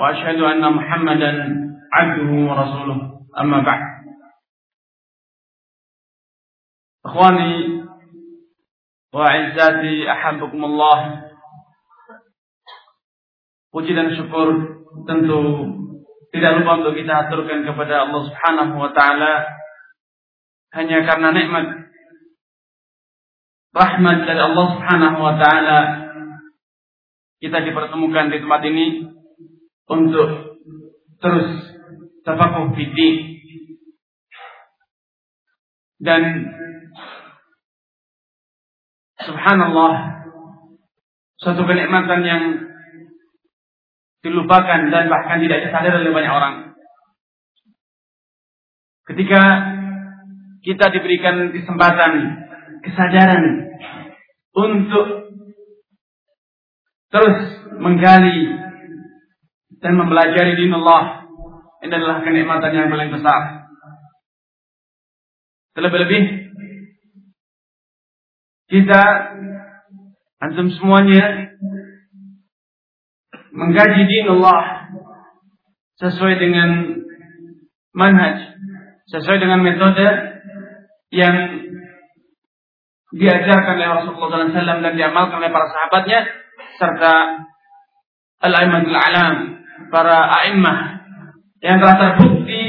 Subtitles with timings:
[0.00, 1.30] وأشهد أن محمدا
[1.92, 2.98] عبده ورسوله
[3.40, 3.82] أما بعد
[7.04, 7.84] إخواني
[9.14, 11.30] وأعزائي أحبكم الله
[13.70, 14.50] Puji dan syukur
[15.06, 15.38] tentu
[16.34, 19.46] tidak lupa untuk kita aturkan kepada Allah Subhanahu wa taala
[20.74, 21.66] hanya karena nikmat
[23.70, 25.78] rahmat dari Allah Subhanahu wa taala
[27.38, 28.86] kita dipertemukan di tempat ini
[29.85, 30.59] untuk
[31.21, 31.49] terus
[32.25, 33.15] tafakuh fiddin
[36.01, 36.21] dan
[39.21, 39.93] subhanallah
[41.39, 42.43] suatu kenikmatan yang
[44.25, 46.55] dilupakan dan bahkan tidak disadari oleh banyak orang.
[49.05, 49.41] Ketika
[50.65, 52.41] kita diberikan kesempatan
[52.81, 53.69] kesadaran
[54.57, 55.29] untuk
[57.13, 57.37] terus
[57.77, 58.49] menggali
[59.85, 61.29] dan mempelajari din Allah
[61.85, 63.69] ini adalah kenikmatan yang paling besar.
[65.77, 66.23] Terlebih-lebih
[68.65, 69.03] kita
[70.41, 71.53] antum semuanya
[73.53, 74.89] menggaji din Allah
[76.01, 76.69] sesuai dengan
[77.93, 78.57] manhaj,
[79.13, 80.07] sesuai dengan metode
[81.13, 81.61] yang
[83.13, 86.25] diajarkan oleh Rasulullah SAW dan diamalkan oleh para sahabatnya
[86.81, 87.13] serta
[88.41, 89.55] al-aimatul alam
[89.89, 90.79] para a'immah
[91.61, 92.65] yang telah terbukti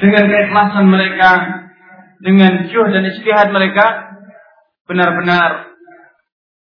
[0.00, 1.30] dengan keikhlasan mereka,
[2.20, 4.16] dengan juh dan istihad mereka,
[4.84, 5.72] benar-benar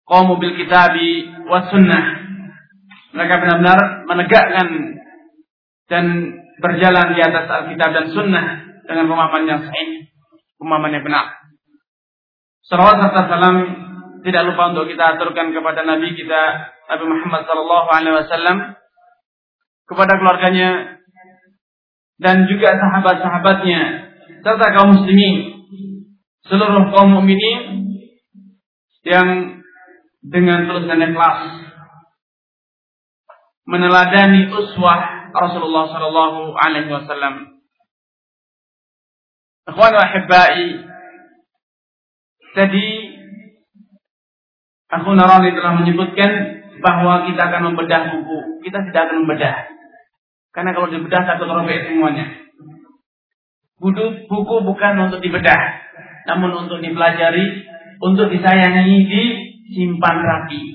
[0.09, 2.05] kaum mobil kitabi wa sunnah.
[3.11, 4.69] Mereka benar-benar menegakkan
[5.91, 6.05] dan
[6.63, 8.47] berjalan di atas Alkitab dan Sunnah
[8.87, 10.07] dengan pemahaman yang sahih,
[10.63, 11.27] pemahaman yang benar.
[12.71, 13.57] Salawat serta salam
[14.21, 16.43] tidak lupa untuk kita aturkan kepada Nabi kita
[16.91, 18.57] Nabi Muhammad Sallallahu Alaihi Wasallam
[19.89, 21.01] kepada keluarganya
[22.21, 23.81] dan juga sahabat-sahabatnya
[24.45, 25.65] serta kaum muslimin
[26.47, 27.61] seluruh kaum mukminin
[29.07, 29.61] yang
[30.21, 31.41] dengan tulus dan ikhlas
[33.65, 37.35] meneladani uswah Rasulullah Sallallahu Alaihi Wasallam.
[39.71, 40.07] Ikhwan wa
[42.51, 42.87] tadi
[44.91, 46.31] Aku Narani telah menyebutkan
[46.83, 48.65] bahwa kita akan membedah buku.
[48.67, 49.55] Kita tidak akan membedah.
[50.51, 52.27] Karena kalau dibedah satu robek semuanya.
[53.79, 55.61] Buku, buku bukan untuk dibedah.
[56.27, 57.65] Namun untuk dipelajari,
[58.03, 60.75] untuk disayangi, disimpan rapi.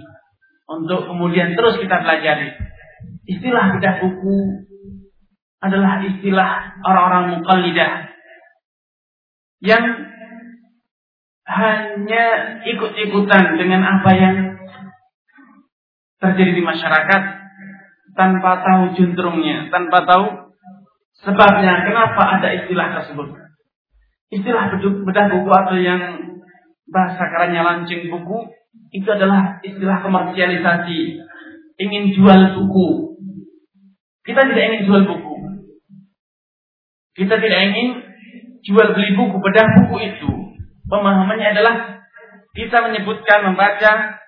[0.66, 2.56] Untuk kemudian terus kita pelajari.
[3.28, 4.66] Istilah bedah buku
[5.60, 8.14] adalah istilah orang-orang mukallidah
[9.66, 10.05] yang
[11.46, 12.26] hanya
[12.66, 14.38] ikut-ikutan dengan apa yang
[16.18, 17.22] terjadi di masyarakat
[18.18, 20.26] tanpa tahu juntrungnya, tanpa tahu
[21.22, 23.38] sebabnya kenapa ada istilah tersebut.
[24.34, 24.74] Istilah
[25.06, 26.02] bedah buku atau yang
[26.90, 28.50] bahasa kerennya lancing buku
[28.90, 31.22] itu adalah istilah komersialisasi.
[31.78, 33.20] Ingin jual buku.
[34.26, 35.34] Kita tidak ingin jual buku.
[37.14, 37.88] Kita tidak ingin
[38.66, 40.45] jual beli buku, bedah buku itu
[40.86, 41.76] Pemahamannya adalah
[42.54, 44.22] kita menyebutkan, membaca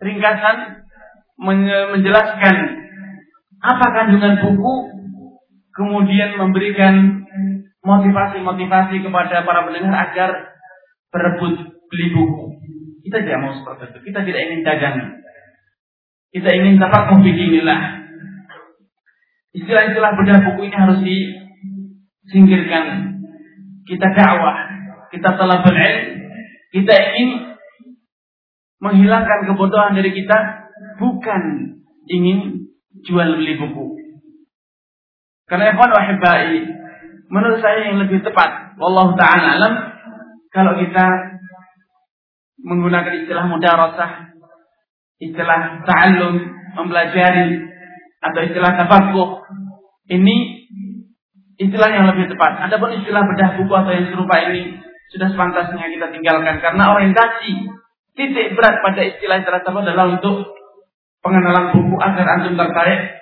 [0.00, 0.88] ringkasan,
[1.94, 2.56] menjelaskan
[3.60, 4.74] apa kandungan buku,
[5.76, 7.28] kemudian memberikan
[7.84, 10.56] motivasi-motivasi kepada para pendengar agar
[11.12, 12.56] berebut beli buku.
[13.04, 13.98] Kita tidak mau seperti itu.
[14.12, 14.96] Kita tidak ingin dagang.
[16.30, 17.80] Kita ingin dapat inilah.
[19.50, 23.18] Istilah-istilah bedah buku ini harus disingkirkan.
[23.82, 24.79] Kita dakwah
[25.10, 26.30] kita telah berilm,
[26.70, 27.30] kita ingin
[28.80, 30.38] menghilangkan kebodohan dari kita,
[30.96, 31.42] bukan
[32.06, 32.70] ingin
[33.04, 33.98] jual beli buku.
[35.50, 36.62] Karena ikhwan wahibai,
[37.26, 39.74] menurut saya yang lebih tepat, wallahu taala alam,
[40.54, 41.06] kalau kita
[42.62, 44.30] menggunakan istilah mudarasah,
[45.18, 46.34] istilah ta'allum,
[46.78, 47.66] mempelajari
[48.20, 49.42] atau istilah tafakuh,
[50.06, 50.66] ini
[51.60, 52.70] istilah yang lebih tepat.
[52.70, 54.80] Adapun istilah bedah buku atau yang serupa ini
[55.10, 57.52] sudah sepantasnya kita tinggalkan karena orientasi
[58.14, 60.54] titik berat pada istilah istilah tersebut adalah untuk
[61.20, 63.18] pengenalan buku agar antum tertarik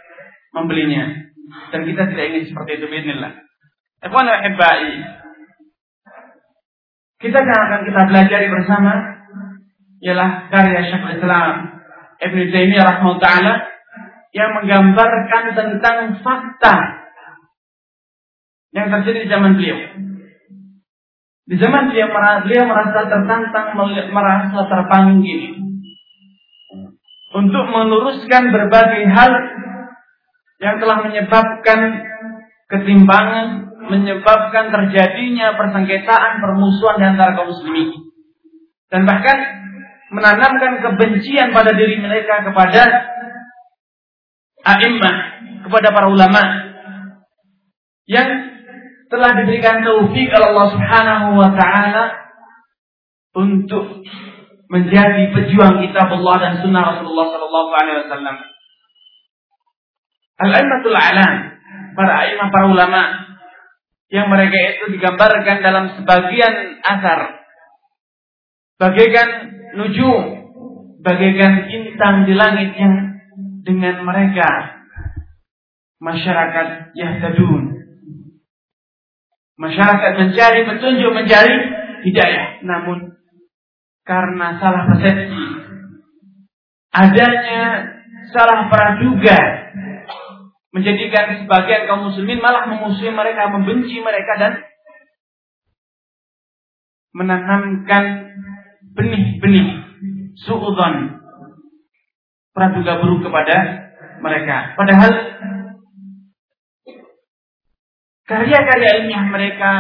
[0.53, 1.29] membelinya.
[1.73, 3.33] Dan kita tidak ingin seperti itu bismillah.
[7.19, 8.93] Kita yang akan kita belajar bersama
[9.99, 11.83] ialah karya Syekhul Islam
[12.19, 13.59] Ibn Taimiyah rahimahullah
[14.31, 16.75] yang menggambarkan tentang fakta
[18.77, 19.79] yang terjadi di zaman beliau.
[21.49, 22.13] Di zaman beliau,
[22.45, 23.73] beliau merasa tertantang,
[24.13, 25.57] merasa terpanggil
[27.33, 29.33] untuk meluruskan berbagai hal
[30.61, 32.05] yang telah menyebabkan
[32.69, 33.47] ketimpangan,
[33.89, 38.13] menyebabkan terjadinya persengketaan, permusuhan di antara kaum muslimin.
[38.93, 39.39] Dan bahkan
[40.13, 42.83] menanamkan kebencian pada diri mereka kepada
[44.65, 45.17] a'immah,
[45.65, 46.43] kepada para ulama
[48.09, 48.48] yang
[49.09, 52.05] telah diberikan taufik oleh Allah Subhanahu wa taala
[53.37, 54.05] untuk
[54.69, 58.37] menjadi pejuang kitab Allah dan sunnah Rasulullah sallallahu alaihi wasallam.
[60.39, 61.35] Al-Aimatul Alam,
[61.99, 63.03] para imam, para ulama
[64.13, 67.45] yang mereka itu digambarkan dalam sebagian asar
[68.79, 69.29] bagaikan
[69.75, 70.53] nujum,
[71.03, 73.21] bagaikan bintang di langit yang
[73.67, 74.49] dengan mereka
[76.01, 77.78] masyarakat yahtadun.
[79.59, 81.55] Masyarakat mencari petunjuk, mencari
[82.07, 82.63] hidayah.
[82.63, 83.19] Namun
[84.07, 85.45] karena salah persepsi,
[86.95, 87.63] adanya
[88.31, 89.39] salah praduga,
[90.71, 94.53] menjadikan sebagian kaum muslimin malah memusuhi mereka, membenci mereka dan
[97.11, 98.05] menanamkan
[98.95, 99.69] benih-benih
[100.39, 101.19] suudon
[102.55, 103.57] praduga buruk kepada
[104.23, 104.79] mereka.
[104.79, 105.13] Padahal
[108.29, 109.73] karya-karya ilmiah mereka,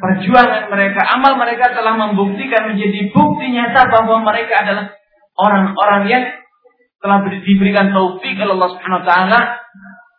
[0.00, 4.96] perjuangan mereka, amal mereka telah membuktikan menjadi bukti nyata bahwa mereka adalah
[5.36, 6.24] orang-orang yang
[7.00, 9.40] telah diberikan taufik oleh Allah Subhanahu wa taala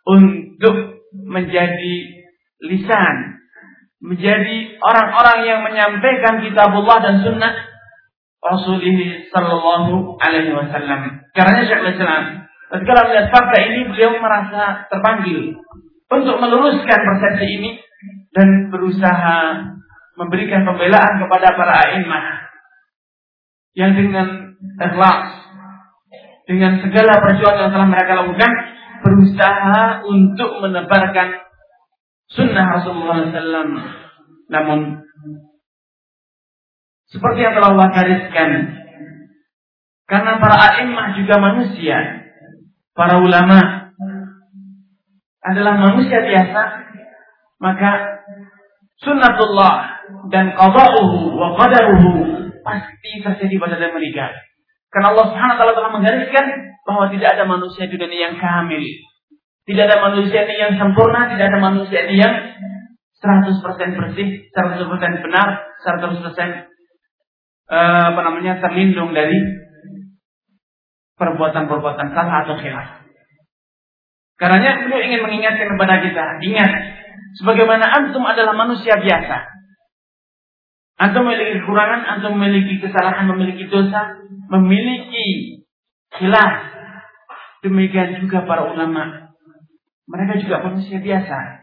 [0.06, 0.74] untuk
[1.26, 1.94] menjadi
[2.62, 3.16] lisan,
[4.02, 7.54] menjadi orang-orang yang menyampaikan kitabullah dan sunnah
[8.42, 11.22] Rasulullah Sallallahu Alaihi Wasallam.
[11.30, 15.54] Karena Syekh Islam, ketika melihat fakta ini, beliau merasa terpanggil
[16.18, 17.70] untuk meluruskan persepsi ini
[18.32, 19.36] dan berusaha
[20.16, 22.24] memberikan pembelaan kepada para a'immah
[23.72, 25.24] yang dengan ikhlas,
[26.44, 28.52] dengan segala perjuangan yang telah mereka lakukan,
[29.02, 31.28] berusaha untuk menebarkan
[32.28, 33.72] sunnah Rasulullah SAW.
[34.52, 34.80] Namun
[37.08, 38.50] seperti yang telah Allah gariskan.
[40.08, 41.96] Karena para a'immah juga manusia.
[42.92, 43.81] Para ulama
[45.42, 46.62] adalah manusia biasa.
[47.62, 47.90] Maka
[49.02, 49.74] sunnatullah
[50.30, 52.10] dan qada'uhu wa qadaruhu
[52.62, 54.30] pasti terjadi pada dalam mereka.
[54.90, 56.46] Karena Allah Subhanahu wa taala telah menggariskan
[56.82, 58.82] bahwa tidak ada manusia di dunia yang kamil.
[59.62, 62.34] Tidak ada manusia yang sempurna, tidak ada manusia yang
[63.22, 63.62] 100%
[63.94, 65.48] bersih, 100% benar,
[65.86, 66.72] 100%
[67.72, 69.32] Eh, apa namanya terlindung dari
[71.16, 73.01] perbuatan-perbuatan salah atau khilaf.
[74.40, 76.70] Karenanya beliau ingin mengingatkan kepada kita, ingat,
[77.38, 79.36] sebagaimana antum adalah manusia biasa.
[81.02, 85.60] Antum memiliki kekurangan, antum memiliki kesalahan, memiliki dosa, memiliki
[86.18, 86.54] khilaf.
[87.62, 89.34] Demikian juga para ulama.
[90.10, 91.62] Mereka juga manusia biasa.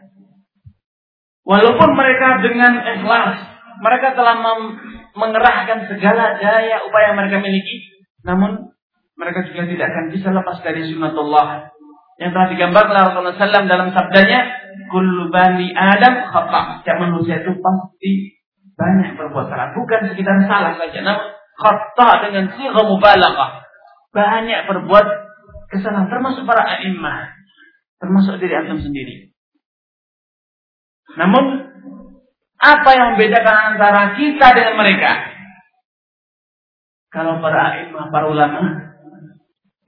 [1.44, 3.36] Walaupun mereka dengan ikhlas,
[3.80, 4.36] mereka telah
[5.16, 8.76] mengerahkan segala daya upaya mereka miliki, namun
[9.16, 11.72] mereka juga tidak akan bisa lepas dari sunnatullah
[12.20, 14.40] yang telah digambarkan Rasulullah SAW dalam sabdanya,
[14.92, 18.36] "Kullu bani Adam khata." Setiap manusia itu pasti
[18.76, 21.24] banyak berbuat salah, bukan sekitar salah saja, namun
[21.56, 23.64] khata dengan sigha mubalaghah.
[24.12, 25.06] Banyak berbuat
[25.72, 27.32] kesalahan termasuk para a'immah,
[27.96, 29.32] termasuk diri antum sendiri.
[31.16, 31.72] Namun
[32.60, 35.12] apa yang membedakan antara kita dengan mereka?
[37.10, 38.60] Kalau para imam, para ulama,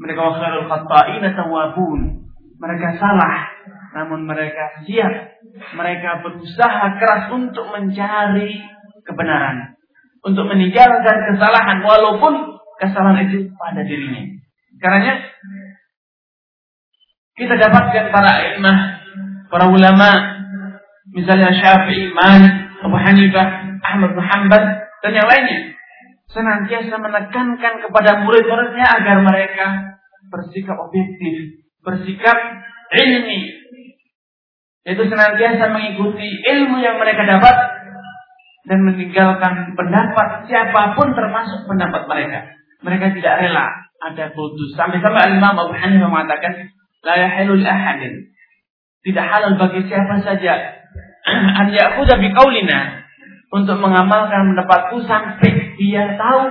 [0.01, 2.22] mereka wakilul khata'ina tawabun.
[2.63, 3.51] Mereka salah,
[3.99, 5.43] namun mereka siap.
[5.75, 8.63] Mereka berusaha keras untuk mencari
[9.03, 9.75] kebenaran.
[10.23, 14.23] Untuk meninggalkan kesalahan, walaupun kesalahan itu pada dirinya.
[14.79, 15.19] Karena
[17.35, 18.77] kita dapatkan para imam,
[19.51, 20.11] para ulama,
[21.11, 22.55] misalnya Syafi'i, Malik,
[22.87, 23.47] Abu Hanifah,
[23.83, 24.63] Ahmad Hanbal,
[25.03, 25.75] dan yang lainnya.
[26.31, 29.67] Senantiasa menekankan kepada murid-muridnya agar mereka
[30.33, 32.39] bersikap objektif, bersikap
[32.95, 33.41] ilmi.
[34.83, 37.57] Yaitu senantiasa mengikuti ilmu yang mereka dapat
[38.67, 42.51] dan meninggalkan pendapat siapa pun termasuk pendapat mereka.
[42.83, 43.67] Mereka tidak rela
[44.03, 44.75] ada kultus.
[44.75, 46.75] Sampai-sampai Imam Abu Hanifah mengatakan,
[47.07, 48.35] la yahilu ahadin.
[49.03, 50.55] Tidak halal bagi siapa saja
[51.59, 53.03] an ya'khudha biqaulina
[53.51, 56.43] untuk mengamalkan pendapatku sampai dia tahu,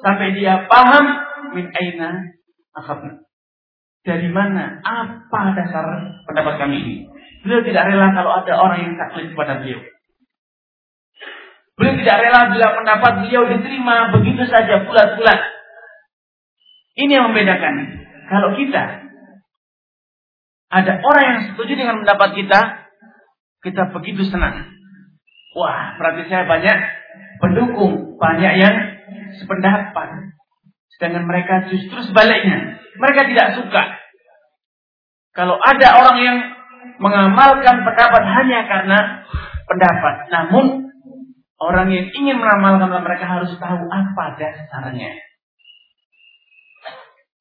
[0.00, 1.04] sampai dia paham
[1.52, 2.32] min aina
[2.72, 3.27] akhadna.
[4.08, 4.80] Dari mana?
[4.80, 5.84] Apa dasar
[6.24, 6.94] pendapat kami ini?
[7.44, 9.84] Beliau tidak rela kalau ada orang yang taklid kepada beliau.
[11.76, 15.40] Beliau tidak rela bila pendapat beliau diterima begitu saja bulat-bulat.
[16.96, 17.74] Ini yang membedakan.
[18.32, 19.12] Kalau kita
[20.72, 22.60] ada orang yang setuju dengan pendapat kita,
[23.60, 24.72] kita begitu senang.
[25.52, 26.78] Wah, berarti saya banyak
[27.44, 28.76] pendukung, banyak yang
[29.36, 30.32] sependapat.
[30.96, 32.80] Sedangkan mereka justru sebaliknya.
[32.96, 33.97] Mereka tidak suka.
[35.36, 36.38] Kalau ada orang yang
[36.98, 38.98] mengamalkan pendapat hanya karena
[39.68, 40.14] pendapat.
[40.32, 40.64] Namun,
[41.62, 45.12] orang yang ingin mengamalkan mereka harus tahu apa dasarnya.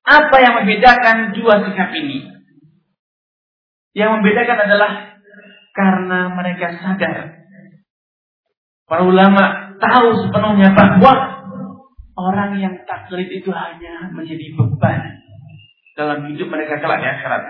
[0.08, 2.32] Apa yang membedakan dua sikap ini?
[3.92, 4.92] Yang membedakan adalah
[5.76, 7.18] karena mereka sadar.
[8.88, 11.14] Para ulama tahu sepenuhnya bahwa
[12.16, 15.22] orang yang taklid itu hanya menjadi beban
[16.00, 17.44] dalam hidup mereka kelak di akhirat.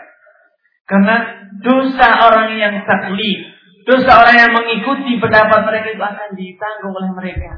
[0.88, 1.16] Karena
[1.60, 3.40] dosa orang yang taklid,
[3.84, 7.52] dosa orang yang mengikuti pendapat mereka itu akan ditanggung oleh mereka.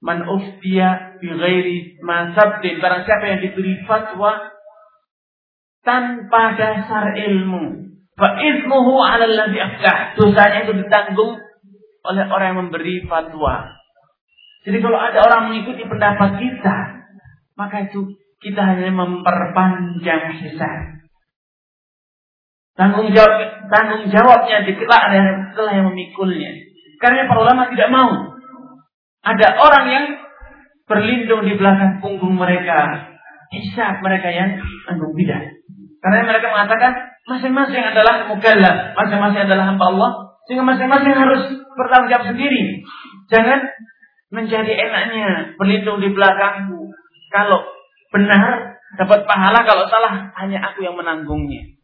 [0.00, 4.48] Man uftiya bi ghairi ma barang siapa yang diberi fatwa
[5.84, 10.16] tanpa dasar ilmu, fa ismuhu 'ala aftah.
[10.16, 11.36] Dosanya itu ditanggung
[12.08, 13.76] oleh orang yang memberi fatwa.
[14.64, 16.76] Jadi kalau ada orang mengikuti pendapat kita,
[17.56, 20.99] maka itu kita hanya memperpanjang sisa.
[22.80, 25.02] Tanggung jawab tanggung jawabnya dikelak
[25.52, 26.48] setelah yang memikulnya.
[26.96, 28.08] Karena para ulama tidak mau
[29.20, 30.06] ada orang yang
[30.88, 33.12] berlindung di belakang punggung mereka,
[33.52, 34.56] hisab mereka yang
[34.88, 35.60] anggung bidah.
[36.00, 36.92] Karena mereka mengatakan
[37.28, 40.10] masing-masing adalah mukallaf, masing-masing adalah hamba Allah,
[40.48, 41.42] sehingga masing-masing harus
[41.76, 42.80] bertanggung jawab sendiri.
[43.28, 43.60] Jangan
[44.32, 46.88] menjadi enaknya berlindung di belakangku.
[47.28, 47.60] Kalau
[48.08, 51.79] benar dapat pahala, kalau salah hanya aku yang menanggungnya.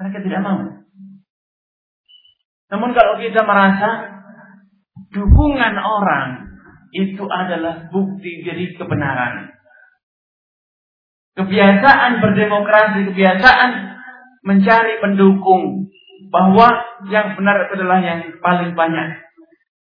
[0.00, 0.80] Mereka tidak mau.
[2.70, 4.16] Namun kalau kita merasa
[5.12, 6.48] dukungan orang
[6.96, 9.52] itu adalah bukti dari kebenaran.
[11.36, 13.70] Kebiasaan berdemokrasi, kebiasaan
[14.42, 15.92] mencari pendukung
[16.30, 16.68] bahwa
[17.10, 19.08] yang benar adalah yang paling banyak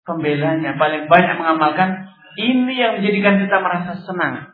[0.06, 4.54] pembelanya, paling banyak mengamalkan, ini yang menjadikan kita merasa senang.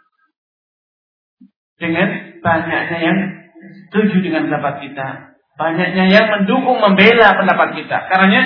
[1.77, 3.19] Dengan banyaknya yang
[3.87, 5.36] setuju dengan pendapat kita.
[5.57, 7.97] Banyaknya yang mendukung, membela pendapat kita.
[8.05, 8.45] Karena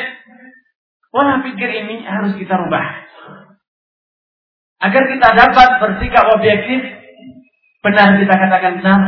[1.11, 3.03] pola pikir ini harus kita rubah.
[4.81, 6.81] Agar kita dapat bersikap objektif,
[7.83, 9.01] benar kita katakan benar,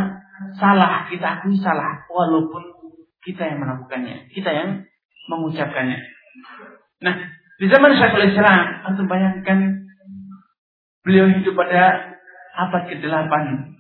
[0.60, 2.76] salah kita akui salah, walaupun
[3.24, 4.70] kita yang melakukannya, kita yang
[5.32, 5.98] mengucapkannya.
[7.02, 7.16] Nah,
[7.56, 9.88] di zaman Syekhul Islam, antum bayangkan
[11.08, 12.14] beliau hidup pada
[12.54, 13.34] abad ke-8,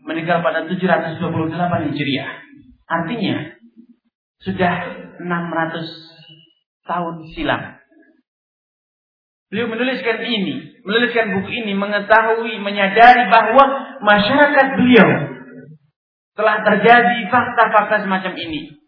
[0.07, 2.31] meninggal pada 728 Hijriah.
[2.87, 3.35] Artinya
[4.43, 4.73] sudah
[5.23, 7.79] 600 tahun silam.
[9.47, 13.63] Beliau menuliskan ini, menuliskan buku ini, mengetahui, menyadari bahwa
[14.01, 15.09] masyarakat beliau
[16.33, 18.81] telah terjadi fakta-fakta semacam ini.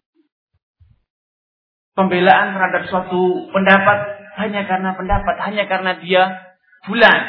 [1.95, 3.99] Pembelaan terhadap suatu pendapat
[4.41, 6.23] hanya karena pendapat, hanya karena dia
[6.89, 7.19] bulan.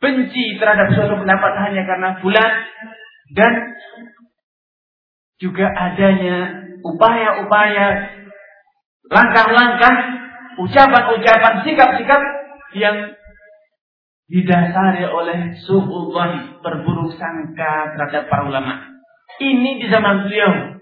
[0.00, 2.52] Benci terhadap suatu pendapat hanya karena bulan.
[3.34, 3.52] Dan
[5.42, 7.86] juga adanya upaya-upaya,
[9.08, 9.94] langkah-langkah,
[10.60, 12.20] ucapan-ucapan, sikap-sikap
[12.76, 13.16] yang
[14.32, 18.90] didasari oleh su'ullahi berburuk sangka terhadap para ulama.
[19.40, 20.80] Ini di zaman beliau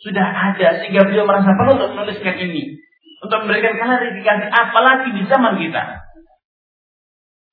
[0.00, 2.76] sudah ada sehingga beliau merasa perlu untuk menuliskan ini
[3.20, 5.82] untuk memberikan klarifikasi apalagi di zaman kita.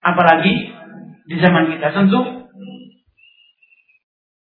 [0.03, 0.53] Apalagi
[1.31, 1.88] di zaman kita.
[1.95, 2.21] Tentu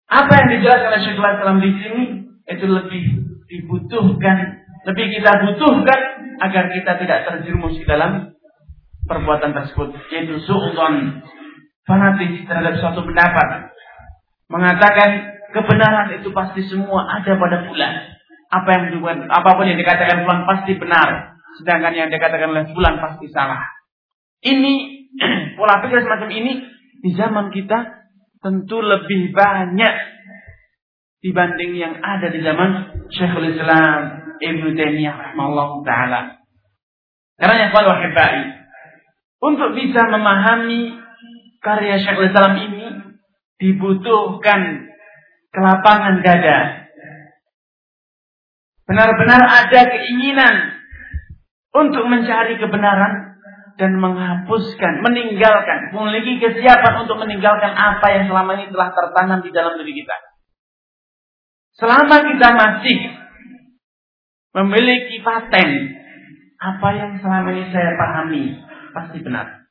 [0.08, 2.04] apa yang dijelaskan oleh Syekhul Islam di sini
[2.44, 3.02] itu lebih
[3.48, 6.00] dibutuhkan, lebih kita butuhkan
[6.42, 8.34] agar kita tidak terjerumus di dalam
[9.04, 11.24] perbuatan tersebut, yaitu su'udon
[11.84, 13.72] fanatik terhadap suatu pendapat,
[14.48, 18.14] mengatakan kebenaran itu pasti semua ada pada bulan
[18.48, 21.08] apa yang dibuat, apa pun yang dikatakan fulan pasti benar,
[21.60, 23.60] sedangkan yang dikatakan oleh fulan pasti salah.
[24.44, 24.72] Ini
[25.58, 26.52] pola pikir semacam ini
[27.02, 28.04] di zaman kita
[28.40, 29.94] tentu lebih banyak
[31.24, 36.20] dibanding yang ada di zaman Syekhul Islam Ibnu Taimiyah rahimahullah taala.
[37.40, 38.44] Karena yang kalau wahibai
[39.40, 41.00] untuk bisa memahami
[41.64, 42.86] karya Syekhul Islam ini
[43.56, 44.92] dibutuhkan
[45.48, 46.92] kelapangan dada.
[48.84, 50.76] Benar-benar ada keinginan
[51.72, 53.40] untuk mencari kebenaran
[53.80, 59.80] dan menghapuskan, meninggalkan, memiliki kesiapan untuk meninggalkan apa yang selama ini telah tertanam di dalam
[59.80, 60.33] diri kita.
[61.74, 62.98] Selama kita masih
[64.54, 65.70] memiliki paten,
[66.62, 68.44] apa yang selama ini saya pahami
[68.94, 69.66] pasti benar.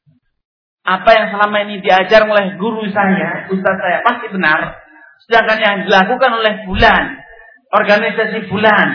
[0.83, 4.83] Apa yang selama ini diajar oleh guru saya, ustaz saya pasti benar.
[5.23, 7.23] Sedangkan yang dilakukan oleh bulan,
[7.71, 8.87] organisasi bulan,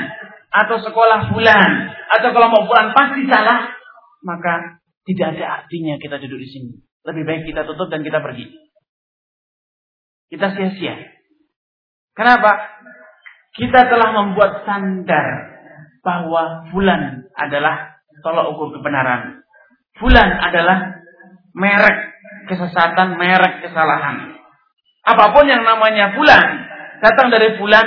[0.53, 1.71] atau sekolah bulan,
[2.13, 3.73] atau kelompok bulan pasti salah,
[4.21, 6.71] maka tidak ada artinya kita duduk di sini.
[7.09, 8.53] Lebih baik kita tutup dan kita pergi.
[10.29, 11.17] Kita sia-sia.
[12.13, 12.78] Kenapa?
[13.57, 15.27] Kita telah membuat standar
[16.05, 19.43] bahwa bulan adalah tolak ukur kebenaran.
[19.99, 21.03] Bulan adalah
[21.55, 21.99] merek
[22.47, 24.39] kesesatan, merek kesalahan.
[25.03, 26.45] Apa pun yang namanya bulan,
[27.03, 27.87] datang dari bulan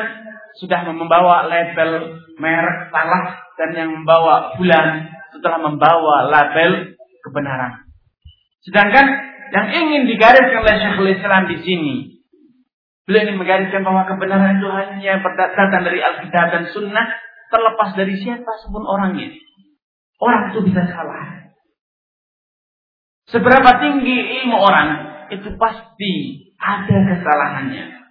[0.59, 7.87] sudah membawa label merek salah dan yang membawa bulan setelah membawa label kebenaran.
[8.65, 9.05] Sedangkan
[9.51, 11.95] yang ingin digariskan oleh Syekhul Islam di sini,
[13.05, 17.07] beliau ingin menggariskan bahwa kebenaran itu hanya datang dari Alkitab dan Sunnah,
[17.51, 19.33] terlepas dari siapa pun orangnya.
[20.21, 21.49] Orang itu bisa salah.
[23.31, 24.89] Seberapa tinggi ilmu orang,
[25.31, 26.13] itu pasti
[26.59, 28.01] ada kesalahannya.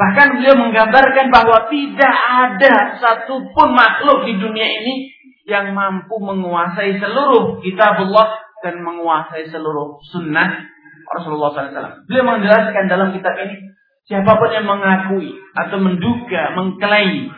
[0.00, 5.12] Bahkan beliau menggambarkan bahwa tidak ada satupun makhluk di dunia ini
[5.44, 10.64] yang mampu menguasai seluruh kitabullah dan menguasai seluruh sunnah
[11.10, 12.06] Rasulullah SAW.
[12.06, 13.74] Beliau menjelaskan dalam kitab ini,
[14.08, 17.32] siapa pun yang mengakui atau menduga, mengklaim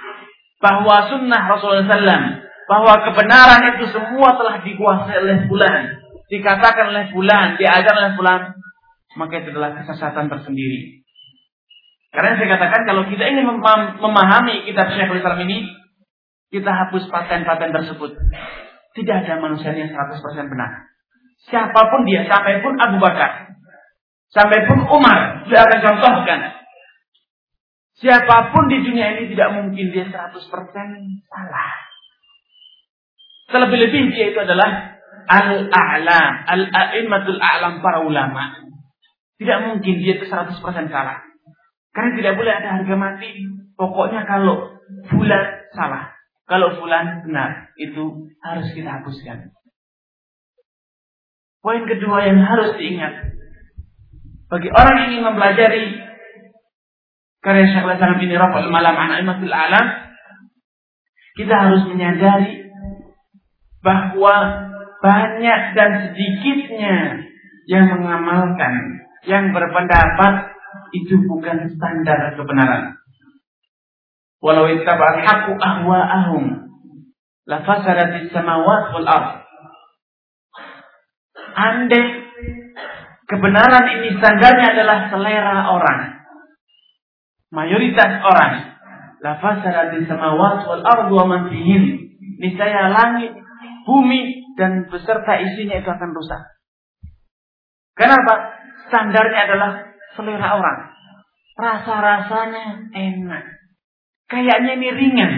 [0.63, 2.25] bahwa sunnah Rasulullah SAW,
[2.71, 5.99] bahwa kebenaran itu semua telah dikuasai oleh bulan,
[6.31, 8.41] dikatakan oleh bulan, diajar oleh bulan,
[9.19, 11.03] maka itu adalah kesesatan tersendiri.
[12.13, 13.49] Karena saya katakan kalau kita ingin
[13.99, 15.65] memahami kitab Syekhul Islam ini,
[16.53, 18.13] kita hapus paten-paten tersebut.
[18.93, 20.93] Tidak ada manusia yang 100% benar.
[21.49, 23.57] Siapa pun dia, sampai pun Abu Bakar,
[24.33, 26.41] sampai pun Umar, dia akan contohkan.
[28.03, 30.35] Siapa pun di dunia ini tidak mungkin dia 100%
[31.31, 31.73] salah.
[33.53, 38.59] Terlebih-lebih dia itu adalah al-a'lam, al-a'immatul a'lam para ulama.
[39.39, 40.57] Tidak mungkin dia itu 100%
[40.91, 41.23] salah.
[41.93, 43.31] Karena tidak boleh ada harga mati.
[43.77, 44.81] Pokoknya kalau
[45.13, 45.45] bulan
[45.77, 46.17] salah.
[46.49, 47.71] Kalau bulan benar.
[47.77, 49.53] Itu harus kita hapuskan.
[51.63, 53.42] Poin kedua yang harus diingat.
[54.53, 55.85] Bagi orang yang ingin mempelajari
[57.41, 60.13] karya Syekh Islam ini Rafa'ul Malam Anaimatul Alam.
[61.33, 62.69] Kita harus menyadari
[63.81, 64.37] bahwa
[65.01, 67.25] banyak dan sedikitnya
[67.65, 70.53] yang mengamalkan yang berpendapat
[70.93, 73.01] itu bukan standar kebenaran.
[74.45, 76.45] Walau ittaba'al haqqu ahwa'ahum
[77.49, 79.49] la fasadatis samawat wal ard.
[81.57, 82.22] Andai
[83.33, 86.01] kebenaran ini standarnya adalah selera orang.
[87.49, 88.77] Mayoritas orang
[89.25, 92.13] la fasadatis samawat wal ard wa man fihim.
[92.37, 93.33] Niscaya langit,
[93.89, 96.43] bumi dan beserta isinya itu akan rusak.
[97.97, 98.63] Kenapa?
[98.93, 99.71] standarnya adalah
[100.13, 100.79] selera orang.
[101.57, 103.45] Rasa-rasanya enak.
[104.29, 105.33] Kayaknya ini ringan.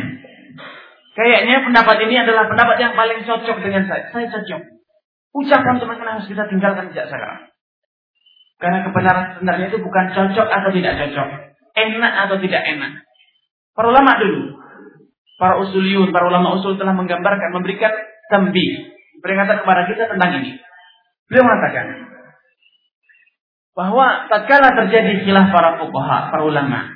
[1.15, 4.11] Kayaknya pendapat ini adalah pendapat yang paling cocok dengan saya.
[4.11, 4.63] Saya cocok.
[5.35, 7.54] Ucapan teman-teman harus kita tinggalkan sejak sekarang.
[8.65, 11.29] Karena kebenaran sebenarnya itu bukan cocok atau tidak cocok.
[11.77, 13.05] Enak atau tidak enak.
[13.77, 14.57] Para ulama dulu.
[15.37, 17.93] Para usuliun, para ulama usul telah menggambarkan, memberikan
[18.33, 18.89] tembi.
[19.21, 20.57] Peringatan kepada kita tentang ini.
[21.29, 22.09] Beliau mengatakan,
[23.77, 26.89] bahwa tatkala terjadi khilaf para fuqaha, para ulama,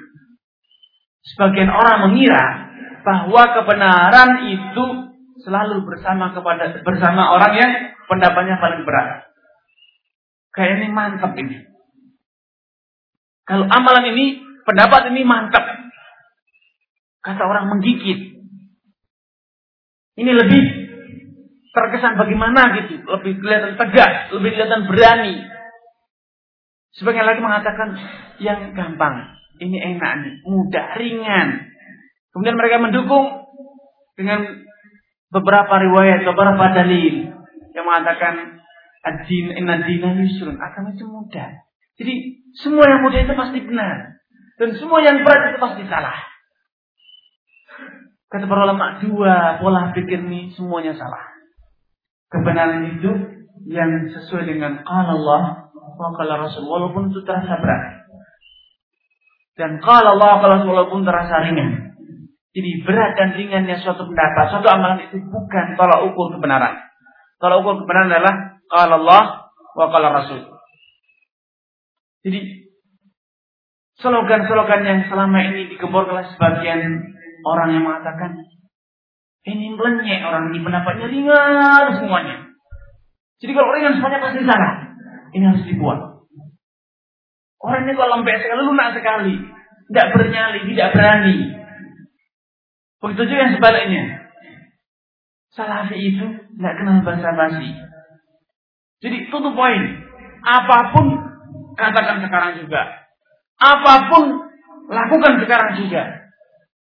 [1.35, 2.73] sebagian orang mengira
[3.05, 4.85] bahwa kebenaran itu
[5.45, 7.73] selalu bersama kepada bersama orang yang
[8.09, 9.28] pendapatnya paling berat.
[10.59, 11.71] Kayak ini mantap ini.
[13.47, 15.63] Kalau amalan ini, pendapat ini mantap.
[17.23, 18.43] Kata orang menggigit.
[20.19, 20.63] Ini lebih
[21.71, 23.07] terkesan bagaimana gitu.
[23.07, 25.47] Lebih kelihatan tegas, lebih kelihatan berani.
[26.99, 27.95] Sebagian lagi mengatakan
[28.43, 29.39] yang gampang.
[29.63, 31.71] Ini enak nih, mudah, ringan.
[32.35, 33.47] Kemudian mereka mendukung
[34.19, 34.43] dengan
[35.31, 37.31] beberapa riwayat, beberapa dalil
[37.79, 38.58] yang mengatakan
[39.09, 40.61] ad-din inna dina yusrun.
[40.61, 41.65] Agama itu mudah.
[41.97, 42.15] Jadi
[42.61, 44.21] semua yang mudah itu pasti benar.
[44.59, 46.19] Dan semua yang berat itu pasti salah.
[48.29, 51.25] Kata para ulama, dua pola pikir ini semuanya salah.
[52.29, 53.11] Kebenaran itu
[53.73, 55.69] yang sesuai dengan Allah
[55.99, 58.07] Wakala Rasul walaupun itu terasa berat.
[59.59, 61.99] Dan kalau Allah kalau Rasulullah pun terasa ringan.
[62.55, 66.79] Jadi berat dan ringannya suatu pendapat, suatu amalan itu bukan tolak ukur kebenaran.
[67.43, 68.35] Tolak ukur kebenaran adalah
[68.69, 70.41] kalau Allah wa kalau Rasul.
[72.25, 72.41] Jadi
[73.99, 76.81] slogan-slogan yang selama ini dikebor oleh sebagian
[77.43, 78.39] orang yang mengatakan
[79.49, 82.37] ini melenyek orang ini pendapatnya ringan semuanya.
[83.39, 84.73] Jadi kalau ringan semuanya pasti salah.
[85.33, 86.01] Ini harus dibuat.
[87.59, 89.35] Orang ini kalau lembek sekali, lunak sekali.
[89.89, 91.37] Tidak bernyali, tidak berani.
[92.99, 94.05] Begitu juga yang sebaliknya.
[95.55, 97.88] Salafi itu tidak kenal bahasa basi.
[98.99, 99.83] Jadi tutup poin.
[100.43, 101.07] Apa pun
[101.79, 102.83] katakan sekarang juga.
[103.59, 104.23] Apa pun
[104.91, 106.03] lakukan sekarang juga.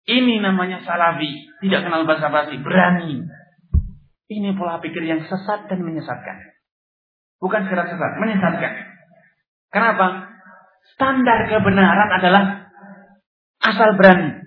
[0.08, 1.48] Ini namanya salafi.
[1.60, 2.56] Tidak kenal bahasa basi.
[2.60, 3.24] Berani.
[4.30, 6.54] Ini pola pikir yang sesat dan menyesatkan.
[7.40, 8.72] Bukan sekedar sesat, menyesatkan.
[9.72, 10.28] Kenapa?
[10.94, 12.68] Standar kebenaran adalah
[13.64, 14.44] asal berani.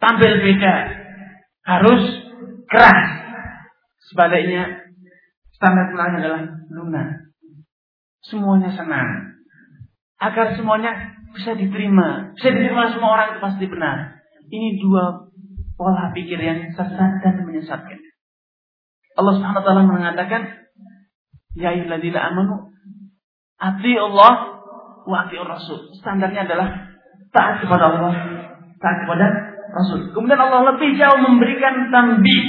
[0.00, 0.74] Tampil beda.
[1.62, 2.02] Harus
[2.66, 3.00] keras.
[4.08, 4.79] Sebaliknya,
[5.60, 6.42] standar kebenaran adalah
[6.72, 7.08] lunak.
[8.24, 9.36] Semuanya senang.
[10.16, 12.32] Agar semuanya bisa diterima.
[12.32, 14.24] Bisa diterima semua orang itu pasti benar.
[14.48, 15.28] Ini dua
[15.76, 18.00] pola pikir yang sesat dan menyesatkan.
[19.20, 20.64] Allah taala mengatakan,
[21.52, 22.72] "Ya ayyuhalladzina amanu
[23.60, 24.64] ati Allah
[25.04, 26.68] wa ati Rasul." Standarnya adalah
[27.36, 28.12] taat kepada Allah,
[28.80, 29.26] taat kepada
[29.76, 30.08] Rasul.
[30.16, 32.42] Kemudian Allah lebih jauh memberikan tambih.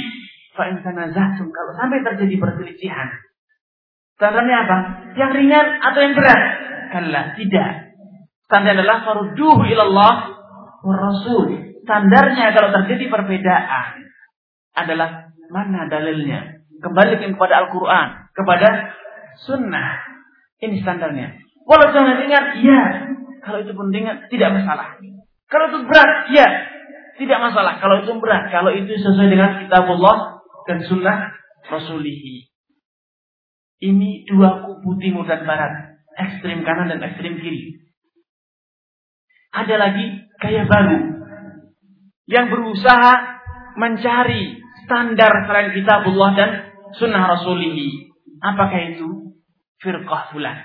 [0.52, 3.08] Fa in tanazahtum kalau sampai terjadi perselisihan.
[4.20, 4.76] Standarnya apa?
[5.16, 6.42] Yang ringan atau yang berat?
[6.92, 7.70] Kalla, tidak.
[8.44, 10.14] Standar adalah farduhu ilallah
[10.82, 13.86] Rasul standarnya kalau terjadi perbedaan
[14.72, 16.62] adalah mana dalilnya.
[16.82, 18.68] Kembali kepada Al-Quran, kepada
[19.46, 20.02] sunnah.
[20.58, 21.38] Ini standarnya.
[21.62, 22.82] Walau jangan ingat, iya.
[23.42, 24.98] Kalau itu pun ingat, tidak masalah.
[25.46, 26.48] Kalau itu berat, iya.
[27.22, 27.78] Tidak masalah.
[27.78, 32.50] Kalau itu berat, kalau itu sesuai dengan kitabullah dan sunnah Rasulihi.
[33.82, 35.98] Ini dua kubu timur dan barat.
[36.14, 37.82] Ekstrim kanan dan ekstrim kiri.
[39.52, 40.06] Ada lagi
[40.38, 40.98] gaya baru
[42.30, 43.12] yang berusaha
[43.76, 46.50] mencari standar selain kitabullah dan
[46.96, 48.12] sunnah rasulihi.
[48.42, 49.34] Apakah itu?
[49.82, 50.62] Firqah fulan.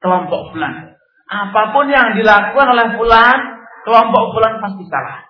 [0.00, 0.96] Kelompok fulan.
[1.30, 3.38] Apa pun yang dilakukan oleh fulan,
[3.86, 5.29] kelompok fulan pasti salah.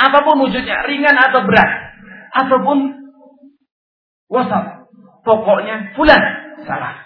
[0.00, 1.70] Apa pun wujudnya, ringan atau berat.
[2.32, 2.78] Ataupun
[4.32, 4.88] wasat.
[5.20, 6.22] Pokoknya fulan
[6.64, 7.04] salah.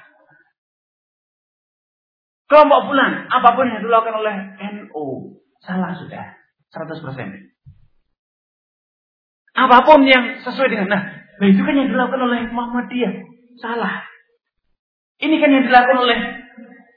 [2.46, 6.38] Kelompok fulan, apa pun yang dilakukan oleh NU, Salah sudah.
[6.70, 7.00] 100%.
[9.54, 11.02] Apa pun yang sesuai dengan nah,
[11.38, 13.14] nah itu kan yang dilakukan oleh Muhammadiyah.
[13.62, 14.02] Salah.
[15.22, 16.18] Ini kan yang dilakukan oleh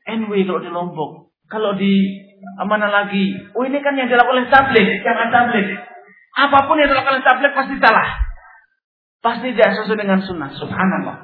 [0.09, 1.11] NW kalau di Lombok.
[1.47, 2.26] Kalau di
[2.65, 3.33] mana lagi?
[3.53, 5.67] Oh ini kan yang dilakukan oleh tablik, jangan tablik.
[6.37, 8.09] Apa pun yang dilakukan oleh tablik pasti salah.
[9.21, 10.53] Pasti tidak sesuai dengan sunnah.
[10.53, 11.17] Subhanallah.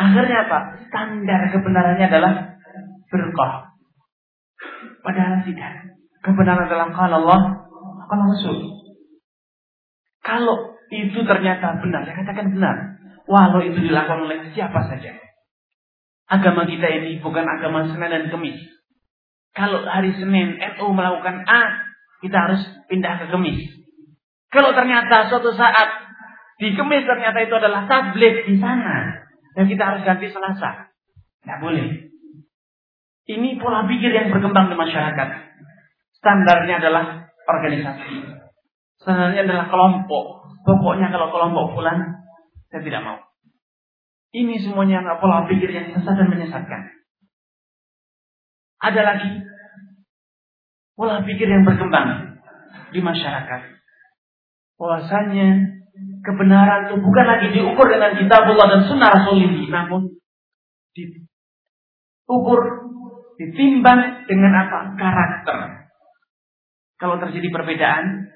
[0.00, 0.58] Akhirnya apa?
[0.88, 2.32] Standar kebenarannya adalah
[3.12, 3.52] berkah.
[5.04, 5.94] Padahal tidak.
[6.20, 7.40] Kebenaran dalam kalau Allah,
[8.08, 8.58] kalau Rasul.
[10.20, 10.56] Kalau
[10.92, 12.76] itu ternyata benar, saya katakan benar.
[13.30, 15.14] Walau itu dilakukan oleh siapa saja.
[16.30, 18.62] Agama kita ini bukan agama Senin dan Kemis.
[19.50, 21.90] Kalau hari Senin NU melakukan A,
[22.22, 23.66] kita harus pindah ke Kemis.
[24.54, 26.06] Kalau ternyata suatu saat
[26.62, 29.26] di Kemis ternyata itu adalah tablet di sana,
[29.58, 30.92] dan kita harus ganti Selasa.
[31.42, 32.10] Tidak boleh.
[33.30, 35.28] Ini pola pikir yang berkembang di masyarakat.
[36.18, 38.42] Standarnya adalah organisasi.
[39.00, 40.46] Standarnya adalah kelompok.
[40.66, 42.20] Pokoknya kalau kelompok pulang,
[42.68, 43.29] saya tidak mau.
[44.30, 46.86] Ini semuanya pola pikir yang sesat dan menyesatkan.
[48.78, 49.42] Ada lagi
[50.94, 52.38] pola pikir yang berkembang
[52.94, 53.60] di masyarakat.
[54.78, 55.48] Bahwasanya
[56.22, 60.14] kebenaran itu bukan lagi diukur dengan kitabullah dan sunnah rasulullah, namun
[60.94, 62.60] diukur
[63.34, 64.94] ditimbang dengan apa?
[64.94, 65.58] Karakter.
[67.00, 68.28] Kalau terjadi perbedaan,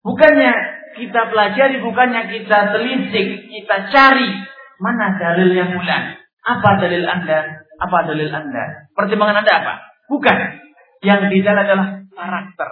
[0.00, 0.52] bukannya
[0.98, 4.28] kita pelajari, bukannya kita telisik, kita cari
[4.82, 6.18] mana dalil yang bulan.
[6.42, 7.66] Apa dalil Anda?
[7.78, 8.90] Apa dalil Anda?
[8.94, 9.74] Pertimbangan Anda apa?
[10.10, 10.38] Bukan.
[10.98, 12.68] Yang di dalam adalah karakter.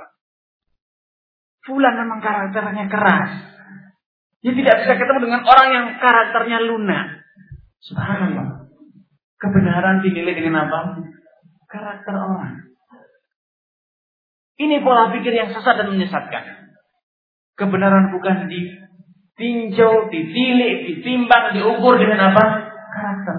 [1.67, 3.31] Fulan memang karakternya keras.
[4.43, 7.27] Dia tidak bisa ketemu dengan orang yang karakternya lunak.
[7.83, 8.71] Subhanallah.
[9.39, 11.03] Kebenaran dinilai dengan apa?
[11.67, 12.67] Karakter orang.
[14.57, 16.66] Ini pola pikir yang sesat dan menyesatkan.
[17.57, 22.45] Kebenaran bukan ditinjau, ditilik, ditimbang, diukur dengan apa?
[22.93, 23.37] Karakter.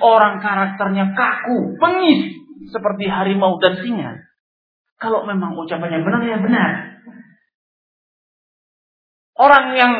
[0.00, 2.36] orang karakternya kaku, bengis,
[2.70, 4.12] seperti harimau dan singa.
[4.96, 6.70] Kalau memang ucapannya benar, ya benar.
[9.36, 9.92] Orang yang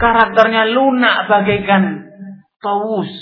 [0.00, 2.08] karakternya lunak bagaikan
[2.64, 3.12] paus,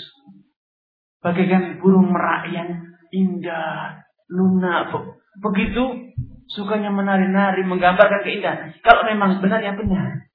[1.19, 2.71] bagaikan burung merak yang
[3.11, 4.95] indah, lunak.
[5.43, 6.15] Begitu
[6.57, 8.73] sukanya menari-nari, menggambarkan keindahan.
[8.81, 10.33] Kalau memang benar, ya benar.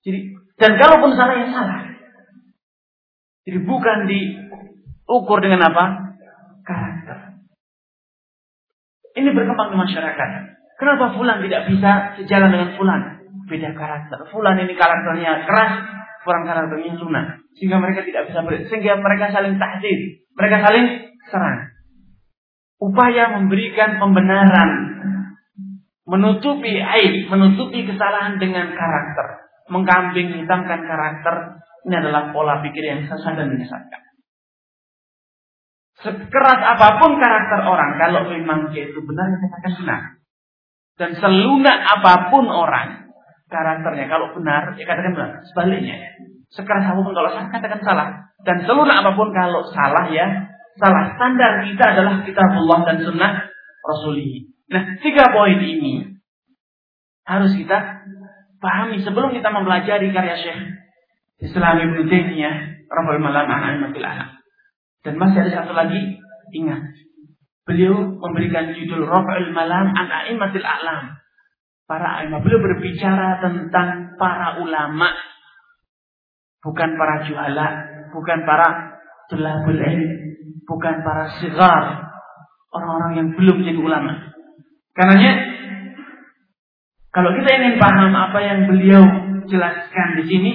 [0.00, 1.80] Jadi, dan kalaupun salah, ya salah.
[3.44, 5.84] Jadi bukan diukur dengan apa?
[6.64, 7.44] karakter.
[9.20, 10.28] Ini berkembang di masyarakat.
[10.80, 13.00] Kenapa Fulan tidak bisa sejalan dengan Fulan?
[13.44, 14.32] Beda karakter.
[14.32, 15.72] Fulan ini karakternya keras,
[16.24, 17.44] Fulan karakternya lunak.
[17.54, 18.64] Sehingga mereka tidak bisa ber...
[18.66, 20.24] sehingga mereka saling tahdid.
[20.34, 20.86] Mereka saling
[21.28, 21.73] serang.
[22.84, 24.70] Upaya memberikan pembenaran,
[26.04, 33.40] menutupi aib, menutupi kesalahan dengan karakter, mengkambing hitamkan karakter, ini adalah pola pikir yang sesat
[33.40, 34.02] dan menyesatkan.
[36.04, 40.00] Sekeras apa pun karakter orang, kalau memang dia itu benar, ya katakan benar.
[41.00, 43.08] Dan selunak apa pun orang,
[43.48, 45.30] karakternya, kalau benar, ya katakan benar.
[45.48, 45.96] Sebaliknya,
[46.52, 48.08] sekeras apa pun kalau salah, katakan salah.
[48.44, 51.14] Dan selunak apa pun kalau salah, ya salah.
[51.14, 53.32] Standar kita adalah kitabullah dan sunnah
[53.84, 54.48] Rasulih.
[54.72, 56.18] Nah, tiga poin ini
[57.24, 58.04] harus kita
[58.60, 60.60] pahami sebelum kita mempelajari karya Syekh
[61.44, 62.56] Islam Ibn Taimiyah,
[62.88, 63.48] Rabbul Malam.
[65.04, 66.16] Dan masih ada satu lagi,
[66.56, 66.80] ingat.
[67.64, 71.16] Beliau memberikan judul Rafa'ul Malam an A'immatil A'lam.
[71.84, 72.40] Para a'imah.
[72.40, 75.12] Beliau berbicara tentang para ulama.
[76.64, 77.68] Bukan para juhala.
[78.08, 78.68] Bukan para
[79.28, 80.23] tulabul ilm.
[80.64, 82.12] Bukan para sigar.
[82.74, 84.34] Orang-orang yang belum jadi ulama.
[84.94, 85.32] Karenanya,
[87.14, 89.02] kalau kita ingin paham apa yang beliau
[89.46, 90.52] jelaskan di sini,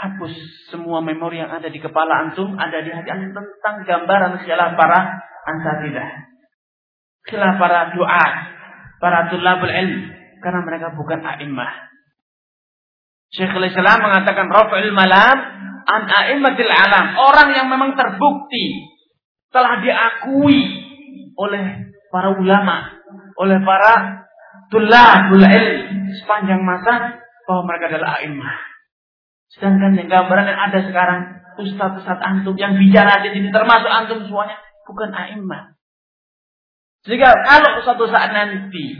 [0.00, 0.32] hapus
[0.72, 5.20] semua memori yang ada di kepala antum, ada di hati antum tentang gambaran khilaf para
[5.50, 6.08] ansatidah.
[7.26, 8.26] Khilaf para doa,
[9.02, 10.16] para tulabul ilm.
[10.40, 11.90] Karena mereka bukan a'immah.
[13.30, 15.36] Syekhul Islam mengatakan rafa'il malam
[15.86, 17.16] an a'immatil alam.
[17.16, 18.90] Orang yang memang terbukti
[19.50, 20.60] telah diakui
[21.34, 21.64] oleh
[22.10, 23.00] para ulama,
[23.38, 23.92] oleh para
[24.70, 28.56] tulabul ilm sepanjang masa bahwa mereka adalah a'immah.
[29.50, 31.20] Sedangkan yang gambaran yang ada sekarang
[31.58, 35.74] ustaz-ustaz antum yang bicara di sini termasuk antum semuanya bukan a'immah.
[37.02, 38.94] Sehingga kalau suatu saat nanti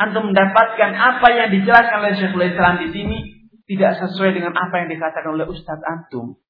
[0.00, 3.18] antum mendapatkan apa yang dijelaskan oleh Syekhul Islam di sini
[3.70, 6.42] tidak sesuai dengan apa yang dikatakan oleh ustaz antum.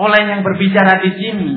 [0.00, 1.52] Oleh yang berbicara di sini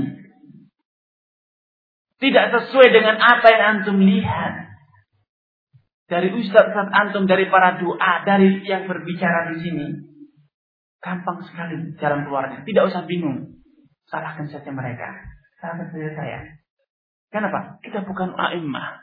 [2.22, 4.72] tidak sesuai dengan apa yang antum lihat
[6.12, 9.88] dari ustaz-ustaz antum, dari para doa, dari yang berbicara di sini.
[11.02, 12.62] Gampang sekali jalan keluarnya.
[12.62, 13.64] Tidak usah bingung.
[14.06, 15.08] Salahkan saja mereka.
[15.58, 16.40] Salahkan saja saya.
[17.34, 17.82] Kenapa?
[17.82, 19.02] Kita bukan a'immah.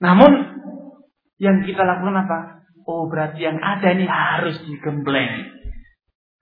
[0.00, 0.32] Namun,
[1.36, 2.63] yang kita lakukan apa?
[2.84, 5.56] Oh, berarti yang ada ini harus digembleng.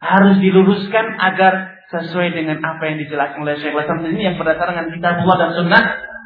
[0.03, 4.91] Harus diluruskan agar sesuai dengan apa yang dijelaskan oleh Syekh Hasan ini yang berdasarkan dengan
[4.99, 5.85] kitab Allah dan sunnah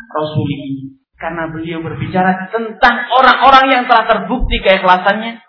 [0.09, 0.73] Rasulullah.
[1.17, 5.41] Karena beliau berbicara tentang orang-orang yang telah terbukti keikhlasannya,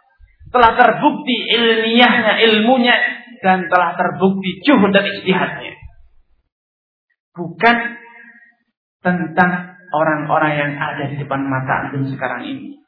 [0.48, 2.96] telah terbukti ilmiahnya, ilmunya,
[3.44, 5.76] dan telah terbukti juhud dan istihadnya.
[7.36, 7.76] Bukan
[9.04, 12.80] tentang orang-orang yang ada di depan mata antum sekarang ini.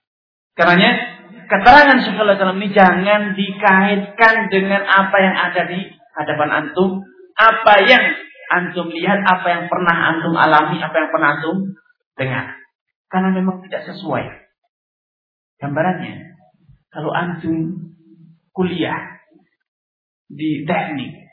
[0.55, 5.79] Karenanya, keterangan Syaikhul Islam ini jangan dikaitkan dengan apa yang ada di
[6.17, 7.01] hadapan antum,
[7.37, 8.03] apa yang
[8.49, 11.57] antum lihat, apa yang pernah antum alami, apa yang pernah antum
[12.17, 12.45] dengar.
[13.09, 14.25] Karena memang tidak sesuai
[15.61, 16.37] gambarannya.
[16.89, 17.89] Kalau antum
[18.53, 19.21] kuliah
[20.29, 21.29] di teknik,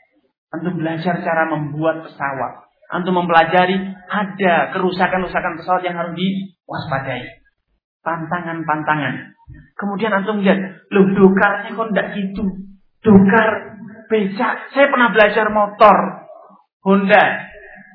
[0.53, 2.53] antum belajar cara membuat pesawat,
[2.93, 7.23] antum mempelajari ada kerusakan-kerusakan pesawat yang harus diwaspadai.
[8.01, 9.36] Pantangan-pantangan.
[9.77, 12.45] Kemudian antum lihat, loh dokarnya kok tidak gitu.
[13.01, 13.49] Dokar
[14.09, 14.73] becak.
[14.73, 15.97] Saya pernah belajar motor
[16.83, 17.25] Honda,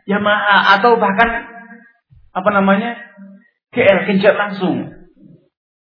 [0.08, 1.50] Yamaha atau bahkan
[2.32, 2.96] apa namanya
[3.76, 4.88] GL kencet langsung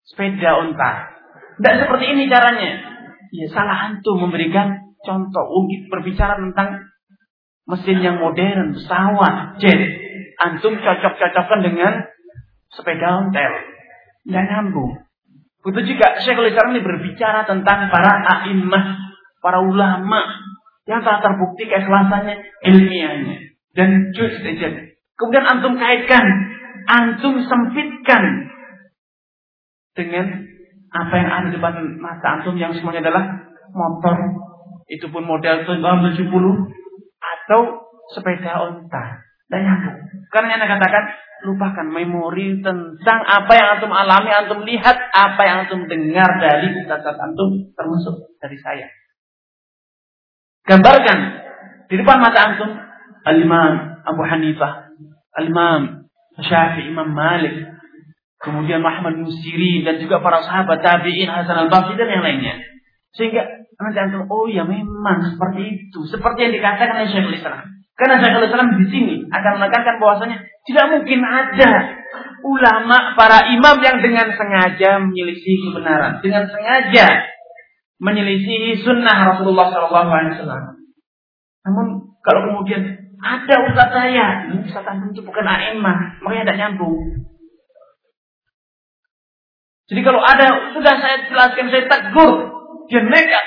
[0.02, 1.12] sepeda onta
[1.58, 2.70] tidak seperti ini caranya.
[3.32, 5.46] Ya salah antum memberikan contoh.
[5.62, 6.90] Ungkit berbicara tentang
[7.70, 9.80] mesin yang modern, pesawat, jet.
[10.42, 11.92] Antum cocok-cocokkan dengan
[12.72, 13.52] sepeda ontel.
[14.26, 15.06] Tidak nyambung.
[15.62, 18.84] Begitu juga Syekhul Islam ini berbicara tentang para a'immah,
[19.38, 20.20] para ulama
[20.90, 23.36] yang telah terbukti keikhlasannya, ilmiahnya
[23.72, 24.42] dan juz
[25.14, 26.24] Kemudian antum kaitkan,
[26.90, 28.50] antum sempitkan
[29.94, 30.50] dengan
[30.92, 33.24] apa yang ada di depan mata antum yang semuanya adalah
[33.72, 34.16] motor
[34.90, 36.28] itu pun model tahun 70
[37.22, 37.60] atau
[38.12, 39.24] sepeda onta.
[39.60, 39.98] Nyambung.
[40.32, 41.04] Karena yang katakan
[41.42, 47.04] lupakan memori tentang apa yang antum alami, antum lihat, apa yang antum dengar dari ustaz
[47.04, 48.86] antum termasuk dari saya.
[50.62, 51.18] Gambarkan
[51.90, 52.70] di depan mata antum
[53.26, 54.94] Al-Imam Abu Hanifah,
[55.34, 56.06] Al-Imam
[56.38, 57.68] Syafi'i, Imam Malik,
[58.38, 62.54] kemudian Muhammad bin Sirin dan juga para sahabat tabi'in Hasan al-Basri dan yang lainnya.
[63.12, 63.42] Sehingga
[63.76, 67.81] nanti antum oh ya memang seperti itu, seperti yang dikatakan oleh Syekhul Islam.
[67.92, 71.72] Karena Syekhul Islam di sini akan menekankan bahwasanya tidak mungkin ada
[72.42, 77.06] ulama para imam yang dengan sengaja menyelisih kebenaran, dengan sengaja
[78.02, 80.74] menyelisih sunnah Rasulullah SAW.
[81.62, 81.86] Namun
[82.24, 82.82] kalau kemudian
[83.22, 87.22] ada ustaz saya, ustaz itu bukan a'immah, makanya tidak nyambung.
[89.92, 92.32] Jadi kalau ada sudah saya jelaskan saya tegur,
[92.88, 93.46] dia nekat.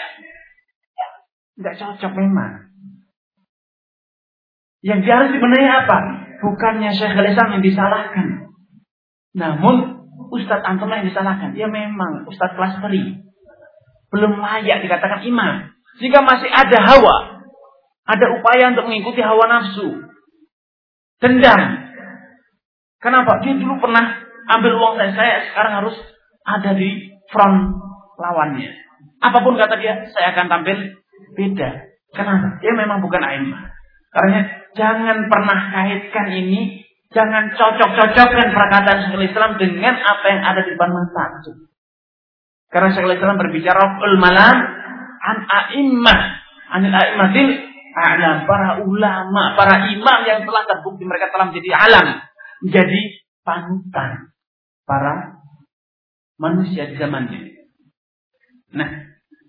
[1.57, 2.74] Tidak cocok memang.
[4.85, 5.97] Yang harus dibenahi apa?
[6.45, 8.53] Bukannya Syekhul Islam yang disalahkan.
[9.33, 11.57] Namun Ustadz Antum yang disalahkan.
[11.57, 14.13] Ya memang Ustadz kelas 3.
[14.13, 15.73] Belum layak dikatakan imam.
[15.97, 17.17] Jika masih ada hawa.
[18.05, 20.05] Ada upaya untuk mengikuti hawa nafsu.
[21.17, 21.61] Dendam.
[23.01, 23.41] Kenapa?
[23.41, 24.21] Dia dulu pernah
[24.53, 25.11] ambil uang saya.
[25.17, 25.97] Saya sekarang harus
[26.45, 27.73] ada di front
[28.21, 28.69] lawannya.
[29.17, 30.77] Apa pun kata dia, saya akan tampil
[31.33, 31.89] beda.
[32.13, 32.61] Kenapa?
[32.61, 33.73] Dia memang bukan aimah.
[34.13, 36.83] Karena Jangan pernah kaitkan ini,
[37.15, 41.25] jangan cocok-cocokkan perkataan Syekhul Islam dengan apa yang ada di depan mata.
[42.67, 44.55] Karena Syekhul Islam berbicara ul malam
[45.23, 46.19] an a'immah,
[46.75, 47.49] anil a'immatil
[47.95, 52.07] a'lam, para ulama, para imam yang telah terbukti mereka telah menjadi alam,
[52.67, 53.01] menjadi
[53.47, 54.35] panutan
[54.83, 55.39] para
[56.35, 57.41] manusia di zamannya.
[58.75, 58.89] Nah,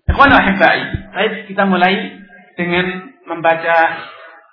[0.07, 2.15] ikhwan wa baik kita mulai
[2.55, 3.75] dengan membaca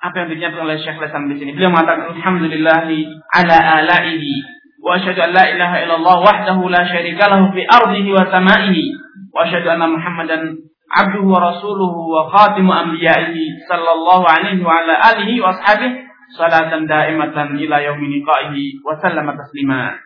[0.05, 1.57] apa yang dinyatakan oleh Syekh Hasan di sini.
[1.57, 2.85] Beliau mengatakan alhamdulillah
[3.33, 4.45] ala alaihi
[4.85, 8.93] wa asyhadu an la ilaha illallah wahdahu la syarika lahu fi ardihi wa samaihi
[9.33, 10.61] wa asyhadu anna Muhammadan
[10.93, 16.05] abduhu wa rasuluhu wa khatimu anbiya'ihi sallallahu alaihi wa ala alihi wa ashabihi
[16.37, 20.05] salatan daimatan ila yaumi liqa'ihi wa sallama taslima.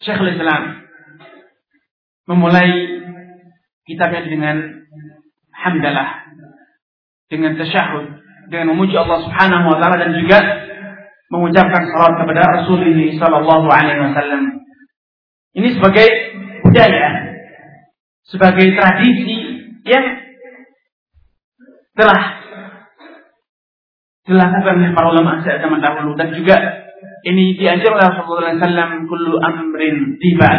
[0.00, 0.88] Syekh Islam
[2.24, 2.96] memulai
[3.84, 4.56] kitabnya dengan
[5.52, 6.27] hamdalah
[7.28, 10.38] dengan tasyahud, dengan memuji Allah Subhanahu wa taala dan juga
[11.28, 14.42] mengucapkan salat kepada Rasulullah sallallahu alaihi wasallam.
[15.52, 16.08] Ini sebagai
[16.64, 17.08] budaya,
[18.24, 19.36] sebagai tradisi
[19.84, 20.04] yang
[21.92, 22.20] telah
[24.28, 26.56] dilakukan oleh para ulama sejak zaman dahulu dan juga
[27.24, 30.52] ini diajar oleh Rasulullah SAW kullu amrin tiba.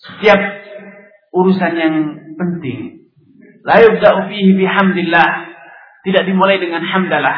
[0.00, 0.40] Setiap
[1.32, 1.94] urusan yang
[2.36, 3.05] penting
[3.66, 5.28] La yubda'u fihi bihamdillah.
[6.06, 7.36] Tidak dimulai dengan hamdalah.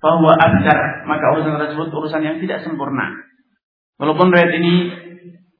[0.00, 1.04] Bahwa abdar.
[1.04, 3.12] Maka urusan tersebut urusan yang tidak sempurna.
[4.00, 4.74] Walaupun riwayat ini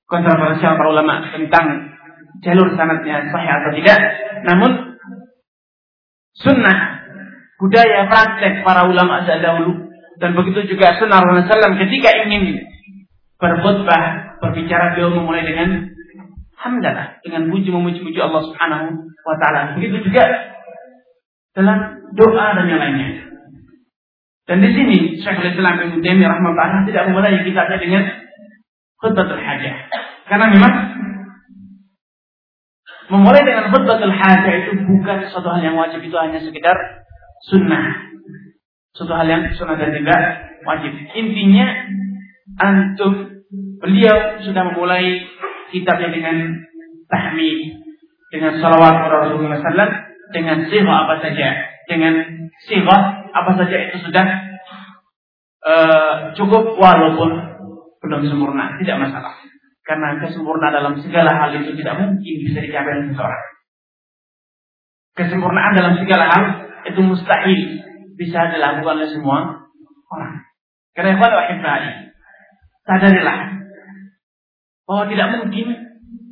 [0.09, 1.93] kontroversial para ulama tentang
[2.41, 3.99] jalur sanatnya sahih atau tidak.
[4.49, 4.71] Namun
[6.39, 6.79] sunnah
[7.59, 9.91] budaya praktek para ulama dahulu
[10.23, 12.63] dan begitu juga sunnah Rasulullah ketika ingin
[13.39, 15.91] berkhutbah berbicara beliau memulai dengan
[16.59, 19.79] hamdalah dengan puji memuji-muji Allah Subhanahu wa taala.
[19.79, 20.27] Begitu juga
[21.55, 21.79] dalam
[22.19, 23.09] doa dan yang lainnya.
[24.49, 28.03] Dan di sini Syekhul Islam Ibnu Taimiyah rahimahullah tidak memulai kitabnya dengan
[28.99, 29.77] khutbatul hajah.
[30.25, 30.73] Karena memang
[33.13, 36.77] memulai dengan khutbatul hajah itu bukan suatu hal yang wajib itu hanya sekedar
[37.45, 38.09] sunnah.
[38.97, 40.23] Suatu hal yang sunnah dan tidak
[40.65, 40.97] wajib.
[41.13, 41.67] Intinya
[42.57, 43.45] antum
[43.79, 45.29] beliau sudah memulai
[45.73, 46.37] kitabnya dengan
[47.09, 47.59] tahmid,
[48.29, 49.93] dengan salawat Rasulullah SAW,
[50.33, 51.49] dengan sihah apa saja,
[51.89, 52.15] dengan
[52.69, 53.03] sihah
[53.33, 54.27] apa saja itu sudah
[55.65, 57.31] uh, cukup walaupun
[58.05, 59.35] belum sempurna, tidak masalah.
[59.85, 63.45] Karena kesempurnaan dalam segala hal itu tidak mungkin bisa dicapai oleh seseorang.
[65.17, 66.45] Kesempurnaan dalam segala hal
[66.85, 67.61] itu mustahil
[68.21, 69.65] bisa dilakukan oleh semua
[70.13, 70.45] orang.
[70.93, 71.45] Karena ikhwan wa
[72.85, 73.58] sadarilah
[74.89, 75.67] bahwa tidak mungkin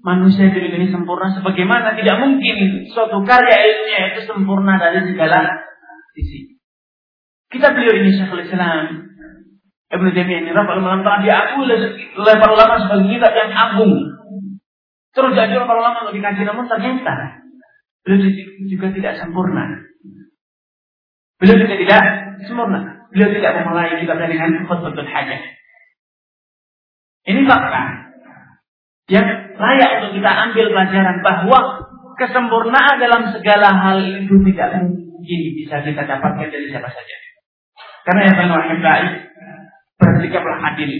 [0.01, 5.45] manusia dunia ini sempurna sebagaimana tidak mungkin suatu karya ilmiah itu sempurna dari segala
[6.17, 6.57] sisi.
[7.53, 9.13] Kita beliau ini Syekhul Islam
[9.93, 11.69] Ibnu Taimiyah ini Rabbul Malam telah diakui
[12.17, 13.95] oleh para ulama sebagai kitab yang agung.
[15.13, 17.45] Terus jadi para ulama untuk dikaji namun ternyata
[18.09, 18.25] beliau
[18.73, 19.85] juga tidak sempurna.
[21.37, 22.03] Beliau juga tidak
[22.49, 23.05] sempurna.
[23.13, 25.43] Beliau tidak memulai kitabnya dengan khutbatul hajah.
[27.27, 28.06] Ini fakta
[29.07, 31.59] yang layak untuk kita ambil pelajaran bahwa
[32.19, 37.17] kesempurnaan dalam segala hal itu tidak mungkin bisa kita dapatkan dari siapa saja.
[38.07, 39.13] Karena yang paling baik
[39.99, 40.91] bersikaplah adil.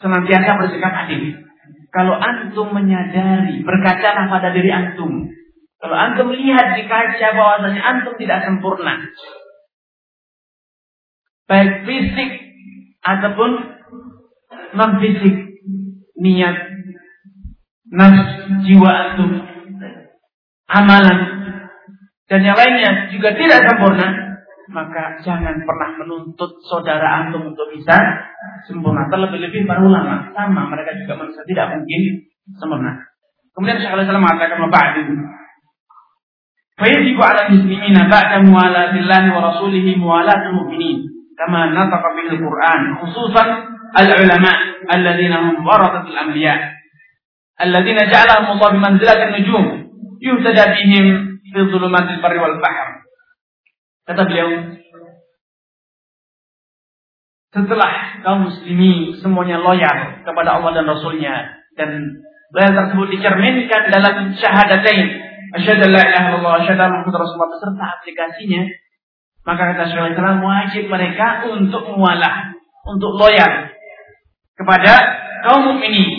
[0.00, 1.44] Senantiasa bersikap adil.
[1.94, 5.30] Kalau antum menyadari, berkacalah pada diri antum.
[5.78, 8.98] Kalau antum melihat di kaca bahwasanya antum tidak sempurna.
[11.44, 12.30] Baik fisik
[13.04, 13.50] ataupun
[14.74, 15.43] non fisik
[16.23, 16.57] Niat,
[17.95, 18.27] nafs,
[18.67, 19.31] jiwa antum,
[20.67, 21.19] amalan,
[22.27, 24.29] dan yang lainnya juga tidak sempurna
[24.69, 27.97] maka jangan pernah menuntut saudara antum untuk bisa
[28.69, 29.09] sempurna.
[29.09, 32.01] Terlebih-lebih para ulama sama mereka juga manusia tidak mungkin
[32.53, 33.01] sempurna.
[33.57, 35.03] Kemudian Syekh Al-Islam mengatakan ba'du
[36.79, 40.97] فيجب على المسلمين بعد موالاة الله ورسوله موالاة المؤمنين
[41.35, 43.43] كما نطق به القرآن خصوصا
[43.99, 44.57] العلماء
[44.93, 46.59] الذين هم ورثة الأنبياء
[47.61, 49.65] الذين جعلهم الله بمنزلة النجوم
[50.21, 51.05] يهتدى بهم
[51.53, 52.87] في ظلمات البر والبحر
[54.09, 54.73] Kata beliau,
[57.53, 62.17] setelah kaum muslimin semuanya loyal kepada Allah dan Rasulnya dan
[62.53, 65.13] loyal tersebut dicerminkan dalam syahadatain
[65.61, 68.61] asyhadu la ilaha illallah asyhadu anna rasulullah beserta aplikasinya
[69.45, 72.53] maka kata Syaikhul Islam wajib mereka untuk mualah
[72.85, 73.69] untuk loyal
[74.54, 74.92] kepada
[75.46, 76.10] kaum mukminin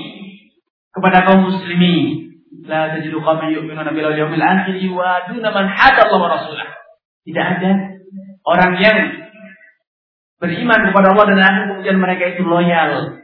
[0.91, 6.19] kepada kaum muslimin la tajidu qauman yu'minuna bil yawmil akhir wa duna man hada Allah
[6.19, 6.67] wa rasulah
[7.25, 7.71] tidak ada
[8.45, 8.97] orang yang
[10.37, 13.17] beriman kepada Allah dan akhir kemudian mereka itu loyal.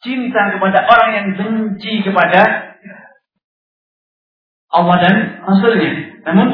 [0.00, 2.72] Cinta kepada orang yang benci kepada
[4.70, 6.24] Allah dan Rasulnya.
[6.24, 6.48] Namun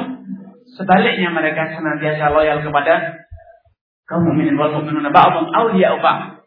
[0.75, 3.27] sebaliknya mereka senantiasa loyal kepada
[4.07, 6.46] kaum mukminin wal mukminuna ba'dhum awliya'u ba'd.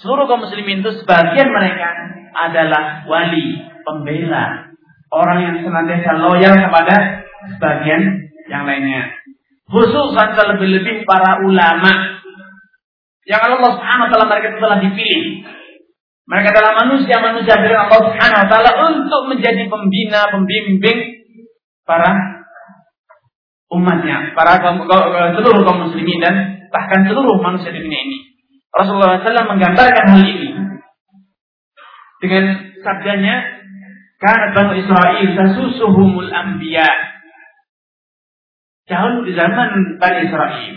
[0.00, 1.88] Seluruh kaum muslimin itu sebagian mereka
[2.32, 4.72] adalah wali, pembela,
[5.12, 6.96] orang yang senantiasa loyal kepada
[7.52, 9.12] sebagian yang lainnya.
[9.68, 12.16] Khususan terlebih-lebih para ulama.
[13.28, 15.44] Yang Allah Subhanahu wa taala mereka telah dipilih.
[16.26, 20.98] Mereka adalah manusia-manusia dari Allah Subhanahu wa taala untuk menjadi pembina, pembimbing
[21.84, 22.40] para
[23.68, 24.64] umatnya, para
[25.36, 26.34] seluruh kaum muslimin dan
[26.72, 28.29] bahkan seluruh manusia di dunia ini.
[28.70, 30.50] Rasulullah SAW menggambarkan hal ini
[32.22, 32.44] dengan
[32.86, 33.34] sabdanya,
[34.22, 36.86] "Karena Bani Israel tasusuhumul anbiya."
[38.86, 40.74] Jauh di zaman Bani Israel.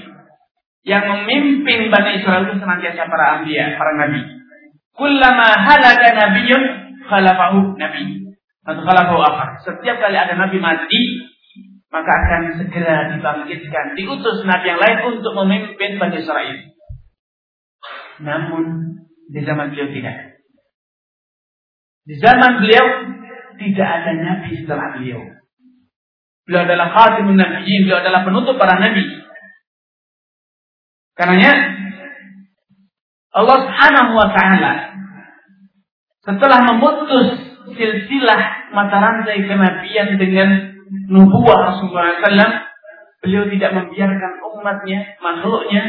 [0.83, 4.21] Yang memimpin Bani Israel itu senantiasa para ambiya, para nabi.
[4.93, 6.63] Kullama halaka nabiyun
[7.07, 8.25] khalafahu nabi.
[8.63, 9.45] Atau khalafahu apa?
[9.65, 11.01] Setiap kali ada nabi mati,
[11.93, 16.72] maka akan segera dibangkitkan, diutus nabi yang lain untuk memimpin Bani Israel.
[18.21, 18.63] Namun
[19.31, 20.17] di zaman beliau tidak.
[22.03, 22.85] Di zaman beliau
[23.57, 25.21] tidak ada nabi setelah beliau.
[26.43, 29.05] Beliau adalah khatimun nabiyyin, beliau adalah penutup para nabi.
[31.15, 31.53] Karenanya
[33.33, 34.73] Allah Subhanahu wa taala
[36.23, 37.27] setelah memutus
[37.73, 38.41] silsilah
[38.75, 40.49] mata rantai kenabian dengan
[41.09, 42.53] nubuah Rasulullah SAW,
[43.23, 45.83] beliau tidak membiarkan umatnya, makhluknya,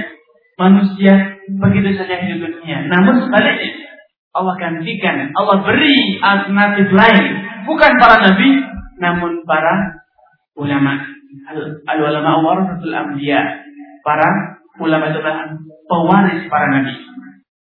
[0.59, 2.87] manusia begitu saja hidup dunia.
[2.89, 3.71] Namun sebaliknya,
[4.35, 7.25] Allah gantikan, Allah beri alternatif lain,
[7.67, 8.49] bukan para nabi,
[8.99, 10.03] namun para
[10.59, 11.03] ulama.
[11.87, 13.43] Al ulama warasatul anbiya.
[14.05, 15.55] Para ulama itu adalah
[15.87, 16.95] pewaris para nabi.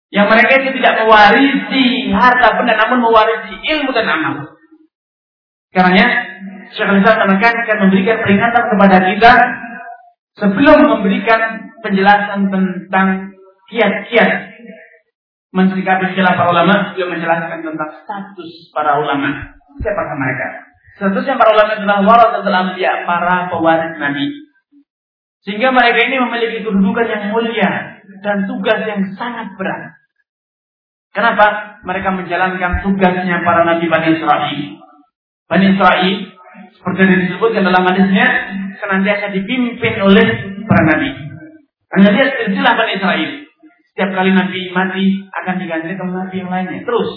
[0.10, 4.36] Yang mereka itu tidak mewarisi harta benda namun mewarisi ilmu dan amal.
[5.70, 6.08] Karenanya
[6.74, 9.32] Syekh Islam menekankan memberikan peringatan kepada kita
[10.40, 13.36] sebelum memberikan penjelasan tentang
[13.70, 14.32] kiat-kiat
[15.54, 19.54] mensikapi khilaf para ulama, beliau menjelaskan tentang status para ulama.
[19.80, 20.48] Siapa mereka?
[21.00, 24.26] Seterusnya para ulama adalah warasatul anbiya, para pewaris nabi.
[25.48, 27.72] Sehingga mereka ini memiliki kedudukan yang mulia
[28.20, 29.96] dan tugas yang sangat berat.
[31.16, 31.80] Kenapa?
[31.88, 34.60] Mereka menjalankan tugasnya para nabi Bani Israel.
[35.50, 36.16] Bani Israel,
[36.76, 38.28] seperti yang disebutkan dalam hadisnya,
[38.78, 40.28] senantiasa dipimpin oleh
[40.70, 41.09] para nabi.
[41.97, 43.32] Hanya dia silsilah Bani Israel.
[43.89, 46.86] Setiap kali nabi mati akan digantikan nabi yang lainnya.
[46.86, 47.09] Terus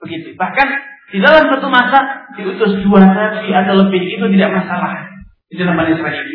[0.00, 0.32] begitu.
[0.38, 0.68] Bahkan
[1.12, 5.04] di dalam satu masa diutus dua nabi atau lebih itu tidak masalah
[5.52, 6.26] di dalam Bani Israel.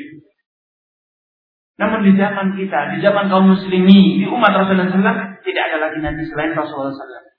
[1.81, 5.97] Namun di zaman kita, di zaman kaum muslimin, di umat Rasulullah SAW, tidak ada lagi
[5.97, 7.31] nabi selain Rasulullah SAW.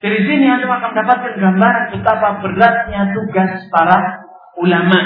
[0.00, 4.23] Dari sini Anda akan mendapatkan gambaran betapa beratnya tugas para
[4.58, 4.98] ulama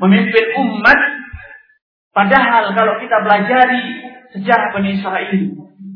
[0.00, 1.00] memimpin umat.
[2.16, 3.82] Padahal kalau kita pelajari
[4.32, 5.36] sejarah Bani Israel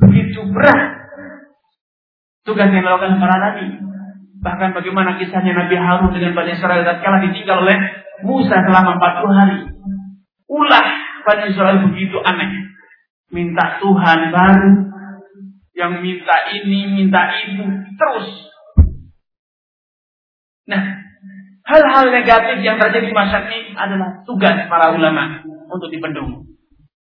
[0.00, 1.00] begitu berat
[2.44, 3.90] tugas yang dilakukan para nabi
[4.40, 7.78] Bahkan bagaimana kisahnya Nabi Harun dengan Bani Israel tatkala ditinggal oleh
[8.24, 9.58] Musa selama 40 hari.
[10.48, 10.86] Ulah
[11.28, 12.72] Bani Israel begitu aneh.
[13.28, 14.72] Minta Tuhan baru.
[15.76, 17.64] Yang minta ini, minta itu.
[18.00, 18.28] Terus.
[20.68, 20.99] Nah,
[21.70, 26.50] hal-hal negatif yang terjadi di masyarakat ini adalah tugas para ulama untuk dipendung.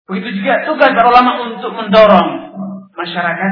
[0.05, 2.53] Begitu juga tugas para ulama untuk mendorong
[2.93, 3.51] masyarakat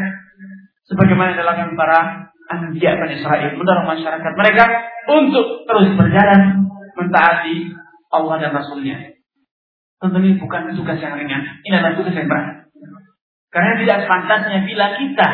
[0.86, 4.64] sebagaimana dilakukan para anbiya Bani Israel mendorong masyarakat mereka
[5.10, 7.74] untuk terus berjalan mentaati
[8.14, 8.98] Allah dan Rasulnya.
[9.98, 11.62] Tentu ini bukan tugas yang ringan.
[11.66, 12.68] Ini adalah tugas yang berat.
[13.52, 15.30] Karena tidak sepantasnya bila kita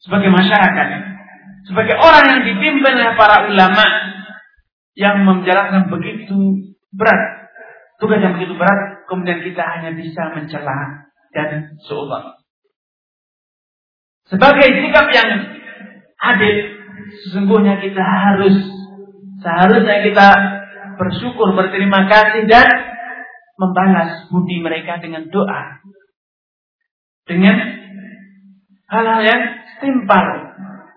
[0.00, 0.86] sebagai masyarakat,
[1.68, 4.09] sebagai orang yang dipimpin oleh para ulama
[4.98, 7.52] yang menjalankan begitu berat,
[8.02, 12.40] tugas yang begitu berat, kemudian kita hanya bisa mencela dan seolah.
[14.26, 15.30] Sebagai sikap yang
[16.22, 16.56] adil,
[17.26, 18.54] sesungguhnya kita harus
[19.42, 20.28] seharusnya kita
[21.00, 22.68] bersyukur, berterima kasih dan
[23.58, 25.82] membalas budi mereka dengan doa.
[27.26, 27.56] Dengan
[28.90, 29.42] hal-hal yang
[29.76, 30.26] setimpal.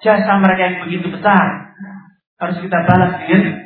[0.03, 1.71] Jasa mereka yang begitu besar.
[2.35, 3.62] Harus kita balas dengan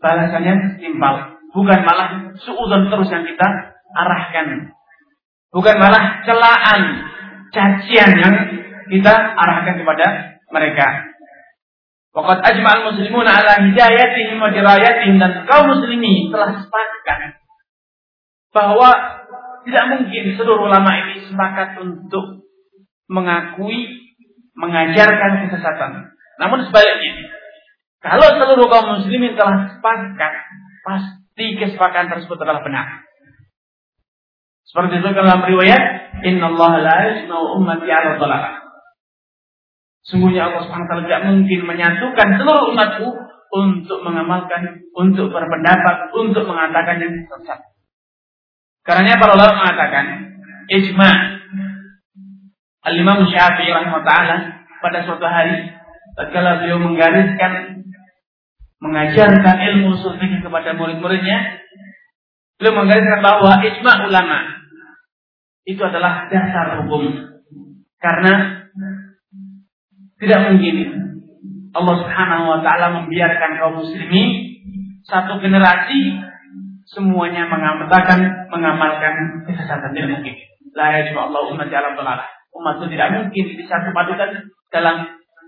[0.00, 1.38] balasan yang setimpal.
[1.52, 3.48] Bukan malah suudon terus yang kita
[3.94, 4.72] arahkan.
[5.50, 6.82] Bukan malah celaan,
[7.52, 8.34] cacian yang
[8.88, 10.06] kita arahkan kepada
[10.50, 10.86] mereka.
[12.10, 17.38] Waqad ajma'al muslimun ala hidayatihim wa dirayatihim dan kaum muslimin telah sepakat
[18.50, 18.90] bahwa
[19.62, 22.42] tidak mungkin seluruh ulama ini sepakat untuk
[23.06, 24.10] mengakui
[24.58, 26.10] mengajarkan kesesatan.
[26.42, 27.30] Namun sebaliknya,
[28.00, 30.32] kalau seluruh kaum muslimin telah sepakat,
[30.80, 33.04] pasti kesepakatan tersebut adalah benar.
[34.64, 35.82] Seperti itu dalam riwayat,
[36.24, 38.54] Inna Allah la yasma'u ummati ala dhalalah.
[40.00, 43.08] Sungguhnya Allah SWT tidak mungkin menyatukan seluruh umatku
[43.50, 47.60] untuk mengamalkan, untuk berpendapat, untuk mengatakan yang sesat.
[48.80, 50.04] Karena para ulama mengatakan
[50.72, 51.10] ijma
[52.80, 54.40] Al-Imam Syafi'i rahimahullah
[54.80, 55.68] pada suatu hari
[56.16, 57.79] tatkala beliau menggariskan
[58.80, 61.60] mengajarkan ilmu usul kepada murid-muridnya
[62.56, 64.38] beliau menggariskan bahwa ijma ulama
[65.68, 67.08] itu adalah dasar hukum
[68.00, 68.64] karena
[70.20, 70.76] tidak mungkin
[71.70, 74.28] Allah Subhanahu wa taala membiarkan kaum muslimin
[75.06, 76.18] satu generasi
[76.90, 80.34] semuanya mengamalkan mengamalkan kesesatan tidak mungkin.
[80.74, 82.26] La yajma Allah umat alam dalalah.
[82.50, 84.30] Umat itu tidak mungkin bisa padukan
[84.74, 84.96] dalam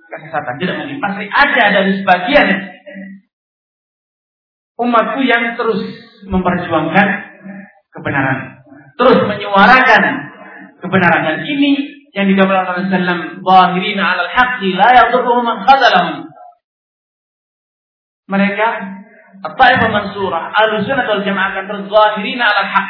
[0.06, 0.54] kesesatan.
[0.62, 0.98] Tidak mungkin.
[1.02, 2.46] Pasti ada dari sebagian
[4.78, 5.82] umatku yang terus
[6.26, 7.08] memperjuangkan
[7.92, 8.38] kebenaran.
[8.96, 10.02] Terus menyuarakan
[10.80, 11.22] kebenaran.
[11.24, 11.70] Dan ini
[12.12, 16.28] yang digambarkan oleh Sallam zahirina 'alal haqqi la yadurruhum man khadalahum.
[18.28, 18.68] Mereka
[19.42, 22.88] At-Taifah Mansurah, Al-Sunnah wal Jamaah akan terus zahirina 'alal haq.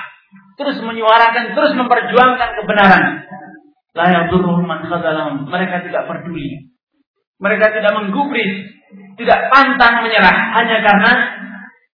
[0.52, 3.04] Terus menyuarakan, terus memperjuangkan kebenaran.
[3.96, 5.48] La yadurruhum man khadalahum.
[5.48, 6.72] Mereka tidak peduli.
[7.42, 8.70] Mereka tidak menggubris,
[9.18, 11.12] tidak pantang menyerah hanya karena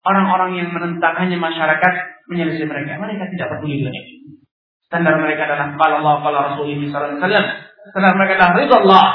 [0.08, 1.94] orang-orang yang menentang hanya masyarakat
[2.32, 2.96] menyelisih mereka.
[2.96, 4.14] Mereka tidak peduli dengan itu.
[4.88, 7.46] Standar mereka adalah kalau Allah, kalau Rasulullah wasallam.
[7.92, 9.06] Standar mereka adalah ridha Allah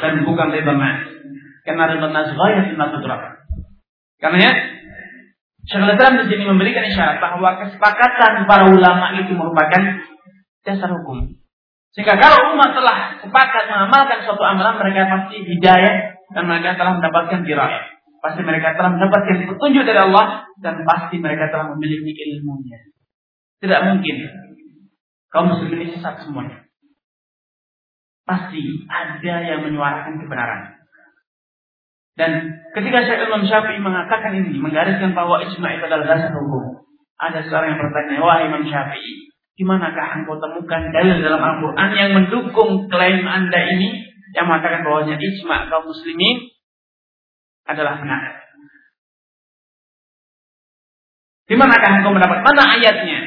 [0.00, 1.00] dan bukan ridha nas.
[1.64, 3.22] Karena ridha nas ghayatul tudrak.
[4.20, 4.52] Karena ya,
[5.64, 10.00] Syekhul Islam di memberikan isyarat bahwa kesepakatan para ulama itu merupakan
[10.60, 11.40] dasar hukum.
[11.96, 17.46] Sehingga kalau umat telah sepakat mengamalkan suatu amalan, mereka pasti hidayah dan mereka telah mendapatkan
[17.46, 17.93] dirayah.
[18.24, 22.80] Pasti mereka telah mendapatkan petunjuk dari Allah dan pasti mereka telah memiliki ilmunya.
[23.60, 24.16] Tidak mungkin
[25.28, 26.64] kaum muslimin sesat semuanya.
[28.24, 30.80] Pasti ada yang menyuarakan kebenaran.
[32.16, 36.80] Dan ketika Syekh Imam Syafi'i mengatakan ini, menggariskan bahwa ijma itu adalah dasar hukum.
[37.20, 42.10] Ada seorang yang bertanya, wahai Imam Syafi'i, di manakah engkau temukan dalil dalam Al-Quran yang
[42.16, 46.53] mendukung klaim anda ini yang mengatakan bahwanya ijma kaum muslimin
[47.64, 48.22] adalah benar.
[51.44, 53.20] Di manakah engkau mendapat mana ayatnya?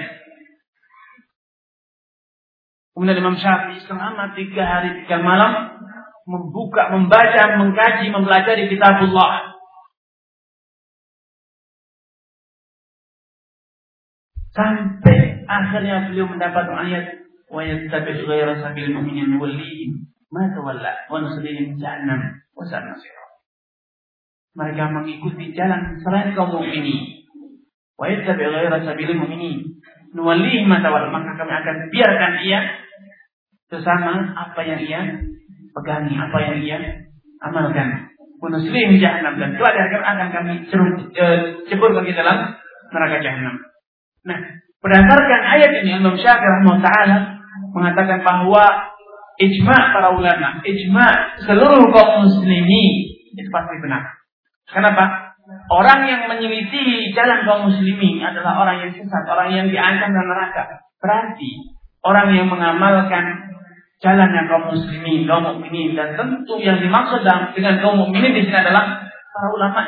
[2.98, 5.78] Kemudian Imam Syafi'i selama tiga hari tiga malam
[6.26, 9.54] membuka, membaca, mengkaji, mempelajari kitabullah.
[14.50, 17.06] Sampai akhirnya beliau mendapat ayat
[17.54, 22.66] wa yattabi' ghayra sabil mu'minin nuwallihim ma tawalla wa nuslihi jahannam wa
[24.58, 27.30] Mereka mengikuti jalan selain kaum mukminin.
[27.94, 29.78] Wa yattabi' ghayra sabil mu'minin
[30.18, 32.60] nuwallihim ma tawalla maka kami akan biarkan ia
[33.68, 35.02] sesama apa yang ia
[35.76, 36.78] pegangi, apa yang ia
[37.44, 38.10] amalkan.
[38.38, 40.54] Seling jahannam dan kelak akan kami
[41.68, 42.54] ceburkan ke dalam
[42.94, 43.56] neraka jahannam.
[44.30, 44.38] Nah,
[44.78, 46.54] berdasarkan ayat ini Allah Syakir
[46.86, 47.18] Taala
[47.74, 48.94] mengatakan bahwa
[49.42, 51.06] ijma para ulama, ijma
[51.50, 52.94] seluruh kaum muslimin
[53.34, 54.06] itu pasti benar.
[54.68, 55.34] Kenapa?
[55.72, 60.84] Orang yang menyelisih jalan kaum muslimin adalah orang yang sesat, orang yang diancam dalam neraka.
[61.00, 61.52] Berarti
[62.04, 63.48] orang yang mengamalkan
[64.04, 67.24] jalan yang kaum muslimin, kaum mukminin dan tentu yang dimaksud
[67.56, 69.82] dengan kaum mukminin di sini adalah para ulama.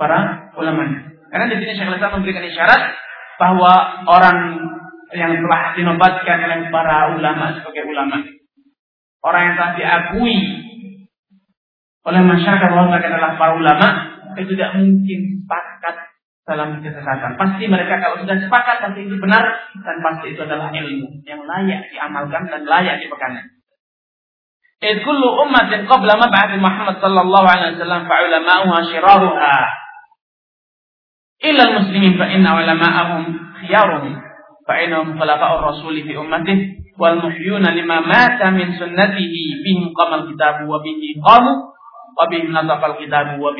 [0.00, 0.18] Para
[0.56, 0.82] ulama.
[1.28, 2.82] Karena di sini Syekh memberikan isyarat
[3.40, 4.38] bahwa orang
[5.12, 8.24] yang telah dinobatkan oleh para ulama sebagai ulama,
[9.20, 10.36] orang yang telah diakui
[12.07, 13.87] oleh masyarakat bahwa mereka adalah para ulama,
[14.39, 15.95] itu tidak mungkin sepakat
[16.47, 17.35] dalam kesesatan.
[17.35, 19.43] Pasti mereka kalau sudah sepakat pasti itu benar
[19.83, 23.57] dan pasti itu adalah ilmu yang layak diamalkan dan layak dipegang.
[24.77, 29.55] إذ كل أمة قبل مبعث محمد صلى الله عليه وسلم فعلماؤها شرارها
[31.45, 33.23] إلا المسلمين فإن علماءهم
[33.61, 34.21] خيارهم
[34.67, 36.59] فإنهم خلفاء الرسول في أمته
[36.99, 39.33] والمحيون لما مات من سنته
[39.65, 41.57] بهم قام الكتاب وبه قاموا
[42.12, 43.50] wa bihi nasaqal kitab wa.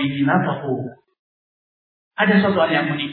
[2.12, 3.12] Ada sesuatu yang unik.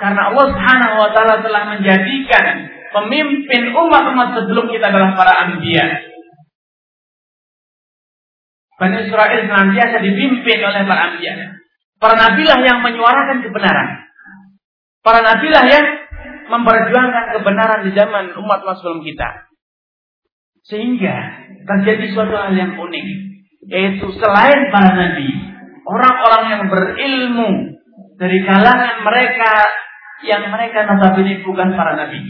[0.00, 6.08] Karena Allah Subhanahu wa taala telah menjadikan pemimpin umat-umat sebelum kita adalah para anbiya.
[8.80, 11.60] Bani Israel senantiasa dipimpin oleh para anbiya.
[12.00, 13.88] Para nabilah yang menyuarakan kebenaran.
[15.04, 15.86] Para nabilah yang
[16.48, 19.52] memperjuangkan kebenaran di zaman umat sebelum kita.
[20.64, 21.16] Sehingga
[21.68, 23.29] terjadi suatu hal yang unik.
[23.68, 25.28] Yaitu selain para nabi,
[25.84, 27.50] orang-orang yang berilmu
[28.16, 29.52] dari kalangan mereka
[30.24, 32.20] yang mereka notabene bukan para nabi.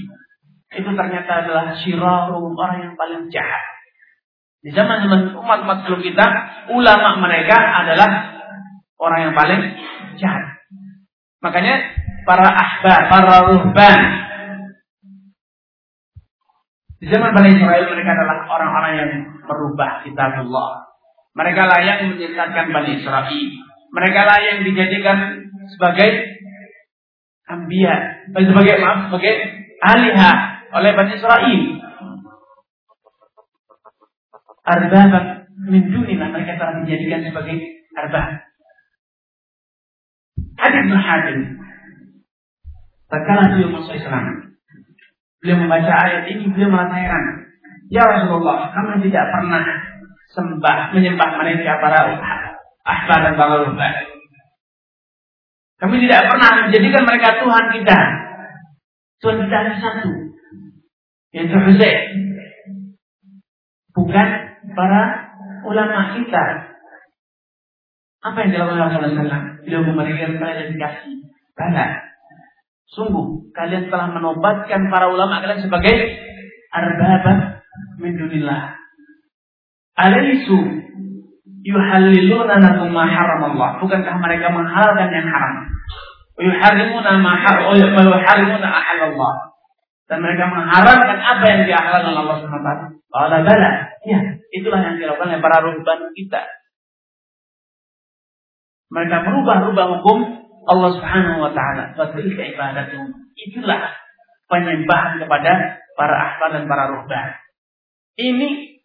[0.70, 3.64] Itu ternyata adalah syirarum orang yang paling jahat.
[4.60, 6.26] Di zaman zaman umat-umat sebelum kita,
[6.70, 8.10] ulama mereka adalah
[9.00, 9.60] orang yang paling
[10.20, 10.62] jahat.
[11.40, 11.74] Makanya
[12.28, 14.00] para ahbar, para ruhban
[17.00, 19.10] di zaman Bani Israel mereka adalah orang-orang yang
[19.48, 20.89] merubah kitabullah.
[21.30, 23.44] Mereka layak menyesatkan Bani Israel.
[23.90, 25.18] Mereka layak dijadikan
[25.70, 26.10] sebagai
[27.46, 27.94] ambia,
[28.34, 29.34] sebagai maaf, sebagai
[29.82, 30.36] alihah
[30.74, 31.60] oleh Bani Israel.
[34.60, 37.56] Arbab min dunillah mereka telah dijadikan sebagai
[37.98, 38.28] arbab.
[40.60, 41.40] Hadis bin.
[43.10, 44.54] Tatkala beliau masuk Islam,
[45.42, 47.42] beliau membaca ayat ini, beliau merasa heran.
[47.90, 49.66] Ya Rasulullah, kami tidak pernah
[50.30, 51.98] sembah menyembah mereka para
[52.86, 53.94] ahbar dan para ruhban.
[55.80, 57.98] Kami tidak pernah menjadikan mereka Tuhan kita.
[59.24, 60.12] Tuhan kita hanya satu.
[61.32, 62.00] Yaitu Husain.
[63.96, 64.28] Bukan
[64.76, 65.02] para
[65.64, 66.44] ulama kita.
[68.20, 69.64] Apa yang dilakukan oleh Rasulullah SAW?
[69.64, 71.12] Beliau memberikan klarifikasi.
[71.56, 71.96] Karena
[72.92, 75.96] sungguh kalian telah menobatkan para ulama kalian sebagai
[76.74, 77.64] arbaba
[77.96, 78.79] min dunillah
[80.00, 80.56] Alaisu
[81.60, 82.56] yuhalliluna
[82.88, 83.76] ma haram Allah.
[83.84, 85.68] Bukankah mereka menghalalkan yang haram?
[86.40, 87.36] Yuharrimuna ma
[87.76, 89.32] yuharrimuna ahal Allah.
[90.08, 92.70] Dan mereka mengharamkan apa yang dihalalkan Allah SWT.
[93.12, 93.70] Qala bala.
[94.08, 94.18] Ya,
[94.56, 96.40] itulah yang dilakukan oleh para ruhban kita.
[98.90, 100.18] Mereka merubah-rubah hukum
[100.66, 101.94] Allah Subhanahu wa taala.
[101.94, 103.12] Fatilka ibadatuhum.
[103.38, 103.94] Itulah
[104.50, 107.38] penyembahan kepada para ahbar dan para ruhban.
[108.18, 108.79] Ini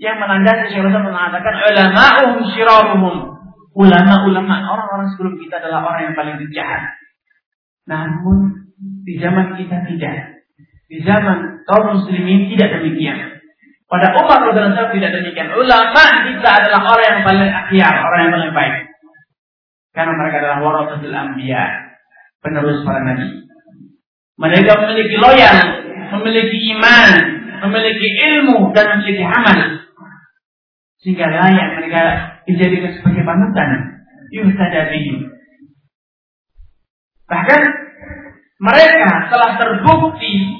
[0.00, 3.16] yang menandai Syekh Rasul mengatakan ulama'uhum syiraruhum.
[3.70, 6.96] Ulama-ulama orang-orang sebelum kita adalah orang yang paling jahat.
[7.84, 8.66] Namun
[9.04, 10.40] di zaman kita tidak.
[10.90, 13.44] Di zaman kaum muslimin tidak demikian.
[13.86, 15.52] Pada umat Rasulullah tidak demikian.
[15.52, 18.76] Ulama kita adalah orang yang paling akhir, orang yang paling baik.
[19.92, 21.64] Karena mereka adalah warasatul anbiya,
[22.40, 23.46] penerus para nabi.
[24.40, 25.58] Mereka memiliki loyal,
[26.16, 27.10] memiliki iman,
[27.68, 29.79] memiliki ilmu dan memiliki amal
[31.00, 32.02] sehingga layak mereka
[32.44, 33.68] dijadikan sebagai panutan.
[34.30, 34.94] Yuhtada
[37.30, 37.62] bahkan
[38.58, 40.54] mereka telah terbukti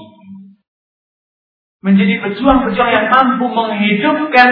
[1.83, 4.49] menjadi pejuang-pejuang yang mampu menghidupkan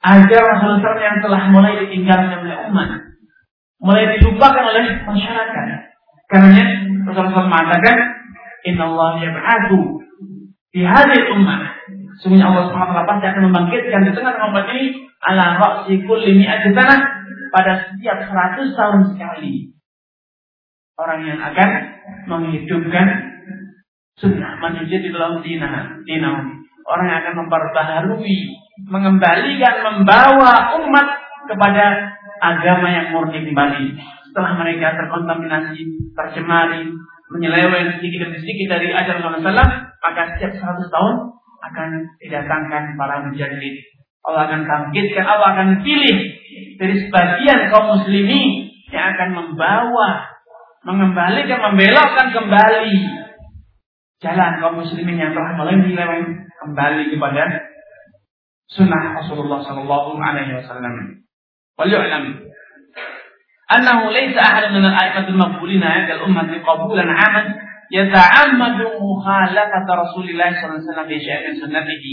[0.00, 2.90] ajaran Rasulullah yang telah mulai ditinggalkan oleh umat.
[3.80, 5.66] Mulai dilupakan oleh masyarakat.
[6.30, 6.62] Karena
[7.10, 7.96] Rasulullah mengatakan
[8.64, 10.04] Inna Allah yab'adu
[10.70, 11.62] di hari umat
[12.20, 17.00] Sungguhnya Allah SWT pasti akan membangkitkan di tengah umat ini ala ra'si kulli mi'ati tanah
[17.48, 19.72] pada setiap 100 tahun sekali.
[21.00, 21.70] Orang yang akan
[22.28, 23.06] menghidupkan
[24.20, 26.44] sunnah manusia di dalam dinah, dinah
[26.84, 28.38] orang yang akan memperbaharui,
[28.84, 31.08] mengembalikan, membawa umat
[31.48, 31.84] kepada
[32.44, 33.96] agama yang murni kembali.
[34.28, 36.84] Setelah mereka terkontaminasi, tercemari,
[37.32, 39.68] menyeleweng sedikit demi sedikit dari ajaran Allah
[40.02, 41.14] maka setiap 100 tahun
[41.65, 41.89] akan
[42.21, 43.75] didatangkan para mujahid.
[44.25, 46.17] Allah akan bangkitkan, Allah akan pilih
[46.81, 50.25] dari sebagian kaum muslimin yang akan membawa,
[50.81, 52.95] mengembalikan, membelokkan kembali
[54.21, 57.43] jalan kaum muslimin yang telah menyeleweng kembali kepada
[58.65, 61.25] sunnah Rasulullah Sallallahu Alaihi Wasallam.
[61.79, 62.39] وليعلم
[63.75, 67.55] أنه ليس أحد من الأئمة المقبولين عند الأمة قبولا عاما
[67.90, 72.12] yata'ammadu mukhalafata Rasulillah sallallahu alaihi wasallam bi sunnatihi.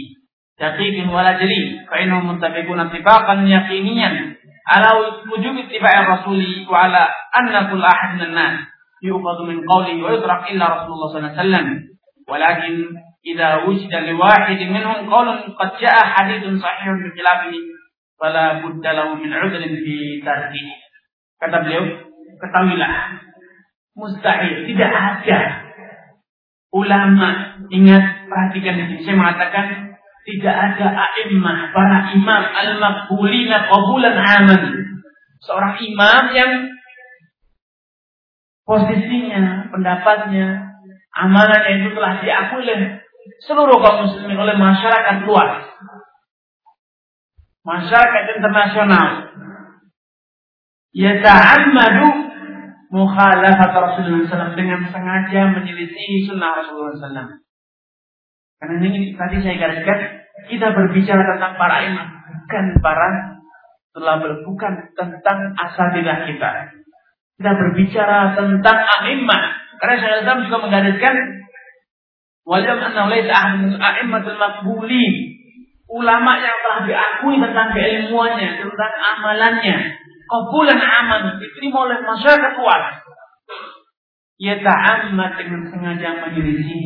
[0.57, 2.89] Daqiqin wala jali, fa innahum muttafiquna
[3.45, 4.15] yaqiniyan
[4.67, 4.89] ala
[5.29, 8.65] wujubi ittiba'i rasuli wa ala anna kull ahad min an
[9.05, 11.67] yuqadu min qawli wa yutraq illa Rasulullah sallallahu alaihi wasallam.
[12.27, 12.75] Walakin
[13.21, 17.59] idza wujida li wahidin minhum qawlun qad ja'a hadithun sahihun bi khilafihi
[18.17, 20.73] fala budda lahu min 'udrin fi tarkihi.
[21.37, 21.85] Kata beliau,
[22.41, 22.91] ketahuilah
[23.93, 25.66] mustahil tidak ada
[26.75, 29.65] ulama ingat perhatikan di saya mengatakan
[30.27, 34.61] tidak ada a'immah para imam al-maqbulina qabulan aman.
[35.39, 36.51] Seorang imam yang
[38.67, 40.75] posisinya pendapatnya
[41.15, 42.99] amanahnya itu telah diakui oleh
[43.47, 45.63] seluruh kaum muslimin oleh masyarakat luas.
[47.63, 49.31] Masyarakat internasional.
[50.91, 52.26] Yata'ammadu
[52.97, 57.29] mukhalafat Rasulullah SAW dengan sengaja menyelisih sunnah Rasulullah SAW.
[58.57, 59.99] Karena ini tadi saya gariskan
[60.49, 63.09] kita berbicara tentang para imam bukan para
[63.93, 66.51] telah bukan tentang asatidah kita.
[67.37, 69.43] Kita berbicara tentang a'immah.
[69.77, 71.15] Karena saya juga menggariskan
[72.49, 75.37] laysa ahadun a'immatul maqbulin
[75.87, 79.77] ulama yang telah diakui tentang keilmuannya, tentang amalannya,
[80.27, 82.85] kabulan aman diterima oleh masyarakat luas.
[84.37, 86.85] Ia ta'ammat dengan sengaja menyelisih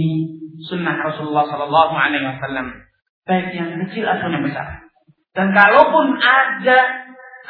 [0.72, 2.72] sunnah Rasulullah Sallallahu Alaihi Wasallam,
[3.28, 4.88] baik yang kecil atau yang besar.
[5.36, 6.80] Dan kalaupun ada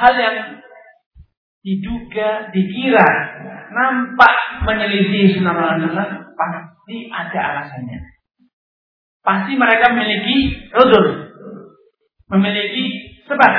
[0.01, 0.37] hal yang
[1.61, 3.09] diduga, dikira,
[3.69, 7.99] nampak menyelisih sunnah Rasulullah, pasti ada alasannya.
[9.21, 11.29] Pasti mereka memiliki udur,
[12.33, 13.53] memiliki sebab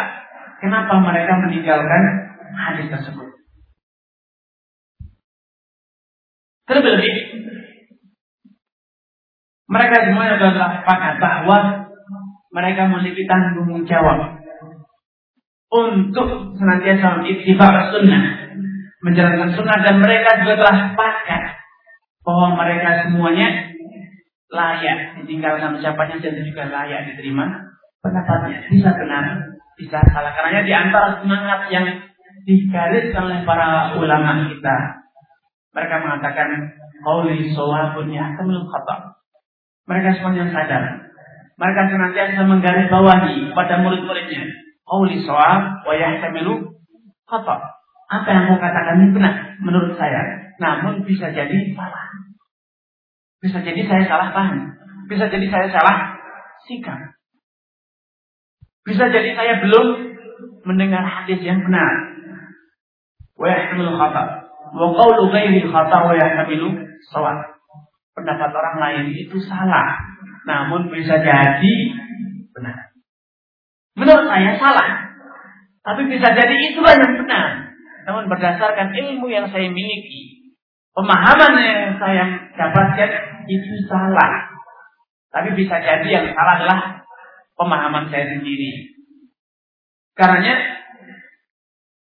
[0.59, 2.22] kenapa mereka meninggalkan
[2.53, 3.29] hadis tersebut.
[6.69, 7.15] Terlebih
[9.73, 11.59] mereka semua adalah sepakat bahwa
[12.53, 14.37] mereka memiliki tanggung jawab
[15.73, 18.25] untuk senantiasa mengikuti sunnah,
[19.01, 21.43] menjalankan sunnah dan mereka juga telah sepakat
[22.23, 23.73] bahwa mereka semuanya
[24.53, 27.73] layak ditinggalkan ucapannya dan juga layak diterima
[28.05, 29.25] pendapatnya bisa benar,
[29.81, 30.37] bisa salah.
[30.37, 31.89] Karena di antara semangat yang
[32.47, 34.77] digariskan oleh para ulama kita,
[35.73, 36.49] mereka mengatakan
[37.01, 39.17] qauli shawabun yahtamil khata.
[39.89, 40.85] Mereka semuanya sadar.
[41.59, 44.47] Mereka senantiasa menggaris bawahi pada murid-muridnya.
[44.87, 46.77] Qauli shawab wa yahtamilu
[47.27, 47.57] khata.
[48.13, 50.53] Apa yang mau katakan ini benar menurut saya.
[50.61, 52.07] Namun bisa jadi salah.
[53.41, 54.77] Bisa jadi saya salah paham.
[55.09, 56.15] Bisa jadi saya salah
[56.69, 57.17] sikap.
[58.85, 59.87] Bisa jadi saya belum
[60.69, 62.12] mendengar hadis yang benar.
[63.43, 64.23] Wa yahtamilu khata.
[64.71, 66.79] Wa qawlu ghairi khata wa yahtamilu
[67.11, 67.59] sawab.
[68.15, 69.99] Pendapat orang lain itu salah.
[70.47, 71.75] Namun bisa jadi
[72.55, 72.95] benar.
[73.99, 74.89] Menurut saya salah.
[75.83, 77.75] Tapi bisa jadi itulah yang benar.
[78.07, 80.55] Namun berdasarkan ilmu yang saya miliki,
[80.95, 82.25] pemahaman yang saya
[82.55, 83.11] dapatkan
[83.51, 84.51] itu salah.
[85.35, 86.81] Tapi bisa jadi yang salah adalah
[87.59, 88.95] pemahaman saya sendiri.
[90.13, 90.72] Karenanya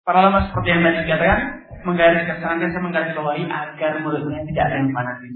[0.04, 1.40] para ulama seperti yang tadi dikatakan
[1.84, 5.32] menggaris kesannya saya menggaris bawahi agar muridnya tidak ada yang fanatik.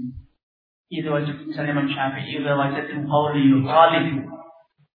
[0.92, 4.20] Itu wajib misalnya Imam Syafi'i idza wajadtum qawli yukhalifu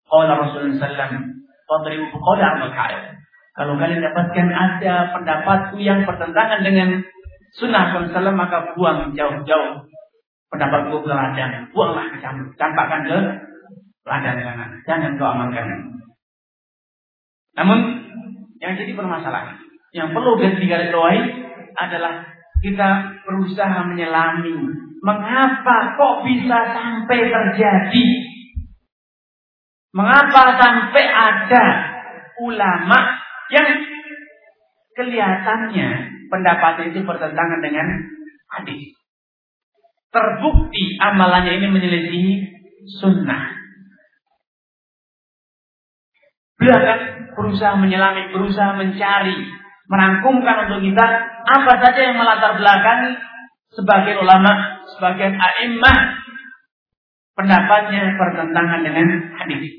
[0.06, 1.28] qala Rasulullah sallallahu
[1.66, 2.72] fadribu qawla al
[3.58, 7.04] Kalau kalian dapatkan ada pendapatku yang bertentangan dengan
[7.58, 9.90] sunnah Rasulullah maka buang jauh-jauh
[10.54, 11.68] pendapatku ke ladang.
[11.74, 12.18] Buanglah ke
[12.58, 13.18] campakkan ke
[14.06, 14.38] ladang.
[14.86, 15.68] Jangan kau amalkan.
[17.58, 17.80] Namun
[18.60, 19.58] yang jadi permasalahan
[19.96, 21.22] yang perlu digarisbawahi
[21.74, 22.28] adalah
[22.60, 22.90] kita
[23.26, 24.54] berusaha menyelami
[25.00, 28.08] mengapa kok bisa sampai terjadi.
[29.90, 31.66] Mengapa sampai ada
[32.46, 33.00] ulama
[33.50, 33.68] yang
[34.94, 35.90] kelihatannya
[36.30, 37.88] pendapat itu bertentangan dengan
[38.54, 38.94] hadis.
[40.14, 42.38] Terbukti amalannya ini menyelesaikan
[43.02, 43.44] sunnah
[47.34, 49.38] berusaha menyelami, berusaha mencari,
[49.90, 51.06] merangkumkan untuk kita
[51.46, 53.18] apa saja yang melatar belakangi
[53.74, 55.98] sebagai ulama, sebagai a'immah
[57.34, 59.08] pendapatnya bertentangan dengan
[59.40, 59.74] hadis.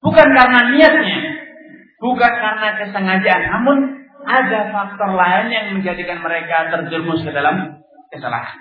[0.00, 1.18] Bukan karena niatnya,
[1.98, 3.76] bukan karena kesengajaan, namun
[4.26, 7.82] ada faktor lain yang menjadikan mereka terjerumus ke dalam
[8.14, 8.58] kesalahan.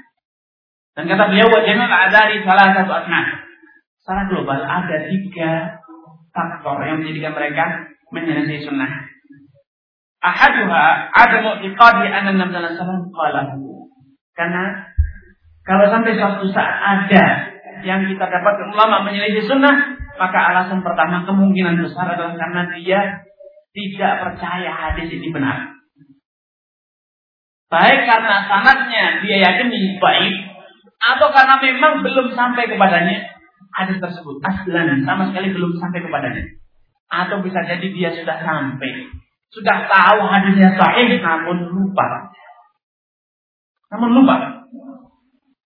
[0.96, 3.22] Dan kata beliau, wajahnya dari salah satu asna.
[4.00, 5.82] Secara global ada tiga
[6.36, 8.92] faktor yang menjadikan mereka menyelesaikan sunnah.
[10.20, 13.62] Ahaduha ada mu'tiqadi anna Nabi sallallahu alaihi
[14.36, 14.64] Karena
[15.64, 17.26] kalau sampai suatu saat ada
[17.88, 23.02] yang kita dapat ulama menyelisih sunnah, maka alasan pertama kemungkinan besar adalah karena dia
[23.76, 25.76] tidak percaya hadis ini benar.
[27.68, 29.68] Baik karena sanatnya dia yakin
[30.00, 30.36] baik,
[31.02, 33.35] atau karena memang belum sampai kepadanya
[33.76, 34.40] hadis tersebut.
[34.44, 36.44] Aslan sama sekali belum sampai kepadanya.
[37.12, 39.10] Atau bisa jadi dia sudah sampai.
[39.54, 42.34] Sudah tahu hadisnya sahih namun lupa.
[43.94, 44.66] Namun lupa.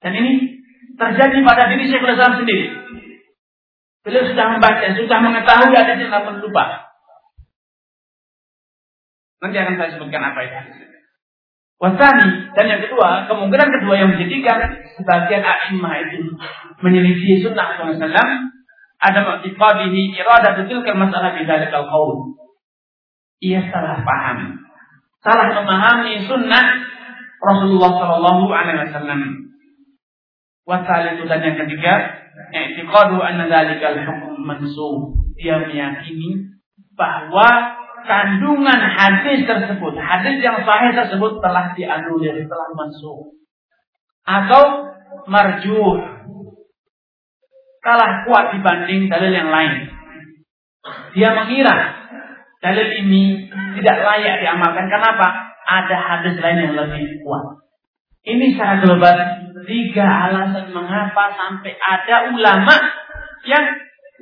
[0.03, 0.63] Dan ini
[0.99, 2.75] terjadi pada diri Syekhul Islam sendiri.
[4.03, 6.91] Beliau sudah membaca, sudah mengetahui hadisnya namun lupa.
[9.39, 10.88] Nanti akan saya sebutkan apa itu
[11.79, 14.59] Wasani dan yang kedua, kemungkinan kedua yang menjadikan
[14.99, 16.35] sebagian a'immah itu
[16.83, 18.51] menyelisih sunnah Rasulullah
[18.99, 22.35] ada ma'tiqadihi iradat tilkal masalah di dalikal qaul.
[23.39, 24.59] Ia salah paham.
[25.23, 26.67] Salah memahami sunnah
[27.39, 29.21] Rasulullah Sallallahu Alaihi Wasallam.
[30.67, 31.95] Wasal itu dan yang ketiga,
[32.51, 35.15] i'tiqadu anna dalikal hukum mansuh.
[35.39, 36.59] Dia meyakini
[36.99, 37.79] bahwa
[38.09, 43.37] kandungan hadis tersebut, hadis yang sahih tersebut telah dianulir, telah masuk.
[44.25, 44.65] Atau
[45.29, 45.97] marjuh.
[47.85, 49.93] Kalah kuat dibanding dalil yang lain.
[51.15, 51.77] Dia mengira
[52.59, 53.47] dalil ini
[53.79, 54.89] tidak layak diamalkan.
[54.89, 55.29] Kenapa?
[55.69, 57.61] Ada hadis lain yang lebih kuat.
[58.25, 59.17] Ini secara global
[59.69, 62.75] tiga alasan mengapa sampai ada ulama
[63.45, 63.65] yang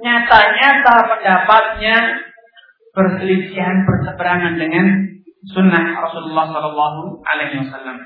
[0.03, 1.97] nyata-nyata pendapatnya
[2.97, 4.86] perselisihan berseberangan dengan
[5.53, 7.97] sunnah Rasulullah Shallallahu Alaihi Wasallam.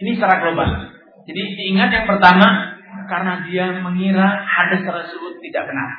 [0.00, 0.90] Ini secara global.
[1.28, 5.90] Jadi diingat yang pertama karena dia mengira hadis tersebut tidak benar.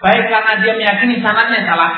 [0.00, 1.92] Baik karena dia meyakini sanatnya salah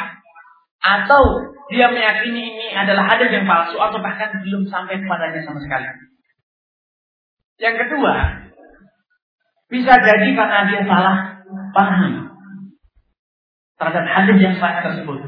[0.81, 1.23] atau
[1.71, 5.87] dia meyakini ini adalah hadis yang palsu atau bahkan belum sampai kepadanya sama sekali.
[7.63, 8.15] Yang kedua,
[9.71, 11.40] bisa jadi karena dia salah
[11.73, 12.35] paham
[13.81, 15.19] terhadap hadis yang sahih tersebut.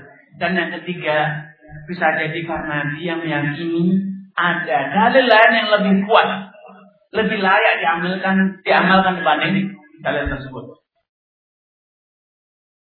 [0.40, 1.48] Dan yang ketiga,
[1.88, 4.00] bisa jadi karena dia meyakini
[4.32, 6.52] ada dalil lain yang lebih kuat,
[7.12, 10.64] lebih layak diamalkan diamalkan dibanding dalil tersebut.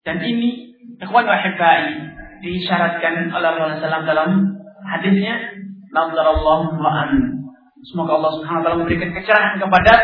[0.03, 4.31] Dan ini ikhwan wahibai diisyaratkan oleh Rasulullah SAW dalam
[4.87, 7.39] hadisnya Nadarallahu ma'an
[7.87, 9.95] Semoga Allah Subhanahu wa taala memberikan kecerahan kepada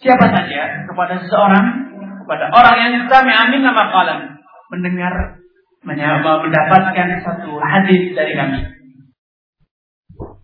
[0.00, 1.66] siapa saja kepada seseorang
[2.30, 4.38] kepada orang yang kami amin nama kalam
[4.70, 5.42] mendengar
[5.82, 8.70] mendapatkan satu hadis dari kami.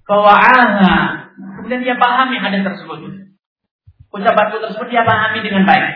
[0.03, 1.30] Fawa'aha.
[1.62, 3.30] Kemudian dia pahami hadis tersebut.
[4.11, 5.87] Ucapanku tersebut dia pahami dengan baik.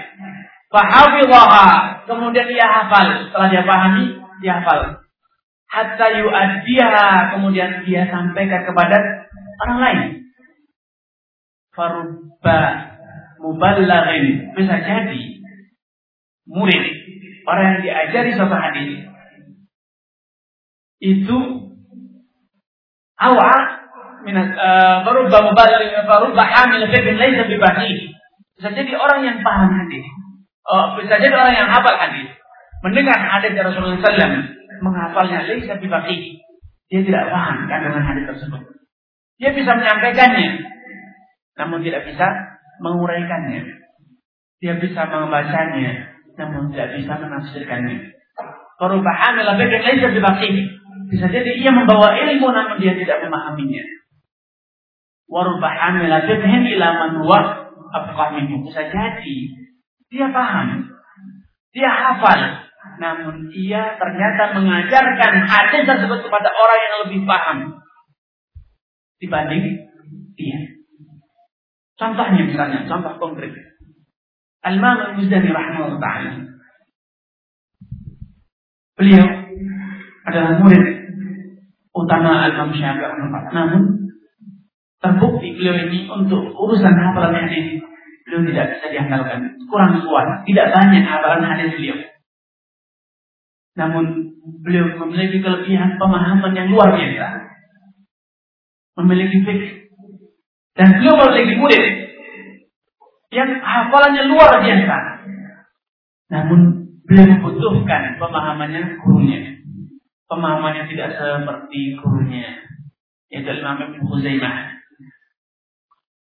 [0.70, 2.06] Fahafidhaha.
[2.06, 3.26] Kemudian dia hafal.
[3.26, 5.02] Setelah dia pahami, dia hafal.
[5.66, 7.34] Hatta yu'addiha.
[7.34, 9.26] Kemudian dia sampaikan kepada
[9.66, 10.00] orang lain.
[11.74, 12.60] Farubba
[13.42, 14.54] mubalaghin.
[14.54, 15.39] Bisa jadi
[16.48, 16.84] murid,
[17.44, 19.08] orang yang diajari suatu hadis.
[21.00, 21.38] Itu
[23.16, 23.58] awal
[24.24, 28.12] minat eh, mubalik berubah hamil fiqh laisa bibahih
[28.60, 30.04] bisa jadi orang yang paham hadis.
[30.68, 32.28] Oh, bisa jadi orang yang hafal hadis.
[32.84, 34.36] Mendengar hadis dari Rasulullah SAW
[34.84, 36.40] menghafalnya laisa bibahih
[36.92, 38.62] dia tidak paham kandungan hadis tersebut.
[39.40, 40.68] Dia bisa menyampaikannya
[41.56, 42.26] namun tidak bisa
[42.84, 43.64] menguraikannya.
[44.60, 46.09] Dia bisa membacanya
[46.40, 48.16] namun tidak bisa menafsirkannya.
[48.80, 50.52] Perubahan dalam fikih lain dibakih.
[51.12, 53.84] Bisa jadi ia membawa ilmu namun dia tidak memahaminya.
[55.28, 57.40] Warubahan dalam fikih ila man huwa
[58.64, 59.38] Bisa jadi
[60.08, 60.88] dia paham.
[61.76, 62.40] Dia hafal.
[62.96, 67.58] Namun ia ternyata mengajarkan hadis tersebut kepada orang yang lebih paham
[69.20, 69.84] dibanding
[70.34, 70.58] dia.
[72.00, 73.52] Contohnya misalnya, contoh konkret.
[74.60, 76.30] Al-Imam Al-Muzdani rahimahullah ta'ala.
[79.00, 79.26] Beliau
[80.28, 80.84] adalah murid
[81.96, 83.24] utama Al-Imam Syafi'i
[83.56, 83.82] Namun
[85.00, 87.80] terbukti beliau ini untuk urusan hafalan hadis
[88.28, 91.98] beliau tidak bisa diandalkan, kurang kuat, tidak banyak hafalan hadis beliau.
[93.80, 94.04] Namun
[94.60, 97.48] beliau memiliki kelebihan pemahaman yang luar biasa.
[99.00, 99.72] Memiliki fikih.
[100.76, 101.84] Dan beliau memiliki murid
[103.30, 104.96] yang hafalannya luar biasa.
[106.30, 106.60] Namun
[107.06, 109.58] beliau membutuhkan pemahamannya gurunya.
[110.30, 112.62] Pemahamannya tidak seperti gurunya.
[113.30, 114.54] Yaitu Imam Ibn Huzaimah.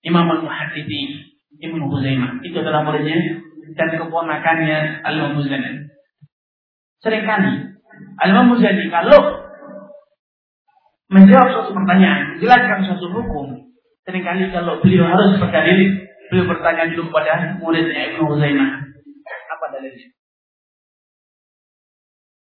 [0.07, 1.31] Imam Al-Muhadidi
[1.63, 2.43] Ibn Huzaimah.
[2.43, 3.43] Itu adalah muridnya
[3.75, 5.91] dan keponakannya Al-Imam Muzani.
[7.03, 7.55] Seringkali
[8.23, 9.47] Al-Imam Muzani kalau
[11.11, 13.71] menjawab suatu pertanyaan, menjelaskan suatu hukum,
[14.03, 18.71] sering kali kalau beliau harus berdalil, beliau bertanya dulu kepada muridnya Ibn Huzaimah.
[19.53, 20.09] Apa dalilnya?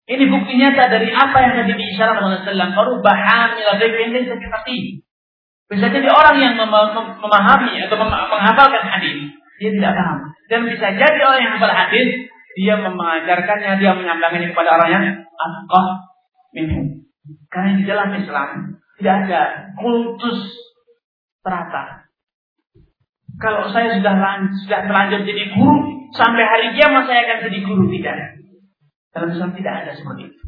[0.09, 2.73] Ini bukti nyata dari apa yang tadi diisyaratkan oleh Sallam.
[2.73, 5.05] Perubahan yang ini seperti
[5.69, 10.19] bisa jadi orang yang memahami atau menghafalkan hadis, dia tidak paham.
[10.49, 12.09] Dan bisa jadi orang yang hafal hadis,
[12.57, 15.05] dia mengajarkannya, dia menyampaikannya kepada orang yang
[15.37, 16.09] akal
[16.57, 17.05] minum.
[17.53, 19.41] Karena di dalam Islam tidak ada
[19.77, 20.57] kultus
[21.45, 22.08] terata.
[23.39, 24.14] Kalau saya sudah
[24.66, 28.16] sudah terlanjur jadi guru, sampai hari kiamat saya akan jadi guru tidak.
[29.14, 30.41] Dalam Islam tidak ada seperti itu.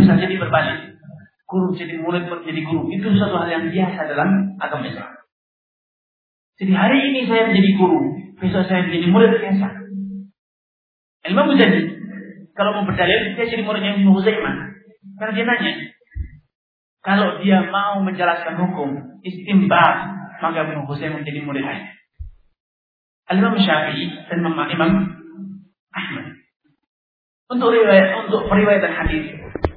[0.00, 0.96] Bisa jadi berbalik.
[1.44, 2.88] Guru jadi murid menjadi guru.
[2.88, 5.12] Itu satu hal yang biasa dalam agama Islam.
[6.56, 8.00] Jadi hari ini saya menjadi guru.
[8.40, 9.68] Besok saya menjadi murid biasa.
[11.28, 11.80] Imam Muzani.
[12.54, 14.54] Kalau mau berdalil, dia jadi muridnya Ibnu Huzaimah.
[15.18, 15.72] Karena dia nanya.
[17.04, 21.93] Kalau dia mau menjelaskan hukum, istimbah, maka Ibnu Huzaimah menjadi muridnya.
[23.30, 25.14] Al-Imam Syafi'i dan Imam Ahmad
[27.54, 29.24] untuk riwayat untuk periwayatan hadis,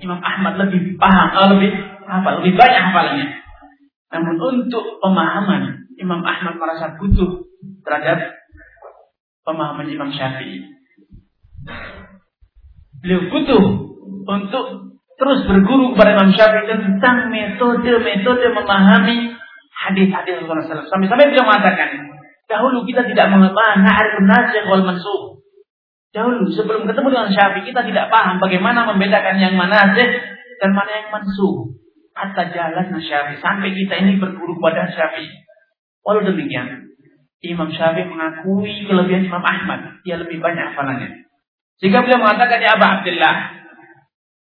[0.02, 1.72] Imam Ahmad lebih paham, uh, lebih
[2.08, 2.42] apa?
[2.42, 3.28] Lebih banyak hafalannya.
[4.08, 7.44] Namun untuk pemahaman, Imam Ahmad merasa butuh
[7.84, 8.40] terhadap
[9.44, 10.64] pemahaman Imam Syafi'i.
[13.04, 13.64] Beliau butuh
[14.26, 14.66] untuk
[15.20, 19.36] terus berguru kepada Imam Syafi'i tentang metode-metode memahami
[19.86, 20.88] hadis-hadis Rasulullah SAW.
[20.88, 22.17] Sampai-sampai beliau mengatakan,
[22.48, 25.24] dahulu kita tidak mengetahui na'arifun nasikh wal mansukh.
[26.16, 30.08] Dahulu sebelum ketemu dengan Syafi'i kita tidak paham bagaimana membedakan yang mana sih
[30.58, 31.76] dan mana yang mansuh.
[32.18, 35.30] Kata jalan Syafi'i sampai kita ini berguru pada Syafi'i.
[36.02, 36.96] Walau demikian,
[37.44, 40.02] Imam Syafi'i mengakui kelebihan Imam Ahmad.
[40.02, 41.28] Dia lebih banyak hafalannya.
[41.78, 43.36] Sehingga beliau mengatakan ya Abu Abdullah,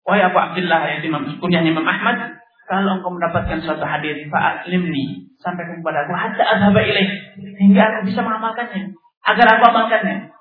[0.05, 5.63] wahai Abu Abdullah ya Imam kunyahnya Imam Ahmad, kalau engkau mendapatkan suatu hadis fa'alimni sampai
[5.69, 7.09] kepada aku hatta adhaba ilaih
[7.61, 10.35] hingga aku bisa mengamalkannya agar aku amalkannya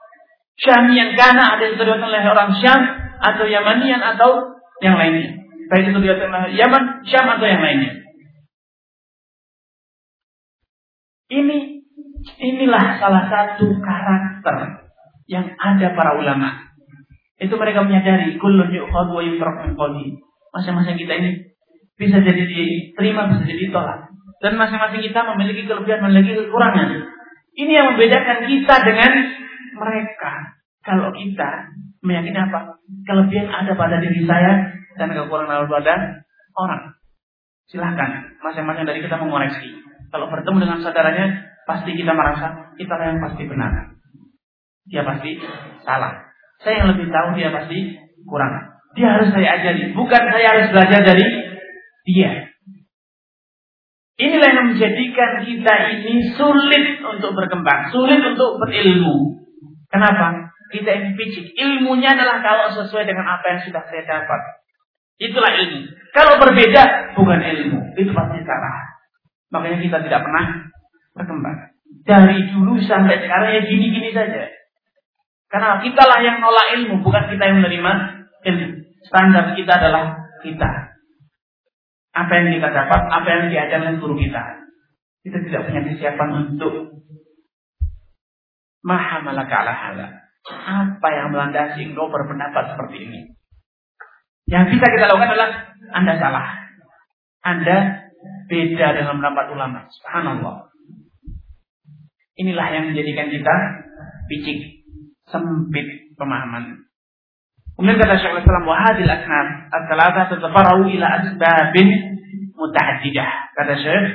[0.54, 2.80] Syamian kana ada yang diriwayatkan oleh orang Syam
[3.18, 5.42] atau Yamanian atau yang lainnya.
[5.66, 7.92] Baik itu diriwayatkan oleh Yaman, Syam atau yang lainnya.
[11.34, 11.58] Ini
[12.38, 14.86] inilah salah satu karakter
[15.26, 16.70] yang ada para ulama.
[17.42, 20.22] Itu mereka menyadari kullun yu'khadhu wa yutrak min.
[20.54, 21.30] Masing-masing kita ini
[21.94, 24.10] bisa jadi diterima, bisa jadi ditolak.
[24.42, 26.88] Dan masing-masing kita memiliki kelebihan, memiliki kekurangan.
[27.54, 29.10] Ini yang membedakan kita dengan
[29.78, 30.32] mereka.
[30.84, 31.72] Kalau kita
[32.04, 32.76] meyakini apa?
[33.08, 35.94] Kelebihan ada pada diri saya dan kekurangan ada pada
[36.58, 36.82] orang.
[37.70, 39.72] Silahkan masing-masing dari kita mengoreksi.
[40.12, 41.26] Kalau bertemu dengan saudaranya,
[41.64, 43.72] pasti kita merasa kita yang pasti benar.
[44.84, 45.40] Dia pasti
[45.80, 46.20] salah.
[46.60, 47.96] Saya yang lebih tahu dia pasti
[48.28, 48.52] kurang.
[48.94, 51.26] Dia harus saya ajari, bukan saya harus belajar dari
[52.04, 52.52] dia.
[54.14, 59.42] Inilah yang menjadikan kita ini sulit untuk berkembang, sulit untuk berilmu.
[59.90, 60.54] Kenapa?
[60.70, 61.50] Kita ini picik.
[61.58, 64.40] Ilmunya adalah kalau sesuai dengan apa yang sudah saya dapat.
[65.18, 65.90] Itulah ilmu.
[66.14, 67.78] Kalau berbeda, bukan ilmu.
[67.98, 68.94] Itu pasti salah.
[69.50, 70.70] Makanya kita tidak pernah
[71.14, 71.58] berkembang.
[72.06, 74.50] Dari dulu sampai sekarang ya gini-gini saja.
[75.50, 77.92] Karena kitalah yang nolak ilmu, bukan kita yang menerima
[78.46, 78.68] ilmu.
[79.06, 80.93] Standar kita adalah kita.
[82.14, 84.42] Apa yang kita dapat, apa yang diajarkan guru kita.
[85.26, 86.94] Kita tidak punya kesiapan untuk
[88.84, 89.58] Maha malaka.
[90.44, 93.20] Apa yang melandasi engkau berpendapat seperti ini?
[94.44, 95.50] Yang bisa kita lakukan adalah
[95.96, 96.46] Anda salah.
[97.40, 97.76] Anda
[98.48, 99.88] beda dengan pendapat ulama.
[99.88, 100.68] Subhanallah.
[102.36, 103.54] Inilah yang menjadikan kita
[104.28, 104.84] picik,
[105.32, 106.84] sempit pemahaman.
[107.74, 111.88] Kemudian kata Syekh Islam wahadil asnaf at-talata tatafarau ila asbabin
[112.54, 113.30] mutahaddidah.
[113.58, 114.06] Kata Syekh,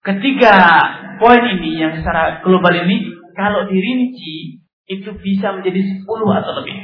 [0.00, 0.54] ketiga
[1.20, 6.76] poin ini yang secara global ini kalau dirinci itu bisa menjadi 10 atau lebih.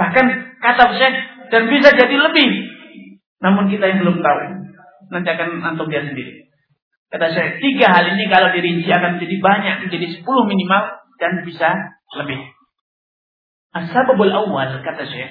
[0.00, 0.26] Bahkan
[0.64, 1.16] kata Syekh
[1.52, 2.50] dan bisa jadi lebih.
[3.44, 4.40] Namun kita yang belum tahu.
[5.12, 6.48] Nanti akan antum lihat sendiri.
[7.12, 11.68] Kata saya, tiga hal ini kalau dirinci akan menjadi banyak, menjadi sepuluh minimal dan bisa
[12.16, 12.40] lebih.
[13.72, 15.28] Asbabul awal kata saya.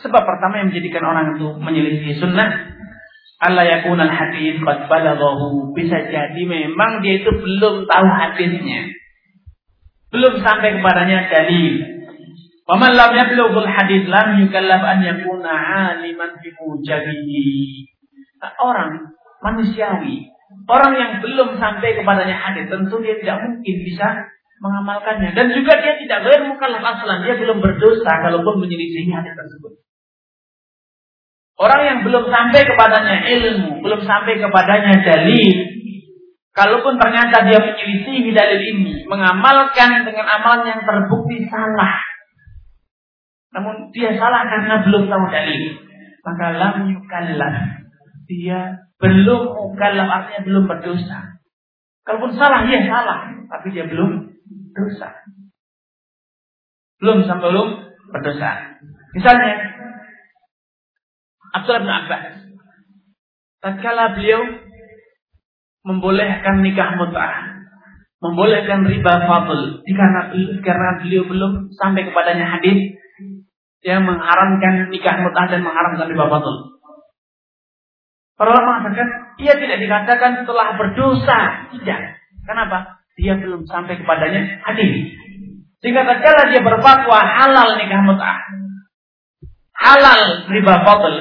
[0.00, 2.72] Sebab pertama yang menjadikan orang itu menyelisih sunnah
[3.42, 8.92] Allah yakunal hadis qad balaghahu bisa jadi memang dia itu belum tahu hadisnya.
[10.14, 11.74] Belum sampai kepadanya dalil.
[12.68, 15.52] Wa man lam yablughul hadis lam yukallaf an yakuna
[15.96, 17.50] aliman fi mujabihi.
[18.38, 19.10] Nah, orang
[19.42, 20.32] manusiawi
[20.68, 24.30] Orang yang belum sampai kepadanya hadis tentu dia tidak mungkin bisa
[24.62, 29.82] mengamalkannya dan juga dia tidak boleh mukallaf aslan dia belum berdosa kalaupun menyelisihi hadis tersebut.
[31.58, 35.56] Orang yang belum sampai kepadanya ilmu, belum sampai kepadanya dalil,
[36.54, 41.98] kalaupun ternyata dia menyelisihi dalil ini, mengamalkan dengan amalan yang terbukti salah.
[43.52, 45.62] Namun dia salah karena belum tahu dalil.
[46.22, 47.56] Maka lam yukallaf.
[48.30, 51.36] Dia belum mukallaf artinya belum berdosa.
[52.06, 53.28] Kalaupun salah, ya salah.
[53.50, 54.21] Tapi dia belum
[54.72, 55.08] dosa.
[57.02, 57.68] Belum sampai belum
[58.12, 58.78] berdosa.
[59.12, 59.52] Misalnya,
[61.52, 62.24] Abdullah bin Abbas.
[63.62, 64.40] Tatkala beliau
[65.84, 67.62] membolehkan nikah mut'ah.
[68.22, 69.82] Membolehkan riba fadl.
[69.82, 70.30] Karena,
[70.62, 72.96] karena beliau belum sampai kepadanya hadis
[73.82, 76.72] yang mengharamkan nikah mut'ah dan mengharamkan riba fadl.
[78.38, 81.40] Para ulama mengatakan, ia tidak dikatakan telah berdosa.
[81.74, 82.00] Tidak.
[82.42, 83.01] Kenapa?
[83.20, 85.12] Dia belum sampai kepadanya hadis.
[85.82, 88.38] Sehingga tatkala dia berfatwa halal nikah mut'ah.
[89.76, 91.16] Halal riba fadl.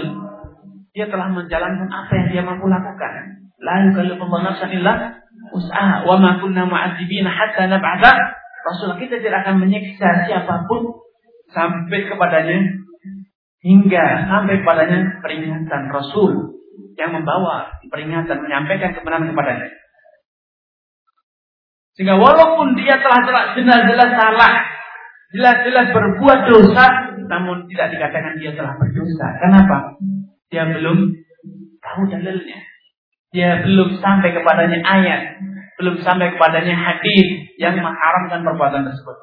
[0.92, 3.42] Dia telah menjalankan apa yang dia mampu lakukan.
[3.62, 5.22] La yukallifullahu nafsan illa
[5.52, 8.12] usaha wa ma kunna mu'adzibina hatta nab'atha
[8.62, 11.02] Rasul kita tidak akan menyiksa siapa pun
[11.50, 12.62] sampai kepadanya
[13.62, 16.62] hingga sampai kepadanya peringatan Rasul
[16.98, 19.68] yang membawa peringatan, menyampaikan kebenaran kepadanya.
[21.96, 24.54] Sehingga walaupun dia telah jelas-jelas salah,
[25.36, 26.86] jelas-jelas berbuat dosa,
[27.28, 29.28] namun tidak dikatakan dia telah berdosa.
[29.44, 30.00] Kenapa?
[30.48, 31.12] Dia belum
[31.84, 32.60] tahu dalilnya.
[33.32, 35.39] Dia belum sampai kepadanya ayat,
[35.80, 39.18] belum sampai kepadanya hadis yang mengharamkan perbuatan tersebut.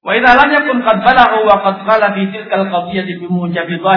[0.00, 3.92] Wa idza lam yakun qad wa qad qala fi tilka al-qadiyati bi mujabi wa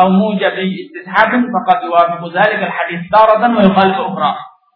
[0.00, 0.54] أو موجب
[0.86, 4.34] استسحاب فقد يوافق ذلك الحديث تارة ويخالف أخرى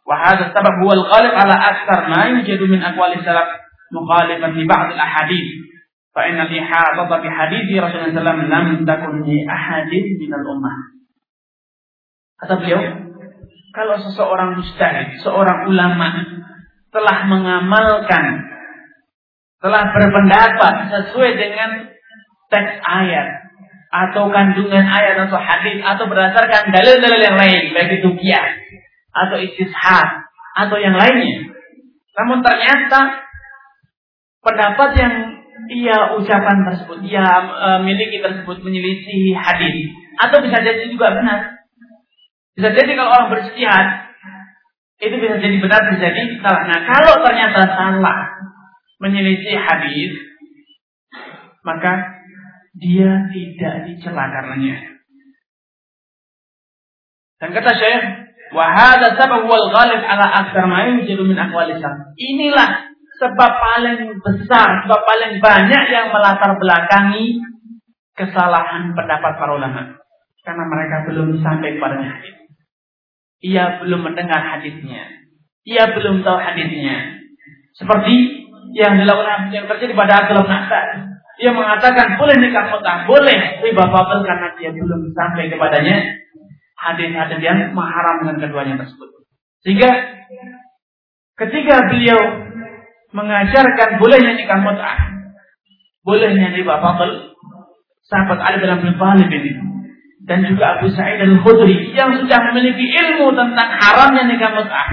[0.09, 3.49] وهذا السبب هو الغالب على أكثر ما يوجد من أقوال السلف
[3.93, 5.49] مخالفا لبعض الأحاديث
[6.16, 10.73] فإن الإحاطة بحديث رسول الله صلى الله عليه وسلم لم تكن لأحد من الأمة
[12.41, 12.81] Kata beliau,
[13.77, 16.25] kalau seseorang mustahid, seorang ulama
[16.89, 18.49] telah mengamalkan,
[19.61, 21.93] telah berpendapat sesuai dengan
[22.49, 23.43] teks ayat
[23.92, 28.50] atau kandungan ayat atau hadis atau berdasarkan dalil-dalil yang lain, baik itu kias
[29.16, 30.08] atau istishad
[30.56, 31.52] atau yang lainnya.
[32.16, 33.28] Namun ternyata
[34.40, 35.14] pendapat yang
[35.72, 41.60] ia ucapan tersebut, ia e, miliki tersebut menyelisihi hadis atau bisa jadi juga benar.
[42.56, 43.88] Bisa jadi kalau orang beristihad
[45.04, 46.64] itu bisa jadi benar, bisa jadi salah.
[46.72, 48.20] Nah, kalau ternyata salah
[49.04, 50.12] menyelisih hadis,
[51.68, 52.14] maka
[52.76, 55.00] dia tidak dicela karenanya.
[57.39, 58.04] Dan kata Syekh,
[58.52, 61.39] wahada sabab wal ghalib ala aktsar ma yujadu min
[62.16, 62.70] Inilah
[63.16, 67.39] sebab paling besar, sebab paling banyak yang melatar belakangi
[68.16, 70.00] kesalahan pendapat para ulama.
[70.43, 72.36] Karena mereka belum sampai pada hadis.
[73.43, 75.10] Ia belum mendengar hadisnya.
[75.66, 77.24] Ia belum tahu hadisnya.
[77.76, 78.46] Seperti
[78.76, 80.56] yang dilakukan yang terjadi pada Abdullah bin
[81.46, 86.01] Dia mengatakan boleh nikah mutah, boleh riba batal karena dia belum sampai kepadanya
[86.74, 89.30] hadis-hadis yang mengharamkan keduanya tersebut.
[89.62, 89.93] Sehingga
[91.38, 92.50] ketika beliau
[93.13, 94.97] mengajarkan bolehnya nikah mutah,
[96.01, 97.38] bolehnya riba batal,
[98.09, 99.54] sahabat Ali Abi Thalib ini
[100.26, 104.89] dan juga Abu Sa'id al-Khudri yang sudah memiliki ilmu tentang haramnya nikah mut'ah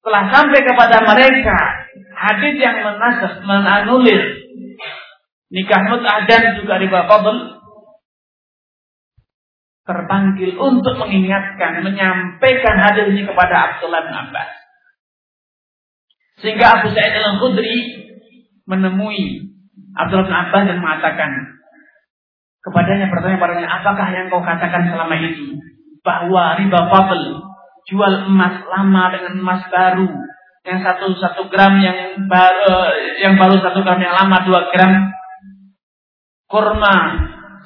[0.00, 1.56] telah sampai kepada mereka
[2.16, 4.39] hadis yang menasah, menanulir
[5.50, 7.60] nikah mut'ah dan juga riba fadl
[9.84, 14.50] terpanggil untuk mengingatkan, menyampaikan hadis ini kepada Abdullah bin Abbas.
[16.40, 18.06] Sehingga Abu Sa'id al-Khudri
[18.70, 19.50] menemui
[19.98, 21.30] Abdullah bin Abbas dan mengatakan,
[22.60, 25.56] Kepadanya bertanya padanya, apakah yang kau katakan selama ini?
[26.04, 27.40] Bahwa riba fadl,
[27.88, 30.12] jual emas lama dengan emas baru,
[30.68, 32.92] yang satu satu gram yang baru,
[33.24, 35.08] yang baru satu gram yang lama dua gram,
[36.50, 36.94] kurma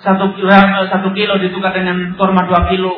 [0.04, 2.92] satu kilo, eh, satu kilo ditukar dengan kurma dua kilo.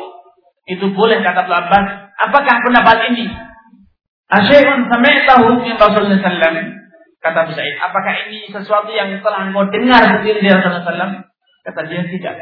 [0.67, 1.85] Itu boleh kata Ibnu Abbas.
[2.27, 3.31] Apakah pendapat ini?
[4.27, 6.75] Asyai'un sami'tahu min Rasulullah sallallahu
[7.17, 11.25] Kata Abu Sa'id, apakah ini sesuatu yang telah engkau dengar sendiri dari Rasulullah sallallahu
[11.63, 12.35] Kata dia tidak.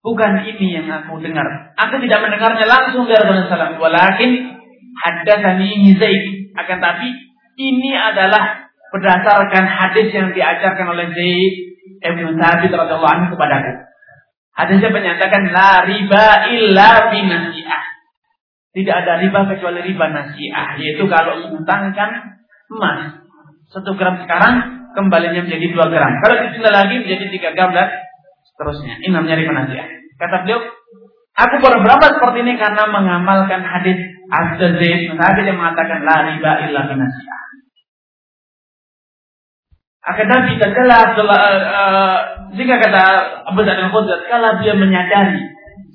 [0.00, 1.44] Bukan ini yang aku dengar.
[1.76, 4.30] Aku tidak mendengarnya langsung dari Rasulullah sallallahu Walakin
[4.96, 6.24] haddatsani Zaid.
[6.56, 7.08] Akan tapi
[7.60, 11.68] ini adalah berdasarkan hadis yang diajarkan oleh Zaid
[11.98, 13.72] Ibn Thabit radhiyallahu anhu kepadaku.
[14.58, 17.84] Hadisnya menyatakan la riba illa binasiah.
[18.74, 23.22] Tidak ada riba kecuali riba nasiah, yaitu kalau mengutangkan emas
[23.68, 26.10] satu gram sekarang kembalinya menjadi dua gram.
[26.24, 27.90] Kalau ditunda lagi menjadi tiga gram dan
[28.50, 28.98] seterusnya.
[29.02, 29.86] Ini namanya riba nasiah.
[30.18, 30.60] Kata beliau,
[31.38, 33.98] aku berapa seperti ini karena mengamalkan hadis
[34.28, 35.06] Abdul Zaid
[35.46, 37.38] yang mengatakan la riba illa binasiah.
[39.98, 42.18] Akan tapi tatkala Abdullah uh,
[42.54, 43.02] jika kata
[43.50, 45.42] Abu Sa'id al-Khudri kala dia menyadari.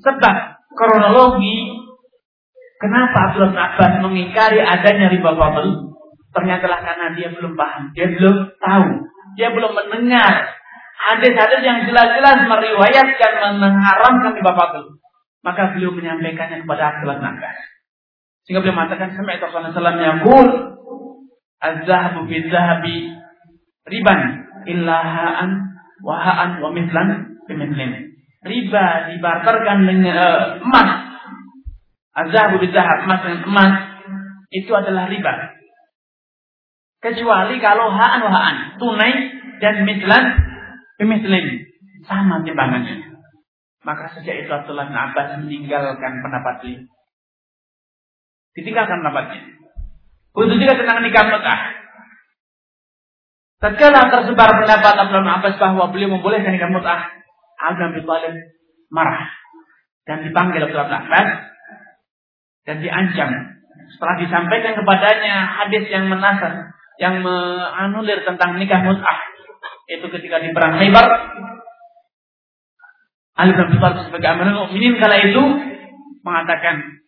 [0.04, 0.36] Sebab
[0.76, 1.72] kronologi
[2.76, 5.96] kenapa Abdullah bin Abbas mengingkari adanya riba fadl?
[6.34, 8.88] Ternyata lah karena dia belum paham, dia belum tahu,
[9.38, 10.52] dia belum mendengar.
[10.94, 15.00] Hadis-hadis yang jelas-jelas meriwayatkan mengharamkan riba fadl.
[15.44, 17.58] Maka beliau menyampaikannya kepada Abdullah bin Abbas.
[18.44, 20.48] Sehingga beliau mengatakan, Sampai Rasulullah SAW yaqul,
[21.64, 23.23] Az-zahabu bil-zahabi
[23.88, 24.20] riban
[24.64, 25.50] illahaan
[26.00, 28.16] wahaan wa mislan bimithlim.
[28.44, 30.90] Riba dibarterkan dengan uh, emas.
[32.14, 33.72] Azhabu bizahab, emas dengan emas
[34.52, 35.56] itu adalah riba.
[37.02, 39.12] Kecuali kalau haan wahaan, tunai
[39.58, 40.24] dan mislan
[41.00, 41.66] bimithlim
[42.04, 43.16] sama timbangannya.
[43.84, 46.84] Maka sejak itu Abdullah bin Abbas meninggalkan pendapat beliau.
[48.56, 49.40] Ditinggalkan pendapatnya.
[50.32, 51.60] Begitu juga tentang nikah mut'ah.
[53.64, 57.00] Tatkala tersebar pendapat bin Abbas bahwa beliau membolehkan nikah mut'ah,
[57.64, 58.36] Ali bin Thalib
[58.92, 59.24] marah
[60.04, 61.28] dan dipanggil bin Abbas
[62.68, 63.56] dan diancam.
[63.88, 69.18] Setelah disampaikan kepadanya hadis yang menasar, yang menganulir tentang nikah mut'ah,
[69.88, 71.08] itu ketika di perang Khaybar,
[73.40, 75.42] Ali bin Abi Thalib sebagai amanah mukminin kala itu
[76.20, 77.00] mengatakan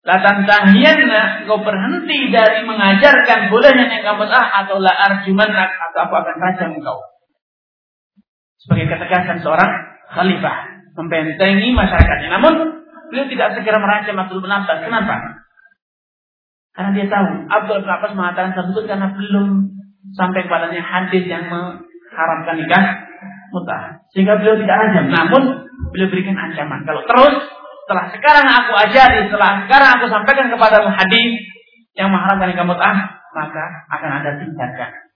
[0.00, 6.14] Latan tahiyanna kau berhenti dari mengajarkan bolehnya yang kamu ah atau la arjuman atau apa
[6.24, 6.96] akan rajam engkau.
[8.64, 9.68] Sebagai ketegasan seorang
[10.08, 10.56] khalifah
[10.96, 12.32] membentengi masyarakatnya.
[12.32, 12.52] Namun
[13.12, 14.78] beliau tidak segera merajam Abdul bin Abbas.
[14.80, 15.16] Kenapa?
[16.72, 19.68] Karena dia tahu Abdul bin Abbas mengatakan tersebut karena belum
[20.16, 22.84] sampai kepadanya hadis yang mengharamkan nikah
[23.52, 24.00] mutah.
[24.16, 25.12] Sehingga beliau tidak rajam.
[25.12, 25.42] Namun
[25.92, 26.88] beliau berikan ancaman.
[26.88, 27.59] Kalau terus
[27.90, 31.42] setelah sekarang aku ajari, setelah sekarang aku sampaikan kepada hadis
[31.98, 35.10] yang mengharapkan kamu ah, maka akan ada tindakan.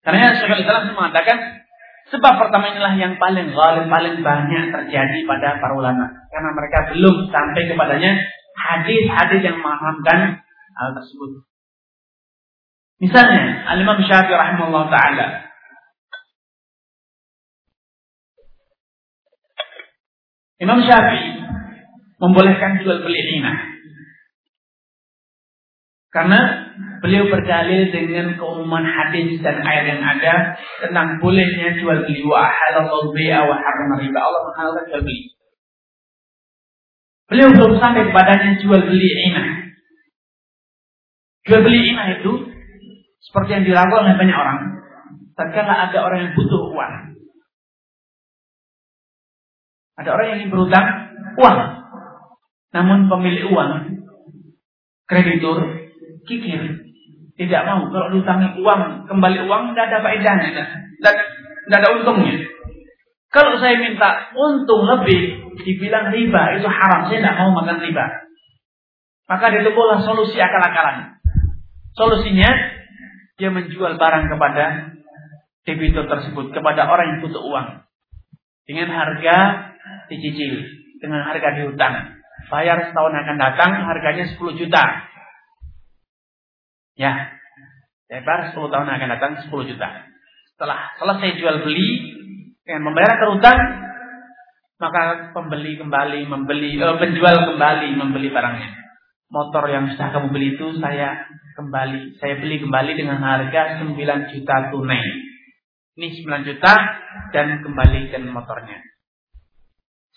[0.00, 1.68] Karena Syekh Islam mengatakan
[2.08, 6.08] sebab pertama inilah yang paling galim, paling banyak terjadi pada para ulama.
[6.32, 8.24] Karena mereka belum sampai kepadanya
[8.56, 10.40] hadis-hadis yang mengharamkan
[10.80, 11.44] hal tersebut.
[13.04, 15.47] Misalnya, Al-Imam Syafi'i rahimahullah ta'ala
[20.58, 21.38] Imam Syafi'i
[22.18, 23.58] membolehkan jual beli inah.
[26.08, 26.40] Karena
[26.98, 33.14] beliau berdalil dengan keumuman hadis dan ayat yang ada tentang bolehnya jual beli wa halallahu
[33.14, 34.18] bai'a wa harrama riba.
[34.18, 35.22] Allah menghalalkan jual beli.
[37.28, 39.48] Beliau belum sampai kepadanya jual beli inah.
[41.46, 42.32] Jual beli inah itu
[43.22, 44.58] seperti yang dilakukan oleh banyak orang.
[45.36, 46.94] Tatkala ada orang yang butuh uang,
[49.98, 50.86] ada orang yang ingin berutang
[51.34, 51.58] uang.
[52.70, 53.70] Namun pemilik uang,
[55.10, 55.58] kreditur,
[56.22, 56.86] kikir.
[57.38, 57.86] Tidak mau.
[57.90, 60.48] Kalau diutangi uang, kembali uang, tidak ada faedahnya.
[60.98, 61.14] Tidak,
[61.70, 62.34] ada untungnya.
[63.30, 67.06] Kalau saya minta untung lebih, dibilang riba, itu haram.
[67.06, 68.06] Saya tidak mau makan riba.
[69.30, 71.20] Maka ditemulah solusi akal-akalan.
[71.94, 72.50] Solusinya,
[73.38, 74.64] dia menjual barang kepada
[75.62, 77.68] debitur tersebut, kepada orang yang butuh uang.
[78.66, 79.36] Dengan harga
[80.08, 80.66] dicicil
[80.98, 81.94] dengan harga dihutang.
[82.48, 84.84] Bayar setahun akan datang harganya 10 juta.
[86.96, 87.34] Ya.
[88.08, 89.88] Bayar 10 tahun akan datang 10 juta.
[90.54, 91.88] Setelah selesai jual beli
[92.66, 93.58] dengan membayar terutang
[94.78, 98.70] maka pembeli kembali membeli eh, penjual kembali membeli barangnya.
[99.28, 101.26] Motor yang sudah kamu beli itu saya
[101.58, 103.92] kembali saya beli kembali dengan harga 9
[104.32, 105.04] juta tunai.
[105.98, 106.74] Ini 9 juta
[107.34, 108.78] dan kembalikan motornya.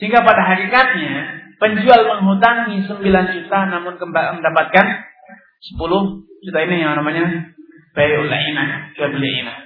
[0.02, 3.06] Sehingga pada hakikatnya penjual menghutangi 9
[3.38, 4.86] juta namun mendapatkan
[5.61, 5.78] 10
[6.41, 7.53] juta ini yang namanya
[7.94, 9.57] bayul inah, jual beli inah.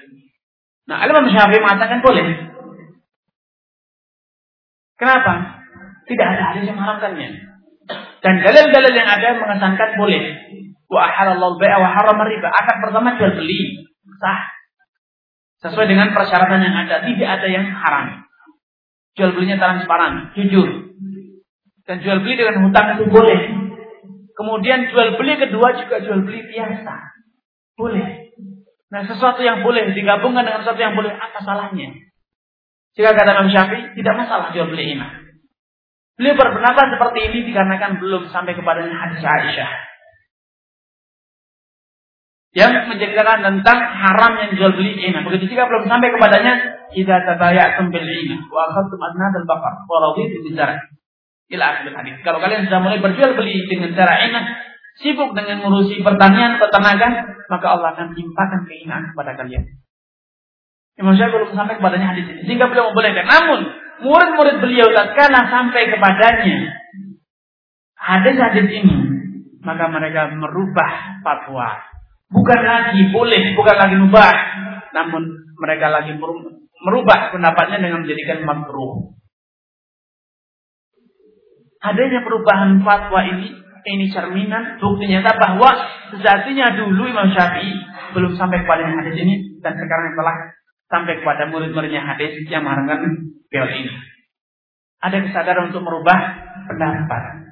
[0.92, 2.52] Nah, Imam Syafi'i mengatakan boleh.
[5.00, 5.64] Kenapa?
[6.04, 7.30] Tidak ada hadis yang mengharamkannya.
[8.20, 10.24] Dan dalil-dalil yang ada mengesankan boleh.
[10.92, 12.52] Wa ahalallahu bai'a wa harrama riba.
[12.52, 13.88] Akad pertama jual beli.
[14.20, 14.52] Sah.
[15.64, 18.26] Sesuai dengan persyaratan yang ada, tidak ada yang haram.
[19.16, 20.92] Jual belinya transparan, jujur.
[21.88, 23.40] Dan jual beli dengan hutang itu boleh.
[24.36, 26.96] Kemudian jual beli kedua juga jual beli biasa.
[27.80, 28.36] Boleh.
[28.92, 31.96] Nah sesuatu yang boleh digabungkan dengan sesuatu yang boleh, apa salahnya?
[32.96, 35.08] Jika kata Imam Syafi'i, tidak masalah jual beli ini.
[36.16, 39.72] Beliau berpendapat seperti ini dikarenakan belum sampai kepadanya hadis Aisyah.
[42.56, 45.12] Yang menceritakan tentang haram yang jual beli ini.
[45.28, 46.54] Begitu jika belum sampai kepadanya,
[46.96, 50.88] kita tabaya'tum bil ina wa akhadtum adnad al-baqar wa raditu bizar.
[51.52, 52.16] Ila akhir hadis.
[52.24, 54.40] Kalau kalian sudah mulai berjual beli dengan cara ini,
[55.04, 59.64] sibuk dengan ngurusi pertanian, peternakan, maka Allah akan limpahkan keinginan kepada kalian.
[60.96, 62.42] Imam Syafi'i belum sampai kepadanya hadis ini.
[62.48, 63.28] Sehingga beliau membolehkan.
[63.28, 63.60] Namun,
[64.00, 66.72] murid-murid beliau tatkala sampai kepadanya
[68.00, 68.96] hadis-hadis ini,
[69.60, 71.95] maka mereka merubah fatwa.
[72.30, 74.34] Bukan lagi boleh, bukan lagi mubah,
[74.98, 75.24] namun
[75.62, 76.18] mereka lagi
[76.82, 79.14] merubah pendapatnya dengan menjadikan makruh.
[81.86, 83.54] Adanya perubahan fatwa ini,
[83.86, 85.70] ini cerminan bukti nyata bahwa
[86.10, 87.78] sejatinya dulu Imam Syafi'i
[88.18, 90.36] belum sampai kepada hadis ini dan sekarang telah
[90.90, 93.06] sampai kepada murid-muridnya hadis yang mengharapkan
[93.54, 93.94] beliau ini.
[95.06, 96.18] Ada kesadaran untuk merubah
[96.66, 97.45] pendapat.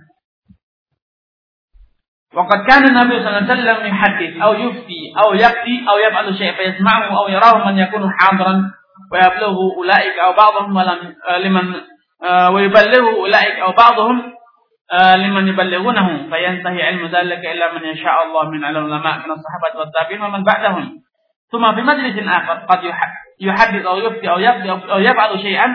[2.36, 6.54] وقد كان النبي صلى الله عليه وسلم يحدث أو يفتي أو يقضي أو يفعل شيء
[6.54, 8.72] فيسمعه أو يراه من يكون حاضرا
[9.12, 11.74] ويبلغه أولئك أو بعضهم ولم آه، لمن
[12.24, 14.34] آه، ويبلغه أولئك أو بعضهم
[14.94, 16.30] آه، لمن يبلغونه.
[16.30, 20.92] فينتهي علم ذلك إلا من يشاء الله من العلماء من الصحابة والتابعين ومن بعدهم.
[21.52, 22.80] ثم في مجلس آخر قد
[23.42, 25.68] يحدث أو يفتي أو يقضي أو يفعل شيئا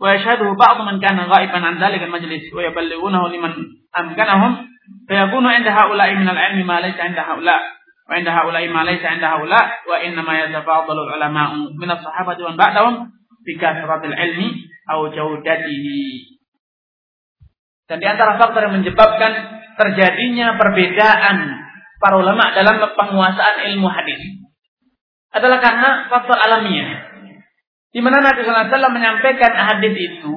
[0.00, 3.52] ويشهده بعض من كان غائبا عن ذلك المجلس ويبلغونه لمن
[3.98, 4.70] أمكنهم.
[5.07, 7.61] فيكون عند هؤلاء من العلم ما ليس عند هؤلاء
[8.09, 11.49] وعند هؤلاء ما ليس عند هؤلاء وإنما يتفاضل العلماء
[11.81, 12.93] من الصحابة ومن بعدهم
[13.45, 14.41] بكثرة العلم
[14.91, 15.85] أو جودته
[17.85, 21.37] dan di antara faktor yang menyebabkan terjadinya perbedaan
[22.01, 24.41] para ulama dalam penguasaan ilmu hadis
[25.29, 27.13] adalah karena faktor alamiah.
[27.93, 30.33] Di mana Nabi SAW menyampaikan hadis itu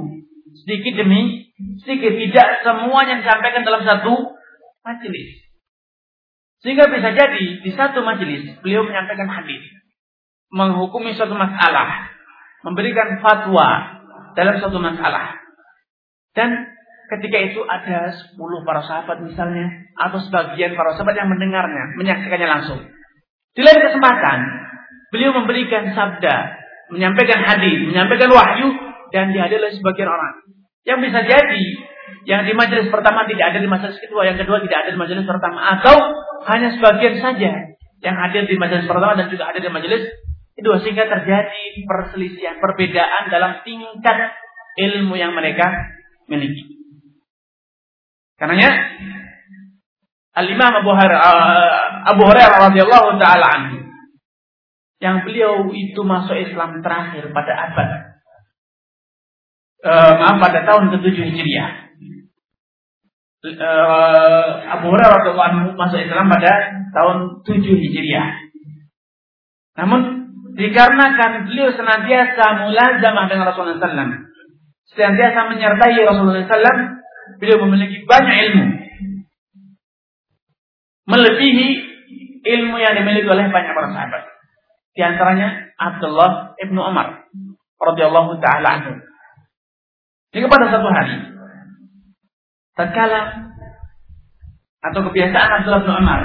[0.62, 1.48] sedikit demi
[1.82, 4.14] sedikit tidak semuanya disampaikan dalam satu
[4.83, 5.43] majelis.
[6.63, 9.63] Sehingga bisa jadi di satu majelis beliau menyampaikan hadis,
[10.51, 12.07] menghukumi suatu masalah,
[12.63, 13.99] memberikan fatwa
[14.35, 15.35] dalam suatu masalah.
[16.31, 16.49] Dan
[17.17, 19.67] ketika itu ada 10 para sahabat misalnya
[19.99, 22.79] atau sebagian para sahabat yang mendengarnya, menyaksikannya langsung.
[23.53, 24.39] Di lain kesempatan,
[25.11, 28.69] beliau memberikan sabda menyampaikan hadis, menyampaikan wahyu
[29.09, 30.35] dan dihadiri oleh sebagian orang.
[30.83, 31.63] Yang bisa jadi
[32.23, 35.25] yang di majelis pertama tidak ada di majelis kedua, yang kedua tidak ada di majelis
[35.27, 35.95] pertama atau
[36.47, 37.51] hanya sebagian saja
[38.03, 40.07] yang hadir di majelis pertama dan juga ada di majelis
[40.53, 44.17] kedua sehingga terjadi perselisihan, perbedaan dalam tingkat
[44.79, 45.69] ilmu yang mereka
[46.29, 46.73] miliki.
[48.37, 48.71] Karenanya
[50.33, 53.77] Al-Imam Abu Hurairah Hurairah radhiyallahu taala anhu
[54.97, 57.89] yang beliau itu masuk Islam terakhir pada abad
[59.83, 61.71] uh, maaf pada tahun ke-7 Hijriah.
[63.43, 66.51] Uh, Abu Hurairah radhiyallahu masuk Islam pada
[66.95, 68.27] tahun 7 Hijriah.
[69.83, 74.31] Namun dikarenakan beliau senantiasa mulazamah dengan Rasulullah SAW,
[74.95, 77.03] senantiasa menyertai Rasulullah SAW,
[77.43, 78.65] beliau memiliki banyak ilmu,
[81.11, 81.67] melebihi
[82.47, 84.23] ilmu yang dimiliki oleh banyak para sahabat.
[84.95, 87.27] Di antaranya Abdullah ibnu Umar
[87.75, 88.93] radhiyallahu taala anhu.
[90.31, 91.32] Jika pada satu hari,
[92.73, 93.51] tatkala
[94.83, 96.21] atau kebiasaan Abdullah bin Umar,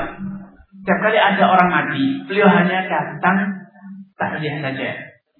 [0.82, 3.68] setiap kali ada orang mati, beliau hanya datang
[4.18, 4.88] takziah saja,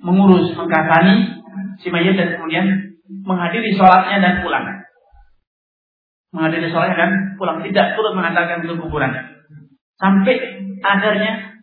[0.05, 1.40] mengurus, mengkafani
[1.82, 2.66] si mayat dan kemudian
[3.24, 4.64] menghadiri sholatnya dan pulang.
[6.36, 9.10] Menghadiri sholatnya dan pulang, tidak turut mengatakan ke kuburan.
[9.98, 10.36] Sampai
[10.85, 11.59] akhirnya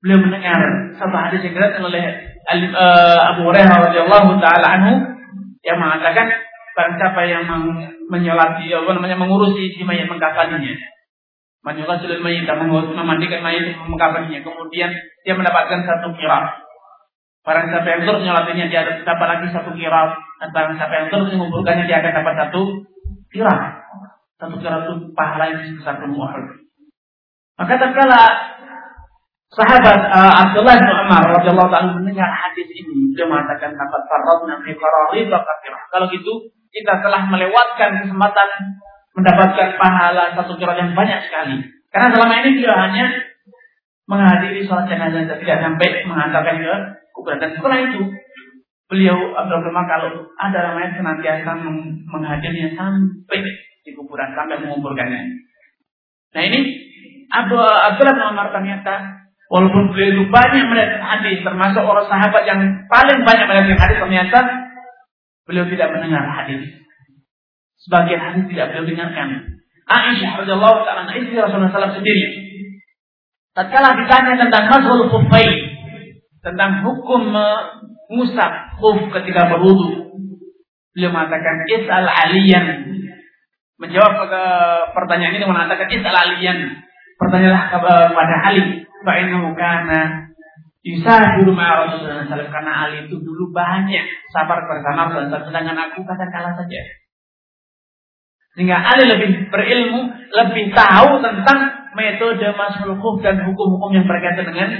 [0.00, 0.60] beliau mendengar
[0.96, 2.04] satu hadis yang diriwayatkan oleh
[2.72, 4.94] uh, Abu Hurairah radhiyallahu taala anhu
[5.66, 6.47] yang mengatakan
[6.78, 7.42] barang siapa yang
[8.06, 10.78] menyolati apa namanya mengurusi si mayat mengkafaninya
[11.66, 14.94] menyolati mayat dan memandikan mayat mengkafaninya kemudian
[15.26, 16.54] dia mendapatkan satu kira
[17.42, 21.34] barang siapa yang terus menyolatinya dia dapat lagi satu kira dan barang siapa yang terus
[21.34, 22.62] mengumpulkannya dia akan dapat satu
[23.34, 23.54] kira
[24.38, 26.46] satu kira itu pahala yang sebesar Uhud
[27.58, 28.22] maka tatkala
[29.58, 34.70] sahabat uh, Abdullah bin Umar radhiyallahu taala mendengar hadis ini, dia mengatakan dapat farradna fi
[34.78, 35.26] qararib
[35.90, 36.32] Kalau gitu,
[36.70, 38.48] kita telah melewatkan kesempatan
[39.18, 41.58] mendapatkan pahala satu curhat yang banyak sekali.
[41.90, 43.06] Karena selama ini dia hanya
[44.06, 46.74] menghadiri sholat jenazah tidak sampai mengantarkan ke
[47.10, 47.42] kuburan.
[47.42, 48.02] Dan setelah itu
[48.86, 51.50] beliau Abdul Rahman kalau ada namanya senantiasa
[52.06, 53.38] menghadirinya sampai
[53.82, 55.22] di kuburan sampai menguburkannya.
[56.30, 56.60] Nah ini
[57.34, 59.17] Abdullah bin Umar ternyata
[59.48, 64.38] walaupun beliau banyak melihat hadis termasuk orang sahabat yang paling banyak melihat hadis ternyata
[65.48, 66.68] beliau tidak mendengar hadis.
[67.80, 69.58] Sebagian hadis tidak beliau dengarkan.
[69.88, 72.48] Aisyah radhiyallahu taala istri Rasulullah SAW sendiri
[73.56, 75.50] tatkala ditanya tentang mazhul khuffain
[76.44, 80.14] tentang hukum mengusap khuf ketika berwudu
[80.94, 82.66] beliau mengatakan is'al aliyan
[83.82, 84.44] menjawab ke
[84.94, 86.86] pertanyaan ini mengatakan isal aliyan
[87.18, 90.30] pertanyaanlah kepada Ali fa innahu kana
[90.86, 96.30] yusafiru ma'a Rasulullah SAW karena Ali itu dulu banyak sabar bersama Rasulullah sedangkan aku kadang
[96.30, 96.80] kalah saja.
[98.56, 100.00] Sehingga Ali lebih berilmu
[100.34, 101.58] lebih tahu tentang
[101.94, 104.70] metode masul khuf dan hukum-hukum yang berkaitan dengan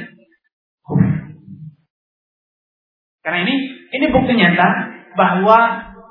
[3.23, 3.55] karena ini
[3.93, 4.69] ini bukti nyata
[5.13, 5.59] bahwa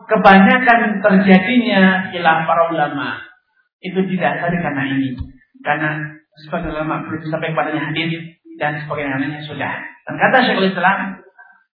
[0.05, 3.19] kebanyakan terjadinya khilaf para ulama
[3.81, 5.17] itu didasari karena ini.
[5.61, 9.73] Karena sebagian ulama belum sampai kepadanya hadis dan sebagian lainnya sudah.
[10.05, 11.21] Dan kata Syekhul Islam,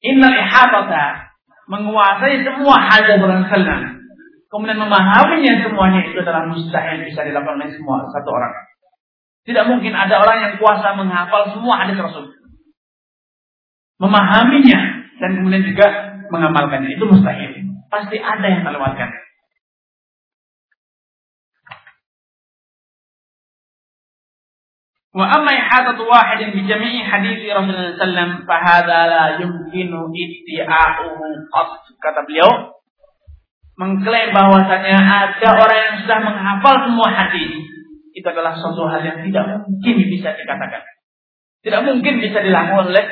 [0.02, 1.30] Innal ihatata
[1.70, 4.02] menguasai semua hal yang Rasulullah.
[4.52, 8.54] Kemudian memahaminya semuanya itu adalah mustahil bisa dilakukan oleh semua satu orang.
[9.48, 12.34] Tidak mungkin ada orang yang kuasa menghafal semua hadis Rasul.
[14.02, 14.80] Memahaminya
[15.22, 15.88] dan kemudian juga
[16.34, 17.62] mengamalkannya itu mustahil.
[17.88, 19.21] Pasti ada yang terlewatkan.
[25.12, 31.70] Wa amma ihatatu wahidin bi jami'i hadithi Rasulullah sallam fa hadha la yumkinu itti'a'uhu qat
[32.00, 32.80] kata beliau
[33.76, 37.60] mengklaim bahwasanya ada orang yang sudah menghafal semua hadis
[38.16, 40.84] itu adalah suatu hal yang tidak mungkin bisa dikatakan.
[41.62, 43.06] Tidak mungkin bisa dilakukan oleh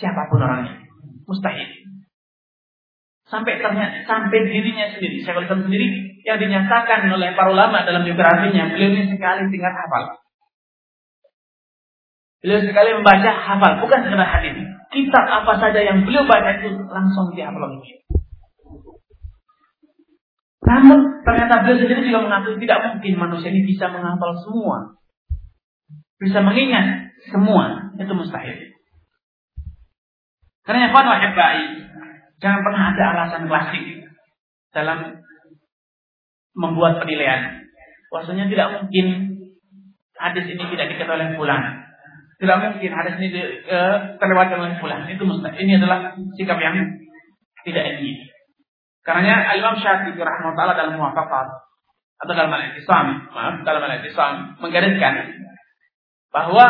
[0.00, 0.88] siapa pun orangnya.
[1.28, 1.80] Mustahil
[3.30, 5.86] sampai ternyata sampai dirinya sendiri, saya sendiri
[6.26, 10.18] yang dinyatakan oleh para ulama dalam biografinya, beliau ini sekali tingkat hafal.
[12.40, 14.56] Beliau sekali membaca hafal, bukan sekedar hadis.
[14.90, 18.00] Kitab apa saja yang beliau baca itu langsung dihafal oleh beliau.
[20.60, 24.96] Namun ternyata beliau sendiri juga mengakui tidak mungkin manusia ini bisa menghafal semua.
[26.16, 27.92] Bisa mengingat semua.
[28.00, 28.72] Itu mustahil.
[30.64, 31.90] Karena yang wahai baik
[32.40, 33.84] Jangan pernah ada alasan klasik
[34.72, 35.20] dalam
[36.56, 37.68] membuat penilaian.
[38.08, 39.06] Bahwasanya tidak mungkin
[40.16, 41.79] hadis ini tidak diketahui oleh fulan.
[42.40, 43.28] Tidak mungkin hadis ini
[43.68, 45.04] uh, terlewatkan oleh fulan.
[45.12, 45.60] Itu mustahil.
[45.60, 46.72] Ini adalah sikap yang
[47.68, 48.24] tidak ini.
[49.04, 51.48] Karena Imam Syafi'i rahimahullah dalam muwafaqat
[52.20, 55.40] atau dalam al-Ihtisam, maaf, dalam al-Ihtisam menggariskan
[56.32, 56.64] bahwa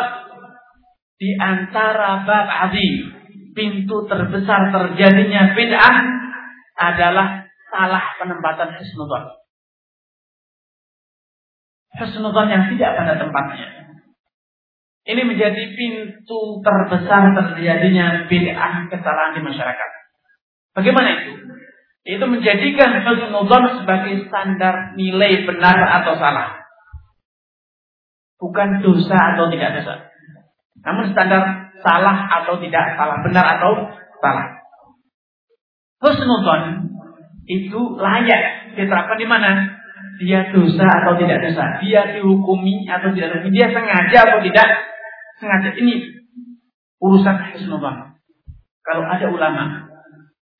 [1.20, 3.12] di antara bab azim
[3.52, 5.96] pintu terbesar terjadinya bid'ah
[6.80, 9.24] adalah salah penempatan husnudzon.
[11.98, 13.79] Husnudzon yang tidak pada tempatnya.
[15.10, 19.90] Ini menjadi pintu terbesar terjadinya bid'ah kesalahan di masyarakat.
[20.70, 21.32] Bagaimana itu?
[22.06, 26.62] Itu menjadikan husnudzon sebagai standar nilai benar atau salah.
[28.38, 30.14] Bukan dosa atau tidak dosa.
[30.86, 33.90] Namun standar salah atau tidak, salah benar atau
[34.22, 34.62] salah.
[36.00, 36.86] Husnudon
[37.50, 39.50] itu layak diterapkan di mana?
[40.22, 44.68] Dia dosa atau tidak dosa, dia dihukumi atau tidak dihukumi, dia sengaja atau tidak
[45.40, 45.72] sengaja.
[45.74, 45.94] Ini
[47.00, 47.96] urusan husnudon.
[48.84, 49.88] Kalau ada ulama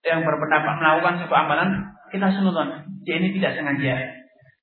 [0.02, 1.68] yang berpendapat melakukan sebuah amalan,
[2.08, 2.88] kita sunudon.
[3.04, 3.94] Dia ini tidak sengaja.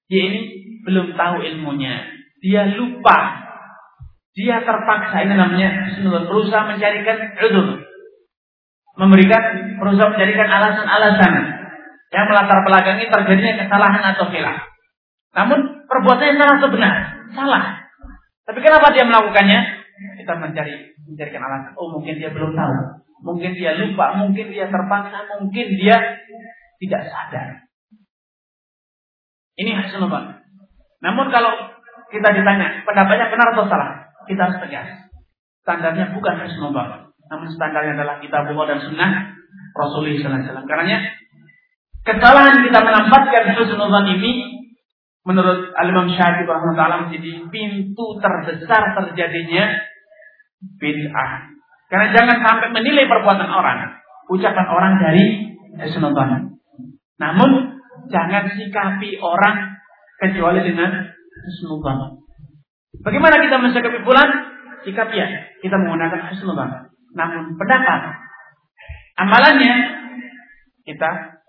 [0.09, 0.39] Dia ini
[0.83, 2.09] belum tahu ilmunya.
[2.41, 3.47] Dia lupa
[4.37, 5.97] dia terpaksa ini namanya
[6.29, 7.81] berusaha mencarikan udur.
[8.93, 9.43] Memberikan
[9.81, 11.33] berusaha mencarikan alasan-alasan
[12.13, 14.57] yang melatar belakangi terjadinya kesalahan atau khilaf.
[15.33, 16.93] Namun perbuatannya salah atau benar?
[17.33, 17.63] Salah.
[18.45, 19.59] Tapi kenapa dia melakukannya?
[19.97, 21.73] Kita mencari mencarikan alasan.
[21.77, 22.73] Oh mungkin dia belum tahu.
[23.25, 24.13] Mungkin dia lupa.
[24.21, 25.41] Mungkin dia terpaksa.
[25.41, 25.97] Mungkin dia
[26.77, 27.65] tidak sadar.
[29.57, 30.45] Ini hasilnya.
[31.01, 31.51] Namun kalau
[32.13, 34.07] kita ditanya pendapatnya benar atau salah?
[34.27, 34.87] kita harus tegas.
[35.63, 36.75] Standarnya bukan husnul
[37.27, 39.35] namun standarnya adalah kita buah dan sunnah
[39.75, 40.63] Rasulullah SAW.
[40.63, 40.95] Karena
[42.07, 44.31] kesalahan kita menempatkan husnul ini
[45.27, 49.75] menurut Al-Imam Syafi'i rahimahullah menjadi pintu terbesar terjadinya
[50.79, 51.31] bid'ah.
[51.91, 53.99] Karena jangan sampai menilai perbuatan orang,
[54.31, 55.51] ucapan orang dari
[55.83, 56.55] husnudzon.
[57.19, 57.51] Namun
[58.07, 59.75] jangan sikapi orang
[60.23, 61.11] kecuali dengan
[61.43, 62.23] husnudzon.
[63.03, 64.55] Bagaimana kita mensikapi bulan?
[64.87, 65.27] Sikap ya,
[65.59, 66.71] kita menggunakan husnudzon.
[67.11, 68.15] Namun pendapat,
[69.19, 69.75] amalannya
[70.87, 71.39] kita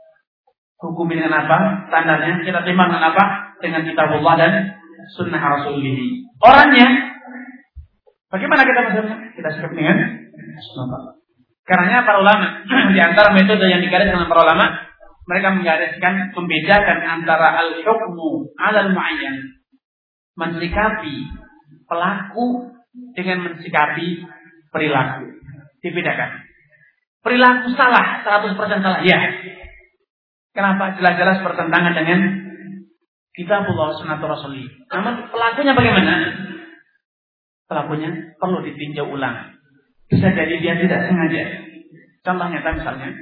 [0.83, 1.87] hukumi dengan apa?
[1.91, 3.48] Tandanya kita terima dengan apa?
[3.59, 4.53] Dengan kitabullah dan
[5.19, 5.99] sunnah Rasulullah.
[6.39, 6.89] Orangnya,
[8.31, 9.17] bagaimana kita maksudnya?
[9.35, 9.97] Kita sikap dengan
[10.63, 11.19] sunnah.
[11.69, 12.65] Karena para ulama
[12.97, 14.89] di antara metode yang digaris dengan para ulama,
[15.29, 19.61] mereka menggariskan membedakan antara al-hukmu al muayyan
[20.33, 21.29] mensikapi
[21.85, 22.73] pelaku
[23.13, 24.25] dengan mensikapi
[24.73, 25.29] perilaku.
[25.85, 26.49] Dibedakan.
[27.21, 29.01] Perilaku salah, 100% salah.
[29.05, 29.19] Ya.
[30.55, 30.97] Kenapa?
[30.97, 32.21] Jelas-jelas bertentangan dengan
[33.39, 34.67] kitabullah sunnah Rasulullah.
[34.91, 36.15] Namun pelakunya bagaimana?
[37.71, 38.11] Pelakunya
[38.43, 39.55] perlu ditinjau ulang.
[40.11, 41.45] Bisa jadi dia tidak sengaja.
[42.27, 43.15] Contohnya misalnya,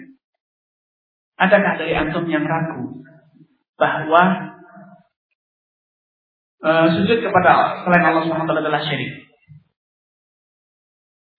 [1.36, 3.05] adakah dari antum yang ragu
[3.76, 4.22] bahwa
[6.64, 9.28] uh, sujud kepada selain Allah SWT adalah syirik?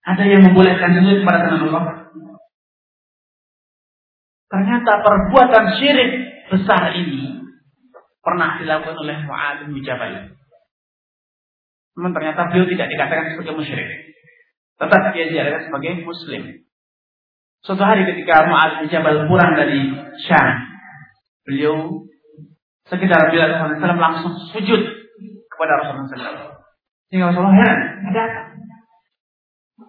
[0.06, 1.84] Ada yang membolehkan sujud kepada selain Allah?
[4.48, 6.10] Ternyata perbuatan syirik
[6.48, 7.37] besar ini
[8.22, 10.34] pernah dilakukan oleh Mu'ad bin Jabal.
[11.98, 13.88] Namun ternyata beliau tidak dikatakan sebagai musyrik.
[14.78, 16.42] Tetap dia diadakan sebagai muslim.
[17.66, 19.90] Suatu hari ketika Mu'ad bin Jabal pulang dari
[20.22, 20.48] Syam,
[21.42, 22.06] beliau
[22.86, 24.82] sekitar Rasulullah SAW langsung sujud
[25.50, 26.48] kepada Rasulullah SAW.
[27.10, 27.80] Sehingga Rasulullah heran,
[28.14, 28.42] ada apa?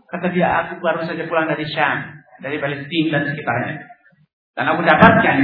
[0.09, 3.75] Kata dia, aku baru saja pulang dari Syam, dari Palestina dan sekitarnya.
[4.57, 5.37] Dan aku dapatkan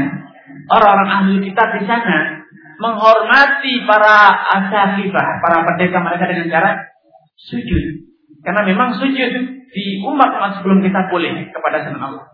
[0.74, 2.45] orang-orang ahli kitab di sana
[2.80, 4.16] menghormati para
[4.60, 6.70] asafifah, para pendeta mereka dengan cara
[7.40, 7.84] sujud.
[8.46, 9.32] Karena memang sujud
[9.74, 12.26] di umat-umat sebelum kita boleh kepada selain Allah.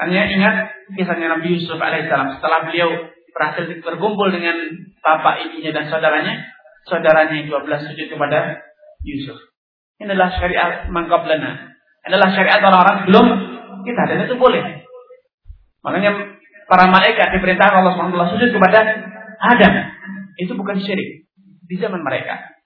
[0.00, 0.54] Hanya ingat
[0.96, 2.88] kisahnya Nabi Yusuf alaihissalam setelah beliau
[3.30, 4.56] berhasil berkumpul dengan
[5.00, 6.44] bapak ibunya dan saudaranya,
[6.88, 8.64] saudaranya yang 12 sujud kepada
[9.04, 9.38] Yusuf.
[10.00, 11.76] Ini adalah syariat mangkablana.
[12.00, 13.26] Adalah syariat orang-orang belum
[13.84, 14.88] kita dan itu boleh.
[15.84, 16.10] Makanya
[16.68, 18.78] para malaikat diperintahkan Allah SWT sujud kepada
[19.40, 19.72] Adam.
[20.36, 21.24] Itu bukan syirik
[21.64, 22.60] di zaman mereka.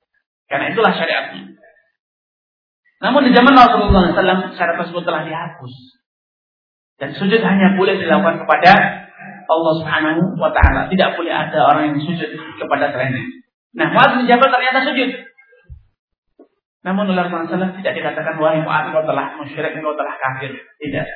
[0.50, 1.54] Karena itulah syariatnya.
[3.04, 5.74] Namun di zaman Rasulullah SAW syariat tersebut telah dihapus.
[6.98, 8.72] Dan sujud hanya boleh dilakukan kepada
[9.44, 10.88] Allah Subhanahu wa taala.
[10.88, 13.24] Tidak boleh ada orang yang sujud kepada selainnya.
[13.74, 15.10] Nah, Muaz bin Jabal ternyata sujud.
[16.84, 20.52] Namun oleh Rasulullah tidak dikatakan wahai Muaz engkau telah musyrik, engkau telah kafir.
[20.54, 21.06] Tidak.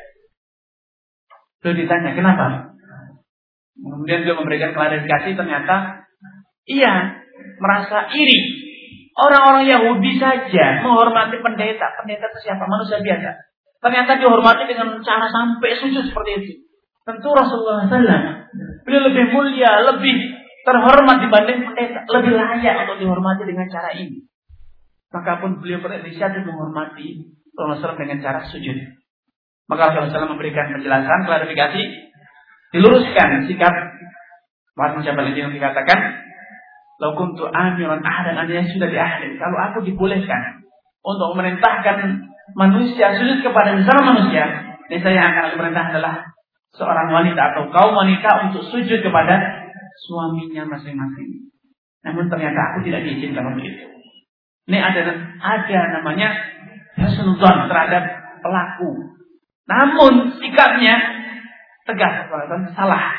[1.63, 2.78] Lalu ditanya, kenapa?
[3.79, 6.05] Kemudian dia memberikan klarifikasi ternyata
[6.67, 7.23] iya
[7.63, 8.67] merasa iri.
[9.19, 11.91] Orang-orang Yahudi saja menghormati pendeta.
[11.99, 12.67] Pendeta itu siapa?
[12.71, 13.31] Manusia biasa.
[13.79, 16.53] Ternyata dihormati dengan cara sampai sujud seperti itu.
[17.03, 18.47] Tentu Rasulullah SAW
[18.85, 20.13] beliau lebih mulia, lebih
[20.67, 24.29] terhormat dibanding pendeta, lebih layak untuk dihormati dengan cara ini.
[25.09, 28.77] Maka pun beliau berinisiatif menghormati Rasulullah SAW dengan cara sujud.
[29.67, 31.83] Maka Rasulullah SAW memberikan penjelasan, klarifikasi,
[32.75, 33.73] diluruskan sikap
[34.77, 36.29] Muhammad Jabal yang dikatakan
[36.99, 39.39] Lau kuntu amiran ahadan an sudah diahdin.
[39.39, 40.67] Kalau aku dibolehkan
[40.99, 42.27] untuk memerintahkan
[42.59, 46.15] manusia sujud kepada sesama manusia, saya akan aku perintah adalah
[46.75, 49.63] seorang wanita atau kaum wanita untuk sujud kepada
[50.11, 51.55] suaminya masing-masing.
[52.03, 53.87] Namun ternyata aku tidak diizinkan untuk itu.
[54.67, 55.01] Ini ada
[55.39, 56.35] ada namanya
[56.99, 58.05] husnuzon terhadap
[58.43, 58.91] pelaku.
[59.71, 61.08] Namun sikapnya
[61.89, 63.17] tegas dan salah.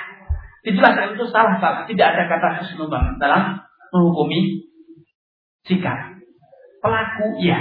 [0.61, 1.89] Dijelaskan itu salah-salah.
[1.89, 3.57] Tidak ada kata husnubang dalam
[3.89, 4.69] menghukumi
[5.65, 6.21] sikap.
[6.79, 7.57] Pelaku ya.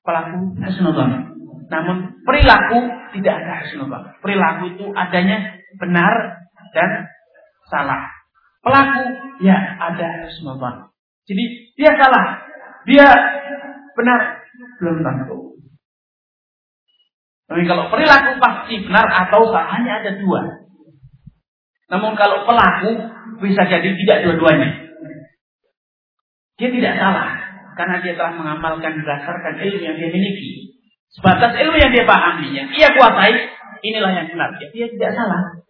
[0.00, 1.36] Pelaku husnubang.
[1.68, 2.78] Namun perilaku
[3.12, 4.16] tidak ada husnubang.
[4.24, 6.40] Perilaku itu adanya benar
[6.72, 7.12] dan
[7.68, 8.08] salah.
[8.64, 9.04] Pelaku
[9.44, 10.88] ya ada husnubang.
[11.28, 11.44] Jadi
[11.76, 12.40] dia salah.
[12.88, 13.06] Dia
[13.94, 14.42] benar
[14.80, 15.51] belum tentu.
[17.52, 20.40] Tapi kalau perilaku pasti benar atau salah hanya ada dua.
[21.92, 22.96] Namun kalau pelaku
[23.44, 24.88] bisa jadi tidak dua-duanya.
[26.56, 27.28] Dia tidak salah
[27.76, 30.80] karena dia telah mengamalkan berdasarkan ilmu yang dia miliki.
[31.12, 33.36] Sebatas ilmu yang dia pahami, ia kuasai,
[33.84, 34.56] inilah yang benar.
[34.56, 35.60] Dia, dia tidak salah.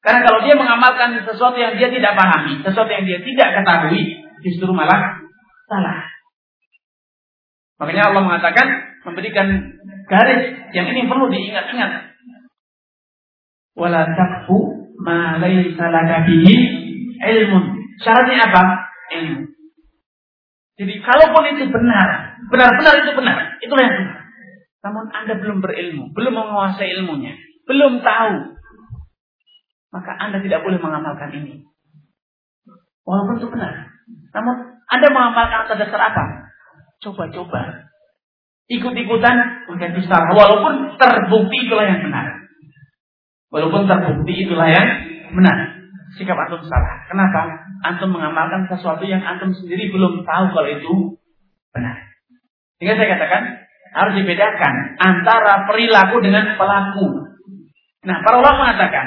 [0.00, 4.72] Karena kalau dia mengamalkan sesuatu yang dia tidak pahami, sesuatu yang dia tidak ketahui, justru
[4.72, 5.20] malah
[5.68, 6.08] salah.
[7.76, 9.46] Makanya Allah mengatakan memberikan
[10.08, 12.16] garis yang ini perlu diingat-ingat.
[13.76, 14.56] Wala takfu
[15.00, 16.54] ma laysa laka bihi
[17.20, 17.64] ilmun.
[18.00, 18.62] Syaratnya apa?
[19.14, 19.54] Ilmu.
[20.74, 24.18] Jadi kalaupun itu benar, benar-benar itu benar, itulah yang benar.
[24.84, 27.38] Namun Anda belum berilmu, belum menguasai ilmunya,
[27.70, 28.58] belum tahu.
[29.94, 31.62] Maka Anda tidak boleh mengamalkan ini.
[33.06, 33.94] Walaupun itu benar.
[34.34, 36.50] Namun Anda mengamalkan atas dasar apa?
[36.98, 37.93] Coba-coba.
[38.64, 40.32] Ikut-ikutan mungkin salah.
[40.32, 42.48] Walaupun terbukti itulah yang benar.
[43.52, 44.88] Walaupun terbukti itulah yang
[45.36, 45.84] benar.
[46.16, 47.04] Sikap antum salah.
[47.10, 47.68] Kenapa?
[47.84, 50.94] Antum mengamalkan sesuatu yang antum sendiri belum tahu kalau itu
[51.76, 51.96] benar.
[52.80, 53.42] Sehingga saya katakan
[53.94, 57.06] harus dibedakan antara perilaku dengan pelaku.
[58.04, 59.06] Nah, para ulama mengatakan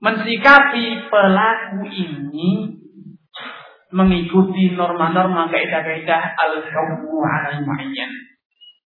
[0.00, 2.78] mensikapi pelaku ini
[3.90, 7.62] mengikuti norma-norma kaidah-kaidah al-hukmu 'ala.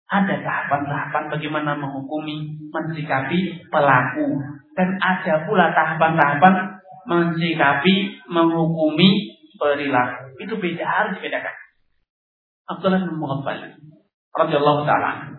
[0.05, 4.37] Ada tahapan-tahapan bagaimana menghukumi, mensikapi pelaku
[4.77, 6.77] dan ada pula tahapan-tahapan
[7.09, 10.37] mensikapi, menghukumi perilaku.
[10.41, 11.55] Itu beda harus dibedakan.
[12.65, 13.77] Abdullah bin Mughaffal
[14.35, 15.37] radhiyallahu taala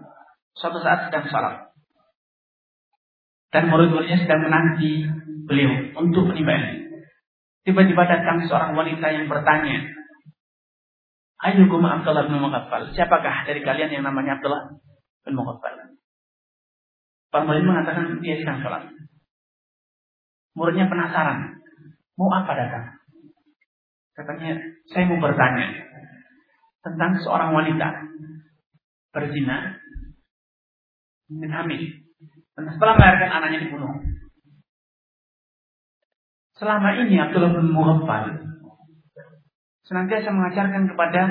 [0.56, 1.56] suatu saat sedang salat
[3.50, 5.04] dan murid-muridnya sedang menanti
[5.46, 6.86] beliau untuk menimba
[7.66, 9.90] Tiba-tiba datang seorang wanita yang bertanya,
[11.36, 12.96] Ayukum Abdullah bin Mughaffal.
[12.96, 14.72] Siapakah dari kalian yang namanya Abdullah
[15.28, 15.92] bin Mughaffal?
[17.28, 18.88] Para murid mengatakan dia sedang sholat.
[20.56, 21.60] Muridnya penasaran.
[22.16, 22.96] Mau apa datang?
[24.16, 24.56] Katanya,
[24.88, 25.84] saya mau bertanya
[26.80, 28.08] tentang seorang wanita
[29.12, 29.76] berzina
[31.28, 31.82] dan hamil.
[32.56, 33.92] Dan setelah melahirkan anaknya dibunuh.
[36.56, 38.55] Selama ini Abdullah bin Mughaffal
[39.86, 41.22] senantiasa mengajarkan kepada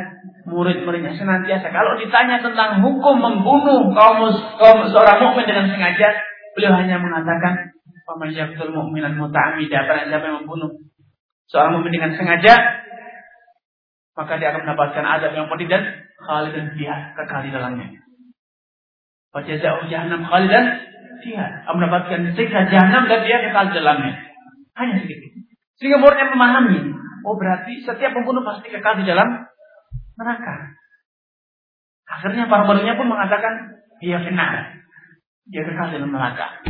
[0.47, 6.15] murid-muridnya senantiasa kalau ditanya tentang hukum membunuh kaum, kaum seorang mukmin dengan sengaja
[6.55, 7.75] beliau hanya mengatakan
[8.07, 10.71] paman yaqtul mu'minan muta'amida barang siapa yang membunuh
[11.51, 12.53] seorang mukmin dengan sengaja
[14.15, 15.83] maka dia akan mendapatkan azab yang pedih dan
[16.23, 17.87] khalidan fiha kekal di dalamnya.
[19.35, 20.65] Wajaza'u jahannam khalidan
[21.19, 21.67] fiha.
[21.67, 24.13] Akan mendapatkan siksa jahannam dan dia kekal di dalamnya.
[24.79, 25.35] Hanya sedikit.
[25.75, 26.79] Sehingga muridnya memahami.
[27.25, 29.49] Oh berarti setiap pembunuh pasti kekal di dalam
[30.15, 30.77] neraka.
[32.05, 34.77] Akhirnya para muridnya pun mengatakan, dia benar.
[35.49, 36.61] Dia kekal di dalam neraka.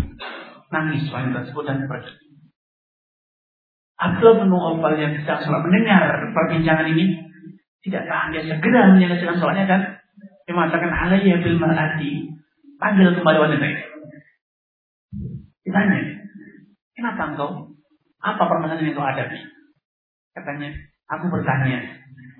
[0.72, 2.16] Nangis wanita tersebut dan pergi.
[3.96, 6.04] Abdul bin Mu'affal yang sedang salat mendengar
[6.36, 7.16] perbincangan ini
[7.80, 9.82] tidak tahan dia segera menyelesaikan sholatnya dan
[10.44, 12.28] dia mengatakan alaiya bil mar'ati
[12.76, 13.86] panggil kembali wanita itu
[15.64, 16.00] ditanya
[16.98, 17.72] kenapa engkau
[18.20, 19.55] apa permasalahan yang kau hadapi?
[20.36, 20.70] Katanya,
[21.08, 21.80] aku bertanya,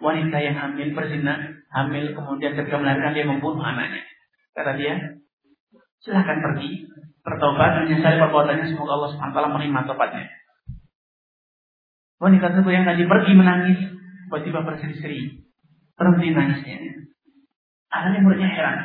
[0.04, 4.04] wanita yang hamil berzina, hamil kemudian ketika melahirkan dia membunuh anaknya.
[4.52, 5.16] Kata dia,
[6.04, 6.84] silahkan pergi,
[7.24, 10.26] bertobat, menyesali perbuatannya, semoga Allah SWT menerima tobatnya.
[12.20, 13.80] Wanita tersebut yang tadi pergi menangis,
[14.28, 15.48] tiba-tiba berseri-seri,
[15.96, 16.78] berhenti nangisnya.
[17.92, 18.78] Akhirnya muridnya heran.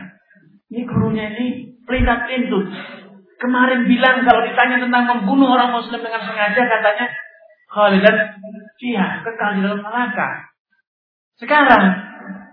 [0.71, 1.47] Ini gurunya ini
[1.83, 2.71] pelintas pelintut
[3.41, 7.09] Kemarin bilang kalau ditanya tentang membunuh orang muslim dengan sengaja katanya
[7.73, 8.17] Khalidan
[8.81, 10.51] iya kekal di dalam neraka.
[11.41, 11.85] Sekarang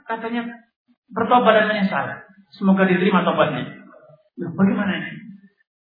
[0.08, 0.48] katanya
[1.12, 2.06] bertobat dan menyesal.
[2.56, 3.68] Semoga diterima tobatnya.
[4.40, 5.12] Loh, bagaimana ini?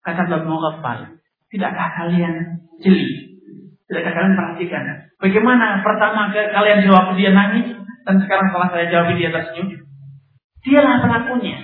[0.02, 1.20] Kata Nabi Muhammad,
[1.52, 3.39] tidakkah kalian jeli?
[3.86, 4.82] Tidakkah kalian perhatikan?
[5.20, 7.77] Bagaimana pertama kalian jawab dia nangis
[8.09, 9.85] dan sekarang setelah saya jawab dia tersenyum?
[10.65, 11.59] Dialah pelakunya.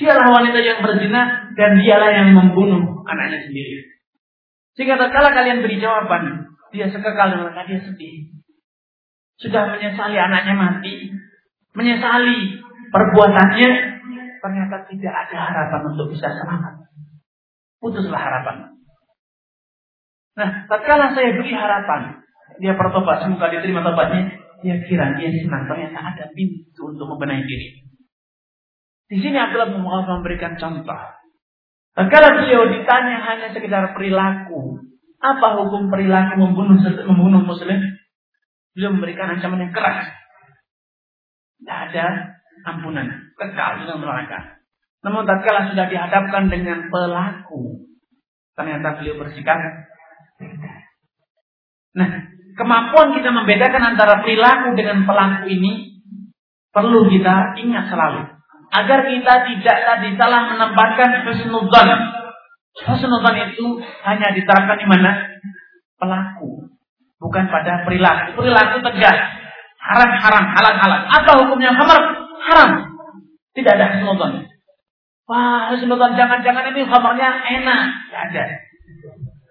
[0.00, 3.84] Dialah wanita yang berzina dan dialah yang membunuh anaknya sendiri.
[4.78, 8.30] Sehingga tatkala kalian beri jawaban, dia sekekal dengan dia sedih.
[9.40, 11.10] Sudah menyesali anaknya mati,
[11.72, 12.60] menyesali
[12.92, 13.70] perbuatannya,
[14.40, 16.90] ternyata tidak ada harapan untuk bisa selamat.
[17.80, 18.76] Putuslah harapan.
[20.36, 22.20] Nah, tatkala saya beri harapan,
[22.60, 27.68] dia bertobat, semoga diterima tobatnya, dia kira dia senang, ternyata ada pintu untuk membenahi diri.
[29.10, 31.00] Di sini Abdullah bin memberikan contoh.
[31.98, 34.89] Dan kalau beliau ditanya hanya sekedar perilaku,
[35.20, 37.76] apa hukum perilaku membunuh membunuh muslim?
[38.72, 40.08] Beliau memberikan ancaman yang keras.
[41.60, 42.06] Tidak ada
[42.64, 43.06] ampunan,
[43.36, 44.60] kekal dalam neraka.
[45.04, 47.88] Namun tatkala sudah dihadapkan dengan pelaku,
[48.56, 49.56] ternyata beliau bersikap
[51.90, 52.08] Nah,
[52.54, 56.00] kemampuan kita membedakan antara perilaku dengan pelaku ini
[56.70, 58.30] perlu kita ingat selalu
[58.70, 61.88] agar kita tidak tadi salah menempatkan husnudzan.
[62.78, 63.66] Husnudzan itu
[64.06, 65.10] hanya diterapkan di mana?
[66.00, 66.70] Pelaku,
[67.20, 68.40] bukan pada perilaku.
[68.40, 69.18] Perilaku tegas,
[69.76, 71.00] haram haram, halal halal.
[71.10, 72.00] Apa hukumnya khamar?
[72.40, 72.70] Haram.
[73.52, 74.48] Tidak ada husnudzan.
[75.28, 77.28] Wah, husnudzan jangan-jangan ini khamarnya
[77.60, 77.80] enak.
[78.08, 78.44] Tidak ada.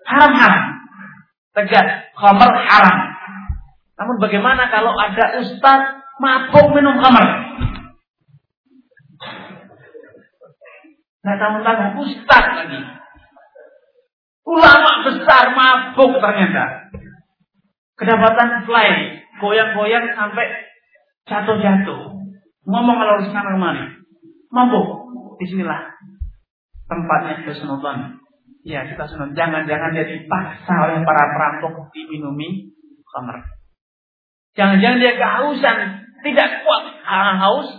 [0.09, 0.63] Haram haram.
[1.53, 1.87] Tegas,
[2.17, 2.97] khamar haram.
[3.99, 7.27] Namun bagaimana kalau ada ustaz mabuk minum khamar?
[11.19, 12.79] Nggak tahu-tahu ustaz lagi.
[14.49, 16.89] Ulama besar mabuk ternyata.
[17.93, 18.89] Kedapatan fly,
[19.37, 20.49] goyang-goyang sampai
[21.29, 22.17] jatuh-jatuh.
[22.65, 23.85] Ngomong kalau sana kemari.
[24.49, 25.05] Mabuk.
[25.37, 25.93] Di sinilah
[26.89, 28.17] tempatnya kesunutan.
[28.65, 29.37] Ya kita sunat.
[29.37, 32.73] Jangan-jangan dia dipaksa oleh para perampok diminumi
[33.05, 33.45] khamr.
[34.57, 35.77] Jangan-jangan dia kehausan.
[36.25, 37.69] Tidak kuat haus.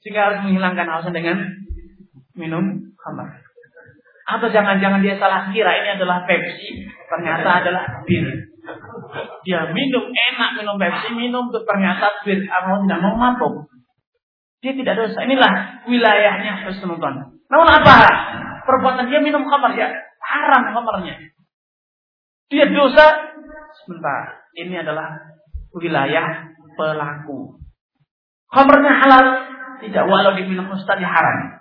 [0.00, 1.36] Sehingga harus menghilangkan hausan dengan
[2.32, 3.43] minum khamr.
[4.24, 6.88] Atau jangan-jangan dia salah kira ini adalah Pepsi.
[7.12, 8.24] Ternyata adalah bir.
[9.44, 11.12] Dia minum enak minum Pepsi.
[11.12, 12.40] Minum ternyata bir.
[12.48, 13.68] Kalau tidak mau mabuk.
[14.64, 15.28] Dia tidak dosa.
[15.28, 17.36] Inilah wilayahnya husnudzon.
[17.52, 17.96] Namun apa?
[18.64, 19.92] Perbuatan dia minum khamar ya
[20.24, 21.20] haram khamarnya.
[22.48, 23.36] Dia dosa.
[23.84, 24.48] Sebentar.
[24.56, 25.20] Ini adalah
[25.76, 26.48] wilayah
[26.80, 27.60] pelaku.
[28.48, 29.26] Khamarnya halal.
[29.84, 31.60] Tidak walau diminum ustaz ya haram.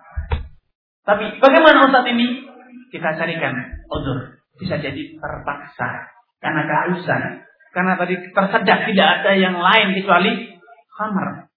[1.03, 2.52] Tapi bagaimana ustaz ini?
[2.93, 3.57] Kita carikan
[3.89, 4.37] udur.
[4.61, 6.13] Bisa jadi terpaksa.
[6.37, 7.41] Karena kehausan.
[7.73, 10.61] Karena tadi tersedak tidak ada yang lain kecuali
[10.93, 11.49] khamar.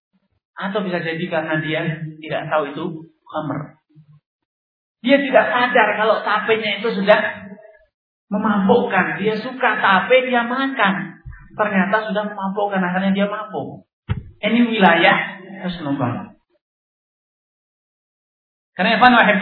[0.56, 1.84] Atau bisa jadi karena dia
[2.24, 2.84] tidak tahu itu
[3.28, 3.76] khamr.
[5.04, 7.20] Dia tidak sadar kalau tapenya itu sudah
[8.32, 9.20] memabukkan.
[9.20, 10.94] Dia suka tape, dia makan.
[11.56, 13.84] Ternyata sudah memabukkan, akhirnya dia mabuk.
[14.40, 15.16] Ini wilayah
[15.64, 16.36] husnubang.
[18.76, 19.40] Karena apa namanya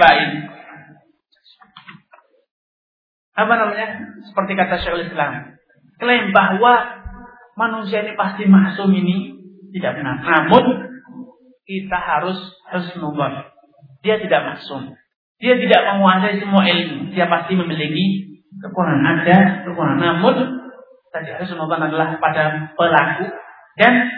[3.34, 3.86] Apa namanya?
[4.22, 5.58] Seperti kata Syekhul Islam.
[5.98, 7.02] Klaim bahwa
[7.58, 9.34] manusia ini pasti masuk ini
[9.74, 10.22] tidak benar.
[10.22, 10.90] Namun
[11.66, 12.38] kita harus
[12.70, 13.50] husnubon.
[14.06, 14.94] Dia tidak maksum.
[15.42, 17.10] Dia tidak menguasai semua ilmu.
[17.10, 19.98] Dia pasti memiliki kekurangan ada, kekurangan.
[19.98, 20.34] Namun
[21.10, 23.26] tadi husnubon adalah pada pelaku
[23.74, 24.14] dan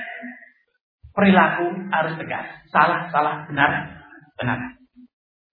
[1.17, 2.45] perilaku harus tegas.
[2.69, 4.05] Salah, salah, benar,
[4.37, 4.77] benar.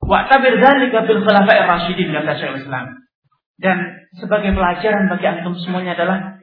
[0.04, 3.03] Wa tabir dzalika bil khulafa'ir rasyidin kata Syekh Islam.
[3.62, 6.42] Dan sebagai pelajaran bagi antum semuanya adalah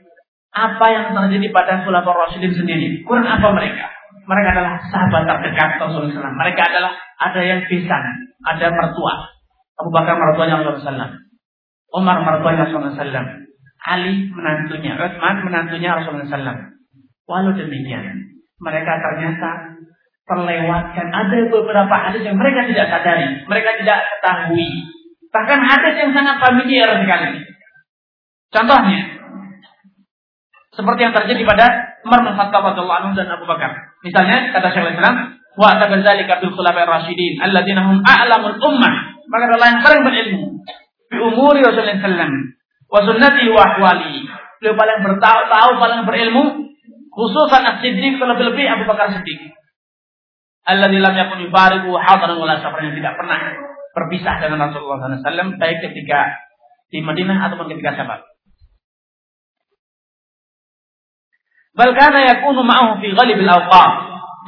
[0.50, 2.86] apa yang terjadi pada khulafa'ir rasyidin sendiri.
[3.06, 3.86] Kurang apa mereka?
[4.26, 6.34] Mereka adalah sahabat terdekat Rasulullah.
[6.34, 8.04] Mereka adalah ada yang besan,
[8.46, 9.14] ada mertua.
[9.78, 11.10] Abu Bakar mertuanya Rasulullah.
[11.90, 13.38] Umar mertuanya Rasulullah.
[13.80, 16.58] Ali menantunya, Utsman menantunya Rasulullah SAW.
[17.24, 18.04] Walau demikian,
[18.60, 19.80] mereka ternyata
[20.28, 21.06] terlewatkan.
[21.08, 24.68] Ada beberapa hadis yang mereka tidak sadari, mereka tidak ketahui.
[25.30, 27.46] Bahkan hadis yang sangat familiar sekali.
[28.50, 29.00] Contohnya,
[30.74, 31.66] seperti yang terjadi pada
[32.02, 33.94] Umar bin Khattab radhiyallahu dan Abu Bakar.
[34.02, 38.94] Misalnya kata Syekh Islam, wa atadzalika bil khulafa'ir rasyidin alladziina hum a'lamul ummah.
[39.30, 40.42] Maka adalah yang paling berilmu
[41.10, 42.32] bi umuri Rasulullah sallam
[42.90, 44.26] wa sunnati wa ahwali.
[44.58, 46.42] Beliau paling bertahu, paling berilmu
[47.10, 49.54] khususan As-Siddiq lebih-lebih Abu Bakar Siddiq.
[50.66, 55.78] Alladzi lam yakun yubariku hadaran wala safaran yang tidak pernah berpisah dengan Rasulullah SAW baik
[55.90, 56.38] ketika
[56.90, 58.26] di Madinah ataupun ketika safar.
[61.70, 63.92] Bal kana yakunu ma'ahu fi ghalibil awqat.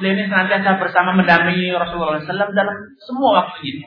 [0.00, 3.84] Beliau ini senantiasa bersama mendampingi Rasulullah SAW dalam semua waktu ini.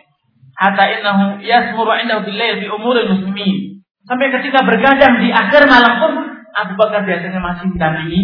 [0.56, 3.84] Hatta innahu yasmuru indahu billail fi umuril muslimin.
[4.08, 6.14] Sampai ketika bergadang di akhir malam pun
[6.56, 8.22] Abu Bakar biasanya masih mendampingi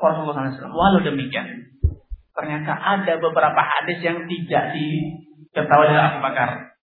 [0.00, 0.72] Rasulullah SAW.
[0.72, 1.68] Walau demikian,
[2.32, 5.26] ternyata ada beberapa hadis yang tidak diketahui
[5.64, 6.76] oleh Abu Bakar.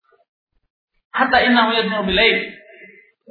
[1.13, 2.37] Hatta innahu yasmuru billail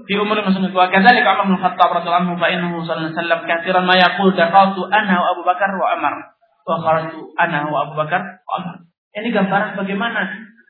[0.06, 3.84] fi umur muslimin wa kadzalika Umar bin Khattab radhiyallahu anhu fa sallallahu alaihi wasallam katsiran
[3.90, 6.16] ma yaqul dakhaltu ana wa Abu Bakar wa Umar
[6.62, 8.78] wa kharajtu ana wa Abu Bakar wa Umar.
[9.12, 10.20] Ini gambaran bagaimana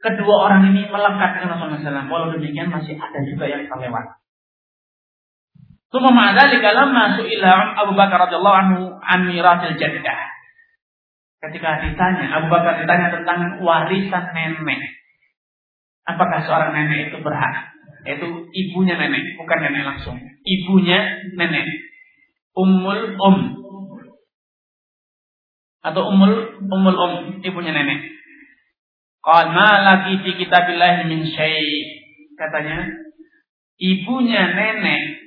[0.02, 2.10] kedua orang ini melekat dengan Rasulullah SAW.
[2.10, 4.18] Walau demikian masih ada juga yang terlewat.
[5.92, 10.31] Suma ma'adzalika lamma su'ila Abu Bakar radhiyallahu anhu an mirasil jaddah.
[11.42, 14.82] Ketika ditanya, Abu Bakar ditanya tentang warisan nenek.
[16.06, 20.18] Apakah seorang nenek itu berhak yaitu ibunya nenek, bukan nenek langsung.
[20.42, 21.66] Ibunya nenek.
[22.58, 23.38] Ummul Om.
[25.86, 27.14] Atau Ummul Ummul Om,
[27.46, 28.10] ibunya nenek.
[29.22, 32.02] Ma lagi fi kitabillah min syai.
[32.34, 32.90] Katanya,
[33.78, 35.22] ibunya nenek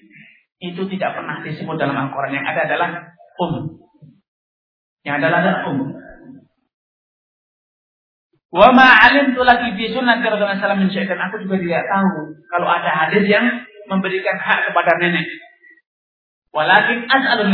[0.58, 2.34] itu tidak pernah disebut dalam Al-Qur'an.
[2.34, 2.90] Yang ada adalah
[3.38, 3.54] um.
[5.06, 5.78] Yang adalah adalah um.
[8.55, 12.10] Wa ma alimtu lagi fi sunnati Rasulullah sallallahu alaihi aku juga tidak tahu
[12.55, 15.26] kalau ada hadis yang memberikan hak kepada nenek.
[16.55, 17.51] Walakin as'alun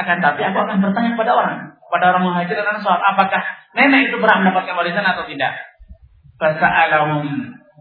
[0.00, 3.44] akan tapi aku akan bertanya kepada orang, kepada orang muhajir dan ansar, apakah
[3.76, 5.52] nenek itu berhak mendapatkan warisan atau tidak?
[6.40, 7.26] Fasa'alahum.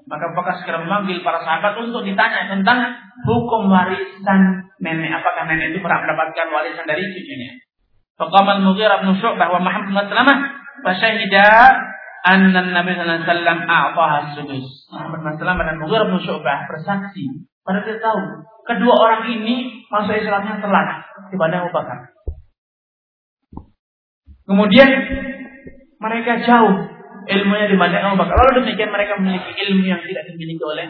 [0.10, 2.92] Maka apakah segera memanggil para sahabat untuk ditanya tentang
[3.24, 5.16] hukum warisan nenek.
[5.16, 7.56] Apakah nenek itu berhak mendapatkan warisan dari cucunya?
[8.20, 10.38] Faqamal Mughirah bin Syu'bah wa Muhammad bin Salamah
[10.84, 14.68] fasyahidah anna Nabi sallallahu alaihi wasallam a'taha sudus.
[14.92, 17.24] Muhammad sallallahu dan Mughirah bin Syu'bah bersaksi.
[17.64, 18.20] Pada kita tahu
[18.66, 20.90] kedua orang ini masuk Islamnya telat
[21.30, 22.00] dibanding Abu Bakar.
[24.50, 24.90] Kemudian
[26.02, 26.76] mereka jauh
[27.30, 28.36] ilmunya dibanding Abu Bakar.
[28.36, 30.88] Lalu demikian mereka memiliki ilmu yang tidak dimiliki oleh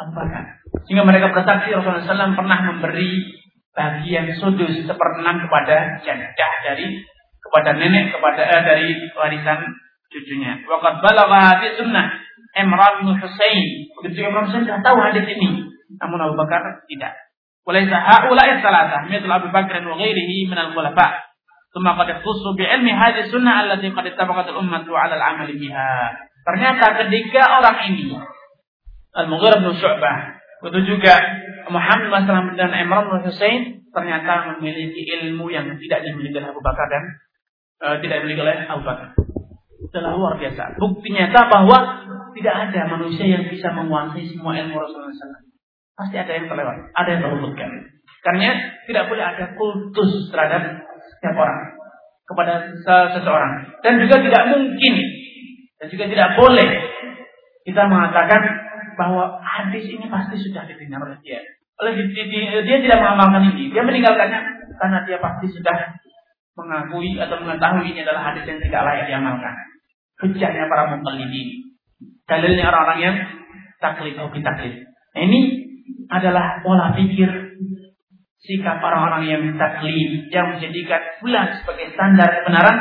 [0.00, 0.64] Abu Bakar.
[0.88, 3.40] Sehingga mereka bersaksi Rasulullah SAW pernah memberi
[3.72, 7.00] bagian sudus seperenam kepada jaddah dari
[7.51, 9.59] kepada nenek kepada eh, dari warisan
[10.11, 10.63] cucunya.
[10.67, 12.05] Waqad balagha hadis sunnah
[12.57, 13.65] Imran bin Husain.
[14.01, 15.67] Begitu Imran Husain sudah tahu hadis ini.
[15.97, 17.15] Namun Abu Bakar tidak.
[17.67, 21.27] Walaysa haula'i salatah mithl Abu Bakar wa ghairihi min al-khulafa.
[21.67, 25.91] ثم قد اختص بعلم هذه السنة التي قد اتفقت الأمة على العمل بها.
[26.47, 28.17] Ternyata ketiga orang ini
[29.13, 30.17] Al-Mughirah bin Syu'bah
[30.57, 31.13] itu juga
[31.69, 33.61] Muhammad bin dan Imran bin Husain
[33.91, 37.03] ternyata memiliki ilmu yang tidak dimiliki oleh Abu Bakar dan
[37.82, 39.12] uh, tidak dimiliki oleh Abu Bakar.
[39.92, 40.80] Adalah luar biasa.
[40.80, 41.78] Bukti nyata bahwa
[42.32, 45.44] tidak ada manusia yang bisa menguasai semua ilmu Rasulullah SAW.
[45.92, 47.70] Pasti ada yang terlewat, ada yang terluputkan.
[48.24, 48.56] Karena
[48.88, 51.60] tidak boleh ada kultus terhadap setiap orang
[52.22, 52.72] kepada
[53.12, 53.52] seseorang
[53.84, 54.94] dan juga tidak mungkin
[55.76, 56.68] dan juga tidak boleh
[57.66, 58.42] kita mengatakan
[58.94, 61.42] bahwa hadis ini pasti sudah didengar oleh dia.
[61.82, 64.40] Oleh dia, dia tidak mengamalkan ini, dia meninggalkannya
[64.78, 65.76] karena dia pasti sudah
[66.52, 69.54] mengakui atau mengetahui ini adalah hadis yang tidak layak diamalkan.
[70.20, 71.48] Hujahnya para mukallidin.
[72.28, 73.16] Dalilnya orang-orang yang
[73.82, 74.74] taklid atau taklid.
[74.86, 75.40] Nah, ini
[76.12, 77.28] adalah pola pikir
[78.42, 82.76] sikap orang-orang yang taklid yang menjadikan bulan sebagai standar kebenaran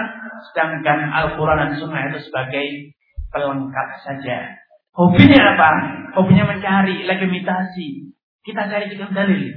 [0.52, 2.66] sedangkan Al-Quran dan Sunnah itu sebagai
[3.30, 4.58] pelengkap saja.
[4.92, 5.70] Hobinya apa?
[6.20, 8.12] Hobinya mencari, legitimasi.
[8.42, 9.56] Kita cari juga dalil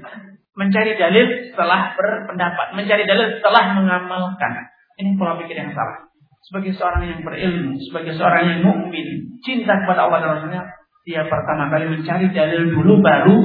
[0.55, 4.53] mencari dalil setelah berpendapat, mencari dalil setelah mengamalkan.
[4.95, 6.07] Ini pola pikir yang salah.
[6.47, 10.63] Sebagai seorang yang berilmu, sebagai seorang yang mukmin, cinta kepada Allah dan Rasulnya,
[11.03, 13.37] dia pertama kali mencari dalil dulu baru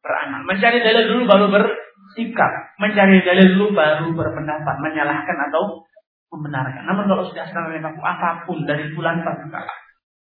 [0.00, 0.40] beramal.
[0.48, 2.52] Mencari dalil dulu baru bersikap.
[2.80, 5.84] Mencari dalil dulu baru berpendapat, menyalahkan atau
[6.32, 6.86] membenarkan.
[6.86, 9.76] Namun kalau sudah sedang melakukan apa pun dari bulan pasti salah.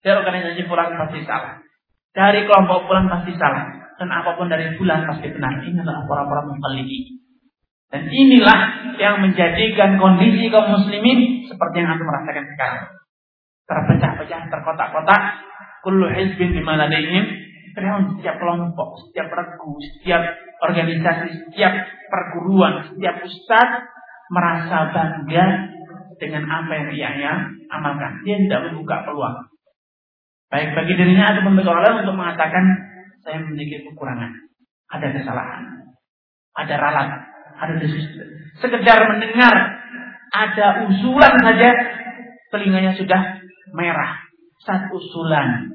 [0.03, 1.53] Dari organisasi bulan pasti salah.
[2.14, 5.61] Dari kelompok bulan pasti salah dan apa pun dari bulan pasti benar.
[5.61, 7.24] Ini adalah orang-orang mukallidi.
[7.94, 8.60] Dan inilah
[8.98, 12.84] yang menjadikan kondisi kaum muslimin seperti yang aku merasakan sekarang.
[13.70, 15.22] Terpecah-pecah, terkotak-kotak.
[15.86, 17.45] Kullu hizbin bima ladaihim.
[17.74, 20.22] setiap kelompok, setiap regu, setiap
[20.61, 21.74] organisasi, setiap
[22.10, 23.82] perguruan, setiap ustadz
[24.30, 25.45] merasa bangga
[26.22, 27.34] dengan apa yang ia
[27.74, 28.22] amalkan.
[28.26, 29.53] Dia tidak membuka peluang.
[30.53, 32.65] Baik bagi dirinya ataupun bagi orang lain untuk mengatakan
[33.24, 34.32] saya memiliki kekurangan,
[34.91, 35.64] ada kesalahan,
[36.54, 37.10] ada ralat,
[37.58, 38.06] ada desis.
[38.60, 39.56] Sekedar mendengar
[40.34, 41.70] ada usulan saja,
[42.50, 43.22] telinganya sudah
[43.78, 44.26] merah.
[44.66, 45.70] Satu usulan.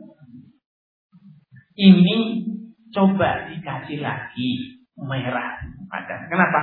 [1.79, 2.43] Ini
[2.91, 4.51] coba dikaji lagi
[4.99, 5.63] merah.
[5.89, 6.27] Ada.
[6.27, 6.61] Kenapa?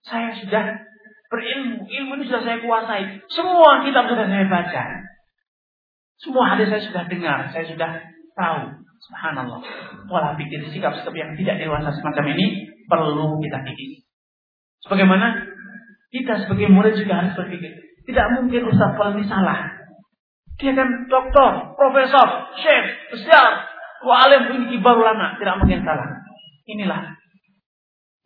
[0.00, 0.80] Saya sudah
[1.28, 3.20] berilmu, ilmu ini sudah saya kuasai.
[3.28, 4.84] Semua kitab sudah saya baca.
[6.20, 7.90] Semua hadis saya sudah dengar, saya sudah
[8.32, 8.79] tahu.
[9.00, 9.60] Subhanallah.
[10.04, 14.04] Pola pikir sikap-sikap yang tidak dewasa semacam ini perlu kita pikir.
[14.84, 15.48] Sebagaimana
[16.10, 17.70] kita sebagai murid juga harus berpikir.
[18.04, 19.80] Tidak mungkin Ustaz kalau ini salah.
[20.60, 22.84] Dia kan doktor, profesor, chef,
[23.16, 23.64] besar,
[24.04, 25.40] walim ini kibar ulama.
[25.40, 26.20] Tidak mungkin salah.
[26.68, 27.16] Inilah.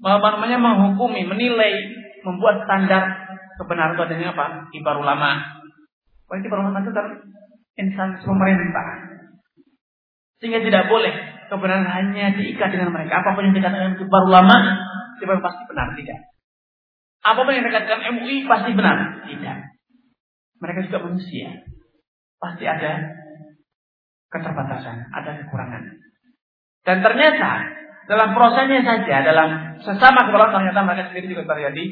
[0.03, 1.87] Namanya menghukumi, menilai,
[2.27, 3.25] membuat standar
[3.61, 4.47] kebenaran itu adanya apa?
[4.75, 5.39] Kibar ulama.
[6.27, 7.07] Wah, kibar ulama itu kan
[7.79, 9.14] insan pemerintah.
[10.43, 11.13] Sehingga tidak boleh
[11.49, 13.23] kebenaran hanya diikat dengan mereka.
[13.23, 14.57] Apa pun yang dikatakan kibar ulama,
[15.21, 15.95] tiba pasti benar.
[15.95, 16.21] Tidak.
[17.25, 19.25] Apa pun yang dikatakan MUI pasti benar.
[19.25, 19.57] Tidak.
[20.61, 21.49] Mereka juga manusia.
[22.41, 22.93] Pasti ada
[24.35, 25.83] keterbatasan, ada kekurangan.
[26.85, 27.51] Dan ternyata
[28.05, 31.85] dalam prosesnya saja, dalam sesama kepala ternyata mereka sendiri juga terjadi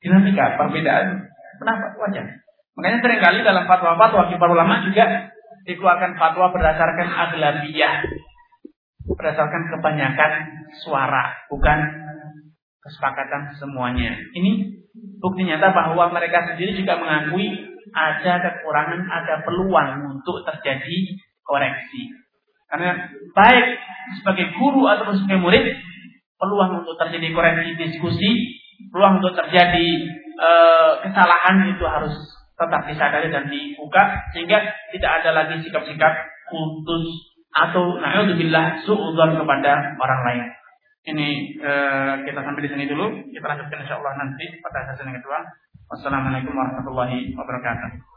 [0.00, 1.28] dinamika, perbedaan
[1.60, 2.26] pendapat wajar.
[2.74, 5.30] Makanya sering kali dalam fatwa-fatwa kibar ulama juga
[5.64, 8.04] dikeluarkan fatwa berdasarkan aglabiyah.
[9.04, 10.32] Berdasarkan kebanyakan
[10.80, 11.78] suara, bukan
[12.80, 14.16] kesepakatan semuanya.
[14.32, 14.80] Ini
[15.20, 17.52] bukti nyata bahwa mereka sendiri juga mengakui
[17.92, 22.12] ada kekurangan, ada peluang untuk terjadi koreksi.
[22.68, 23.66] Karena baik
[24.20, 25.64] sebagai guru atau sebagai murid,
[26.40, 28.60] peluang untuk terjadi koreksi diskusi,
[28.90, 29.86] peluang untuk terjadi
[30.34, 30.50] e,
[31.06, 32.14] kesalahan itu harus
[32.54, 34.58] tetap disadari dan dibuka sehingga
[34.94, 36.12] tidak ada lagi sikap-sikap
[36.46, 40.44] kultus atau naudzubillah suudzon kepada orang lain.
[41.04, 41.28] Ini
[41.60, 43.28] eh, kita sampai di sini dulu.
[43.28, 45.38] Kita lanjutkan insyaallah nanti pada sesi yang kedua.
[45.92, 48.13] Wassalamualaikum warahmatullahi wabarakatuh.